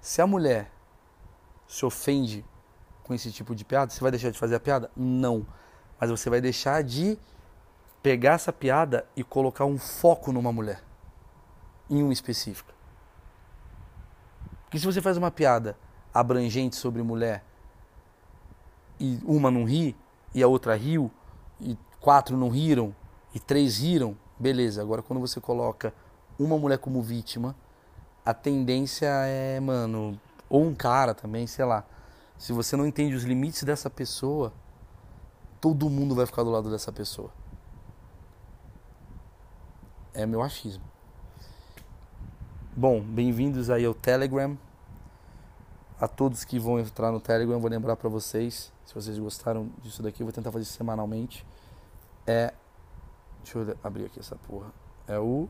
Se 0.00 0.22
a 0.22 0.26
mulher 0.26 0.70
se 1.66 1.84
ofende 1.84 2.44
com 3.02 3.14
esse 3.14 3.30
tipo 3.30 3.54
de 3.54 3.64
piada, 3.64 3.90
você 3.90 4.00
vai 4.00 4.10
deixar 4.10 4.30
de 4.30 4.38
fazer 4.38 4.56
a 4.56 4.60
piada? 4.60 4.90
Não. 4.96 5.46
Mas 6.00 6.10
você 6.10 6.28
vai 6.28 6.40
deixar 6.40 6.82
de 6.82 7.18
pegar 8.02 8.34
essa 8.34 8.52
piada 8.52 9.06
e 9.16 9.24
colocar 9.24 9.64
um 9.64 9.78
foco 9.78 10.30
numa 10.32 10.52
mulher, 10.52 10.82
em 11.90 12.02
uma 12.02 12.12
específica. 12.12 12.72
Porque 14.64 14.78
se 14.78 14.86
você 14.86 15.00
faz 15.00 15.16
uma 15.16 15.30
piada 15.30 15.76
abrangente 16.12 16.76
sobre 16.76 17.02
mulher 17.02 17.44
e 18.98 19.20
uma 19.24 19.50
não 19.50 19.64
ri 19.64 19.96
e 20.34 20.42
a 20.42 20.48
outra 20.48 20.74
riu 20.74 21.10
e 21.60 21.76
quatro 22.00 22.36
não 22.36 22.48
riram 22.48 22.94
e 23.34 23.40
três 23.40 23.78
riram, 23.78 24.16
beleza. 24.38 24.82
Agora 24.82 25.02
quando 25.02 25.20
você 25.20 25.40
coloca 25.40 25.92
uma 26.38 26.58
mulher 26.58 26.78
como 26.78 27.02
vítima, 27.02 27.54
a 28.26 28.34
tendência 28.34 29.06
é, 29.06 29.60
mano, 29.60 30.20
ou 30.50 30.64
um 30.64 30.74
cara 30.74 31.14
também, 31.14 31.46
sei 31.46 31.64
lá. 31.64 31.84
Se 32.36 32.52
você 32.52 32.76
não 32.76 32.84
entende 32.84 33.14
os 33.14 33.22
limites 33.22 33.62
dessa 33.62 33.88
pessoa, 33.88 34.52
todo 35.60 35.88
mundo 35.88 36.14
vai 36.14 36.26
ficar 36.26 36.42
do 36.42 36.50
lado 36.50 36.68
dessa 36.68 36.90
pessoa. 36.90 37.30
É 40.12 40.26
meu 40.26 40.42
achismo. 40.42 40.84
Bom, 42.76 43.00
bem-vindos 43.00 43.70
aí 43.70 43.84
ao 43.84 43.94
Telegram. 43.94 44.58
A 45.98 46.08
todos 46.08 46.44
que 46.44 46.58
vão 46.58 46.78
entrar 46.78 47.12
no 47.12 47.20
Telegram, 47.20 47.58
vou 47.58 47.70
lembrar 47.70 47.96
para 47.96 48.10
vocês, 48.10 48.70
se 48.84 48.94
vocês 48.94 49.18
gostaram 49.18 49.70
disso 49.80 50.02
daqui, 50.02 50.22
eu 50.22 50.26
vou 50.26 50.32
tentar 50.32 50.52
fazer 50.52 50.64
semanalmente. 50.64 51.46
É 52.26 52.52
Deixa 53.46 53.58
eu 53.60 53.76
abrir 53.84 54.06
aqui 54.06 54.18
essa 54.18 54.34
porra. 54.34 54.72
É 55.06 55.16
o 55.20 55.48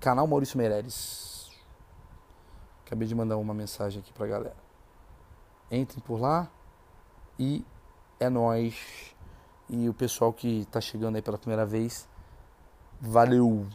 Canal 0.00 0.26
Maurício 0.26 0.58
Meirelles. 0.58 1.50
Acabei 2.84 3.06
de 3.06 3.14
mandar 3.14 3.36
uma 3.36 3.54
mensagem 3.54 4.00
aqui 4.00 4.12
pra 4.12 4.26
galera. 4.26 4.56
Entrem 5.70 6.00
por 6.00 6.20
lá 6.20 6.48
e 7.38 7.64
é 8.20 8.28
nós 8.28 9.14
E 9.68 9.88
o 9.88 9.94
pessoal 9.94 10.32
que 10.32 10.64
tá 10.70 10.80
chegando 10.80 11.16
aí 11.16 11.22
pela 11.22 11.36
primeira 11.36 11.66
vez, 11.66 12.08
valeu. 13.00 13.66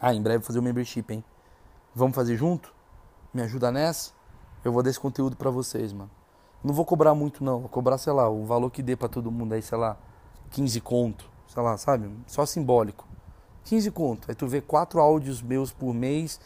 Ah, 0.00 0.14
em 0.14 0.22
breve 0.22 0.38
vou 0.38 0.46
fazer 0.46 0.58
o 0.58 0.62
membership, 0.62 1.12
hein? 1.12 1.22
Vamos 1.94 2.14
fazer 2.14 2.36
junto? 2.36 2.74
Me 3.32 3.42
ajuda 3.42 3.70
nessa? 3.70 4.12
Eu 4.64 4.72
vou 4.72 4.82
dar 4.82 4.88
esse 4.88 4.98
conteúdo 4.98 5.36
para 5.36 5.50
vocês, 5.50 5.92
mano. 5.92 6.10
Não 6.64 6.72
vou 6.72 6.86
cobrar 6.86 7.14
muito 7.14 7.44
não, 7.44 7.60
vou 7.60 7.68
cobrar, 7.68 7.98
sei 7.98 8.12
lá, 8.12 8.28
o 8.28 8.44
valor 8.44 8.70
que 8.70 8.82
dê 8.82 8.96
para 8.96 9.08
todo 9.08 9.30
mundo 9.30 9.52
aí, 9.52 9.62
sei 9.62 9.76
lá, 9.76 9.98
15 10.50 10.80
conto 10.80 11.35
sei 11.48 11.62
lá, 11.62 11.76
sabe? 11.76 12.10
Só 12.26 12.44
simbólico. 12.46 13.06
15 13.64 13.90
conto. 13.90 14.28
Aí 14.28 14.34
tu 14.34 14.46
vê 14.46 14.60
quatro 14.60 15.00
áudios 15.00 15.42
meus 15.42 15.72
por 15.72 15.92
mês, 15.92 16.40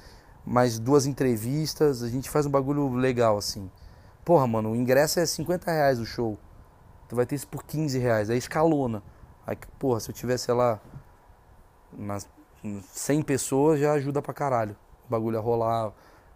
mais 0.44 0.78
duas 0.78 1.06
entrevistas, 1.06 2.02
a 2.02 2.08
gente 2.08 2.30
faz 2.30 2.46
um 2.46 2.50
bagulho 2.50 2.92
legal, 2.94 3.36
assim. 3.36 3.70
Porra, 4.24 4.46
mano, 4.46 4.72
o 4.72 4.76
ingresso 4.76 5.20
é 5.20 5.26
50 5.26 5.70
reais 5.70 5.98
o 5.98 6.06
show. 6.06 6.38
Tu 7.08 7.16
vai 7.16 7.26
ter 7.26 7.34
isso 7.34 7.48
por 7.48 7.64
15 7.64 7.98
reais. 7.98 8.30
Aí 8.30 8.38
escalona. 8.38 9.02
Aí, 9.46 9.56
porra, 9.78 10.00
se 10.00 10.10
eu 10.10 10.14
tivesse, 10.14 10.44
sei 10.44 10.54
lá, 10.54 10.80
nas 11.92 12.28
100 12.92 13.22
pessoas, 13.22 13.80
já 13.80 13.92
ajuda 13.92 14.22
pra 14.22 14.32
caralho. 14.32 14.76
O 15.06 15.10
bagulho 15.10 15.38
a 15.38 15.40
rolar, 15.40 15.92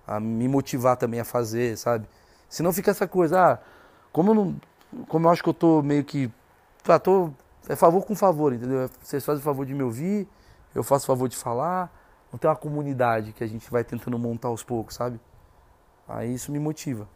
a 0.07 0.19
me 0.19 0.49
motivar 0.49 0.97
também 0.97 1.21
a 1.21 1.25
fazer, 1.25 1.79
sabe? 1.79 2.09
Senão 2.49 2.73
fica 2.73 2.91
essa 2.91 3.07
coisa, 3.07 3.53
ah, 3.53 3.59
como 4.12 4.31
eu 4.31 4.35
não. 4.35 4.57
Como 5.09 5.27
eu 5.27 5.31
acho 5.31 5.43
que 5.43 5.49
eu 5.49 5.55
tô 5.55 5.83
meio 5.83 6.05
que. 6.05 6.31
Ah, 6.87 6.99
tô 6.99 7.31
é 7.69 7.77
favor 7.77 8.05
com 8.05 8.15
favor, 8.15 8.53
entendeu? 8.53 8.89
Vocês 9.03 9.25
fazem 9.25 9.41
o 9.41 9.45
favor 9.45 9.65
de 9.65 9.75
me 9.75 9.83
ouvir, 9.83 10.29
eu 10.75 10.83
faço 10.83 11.05
o 11.05 11.07
favor 11.07 11.29
de 11.29 11.37
falar. 11.37 11.93
Não 12.33 12.39
tem 12.39 12.51
uma 12.51 12.57
comunidade 12.57 13.33
que 13.33 13.45
a 13.45 13.47
gente 13.47 13.71
vai 13.71 13.85
tentando 13.85 14.19
montar 14.19 14.49
aos 14.49 14.62
poucos, 14.62 14.97
sabe? 14.97 15.21
Aí 16.09 16.35
isso 16.35 16.51
me 16.51 16.59
motiva. 16.59 17.09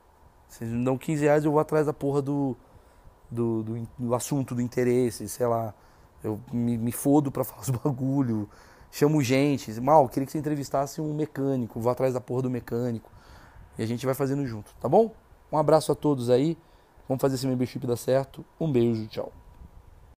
Vocês 0.49 0.71
me 0.71 0.85
dão 0.85 0.97
15 0.97 1.25
reais, 1.25 1.45
eu 1.45 1.51
vou 1.51 1.61
atrás 1.61 1.87
da 1.87 1.93
porra 1.93 2.23
do, 2.23 2.57
do, 3.31 3.63
do, 3.63 3.89
do 3.99 4.15
assunto, 4.15 4.55
do 4.55 4.63
interesse, 4.63 5.29
sei 5.29 5.47
lá. 5.47 5.75
Eu 6.23 6.41
me, 6.53 6.79
me 6.79 6.93
fodo 6.93 7.31
pra 7.31 7.43
falar 7.45 7.63
os 7.63 7.71
bagulho, 7.71 8.49
chamo 8.91 9.23
gente. 9.23 9.79
Mal, 9.81 10.09
queria 10.09 10.25
que 10.25 10.33
você 10.33 10.39
entrevistasse 10.39 11.01
um 11.01 11.13
mecânico, 11.13 11.81
vou 11.81 11.93
atrás 11.93 12.15
da 12.15 12.21
porra 12.21 12.43
do 12.43 12.51
mecânico. 12.51 13.11
E 13.77 13.83
a 13.83 13.87
gente 13.87 14.07
vai 14.07 14.15
fazendo 14.15 14.47
junto, 14.47 14.75
tá 14.81 14.89
bom? 14.89 15.13
Um 15.53 15.59
abraço 15.59 15.93
a 15.93 15.95
todos 15.95 16.31
aí. 16.31 16.57
Vamos 17.09 17.21
fazer 17.21 17.37
esse 17.37 17.47
membership 17.47 17.87
dar 17.87 17.97
certo. 17.97 18.45
Um 18.61 18.71
beijo, 18.71 19.07
tchau. 19.09 19.33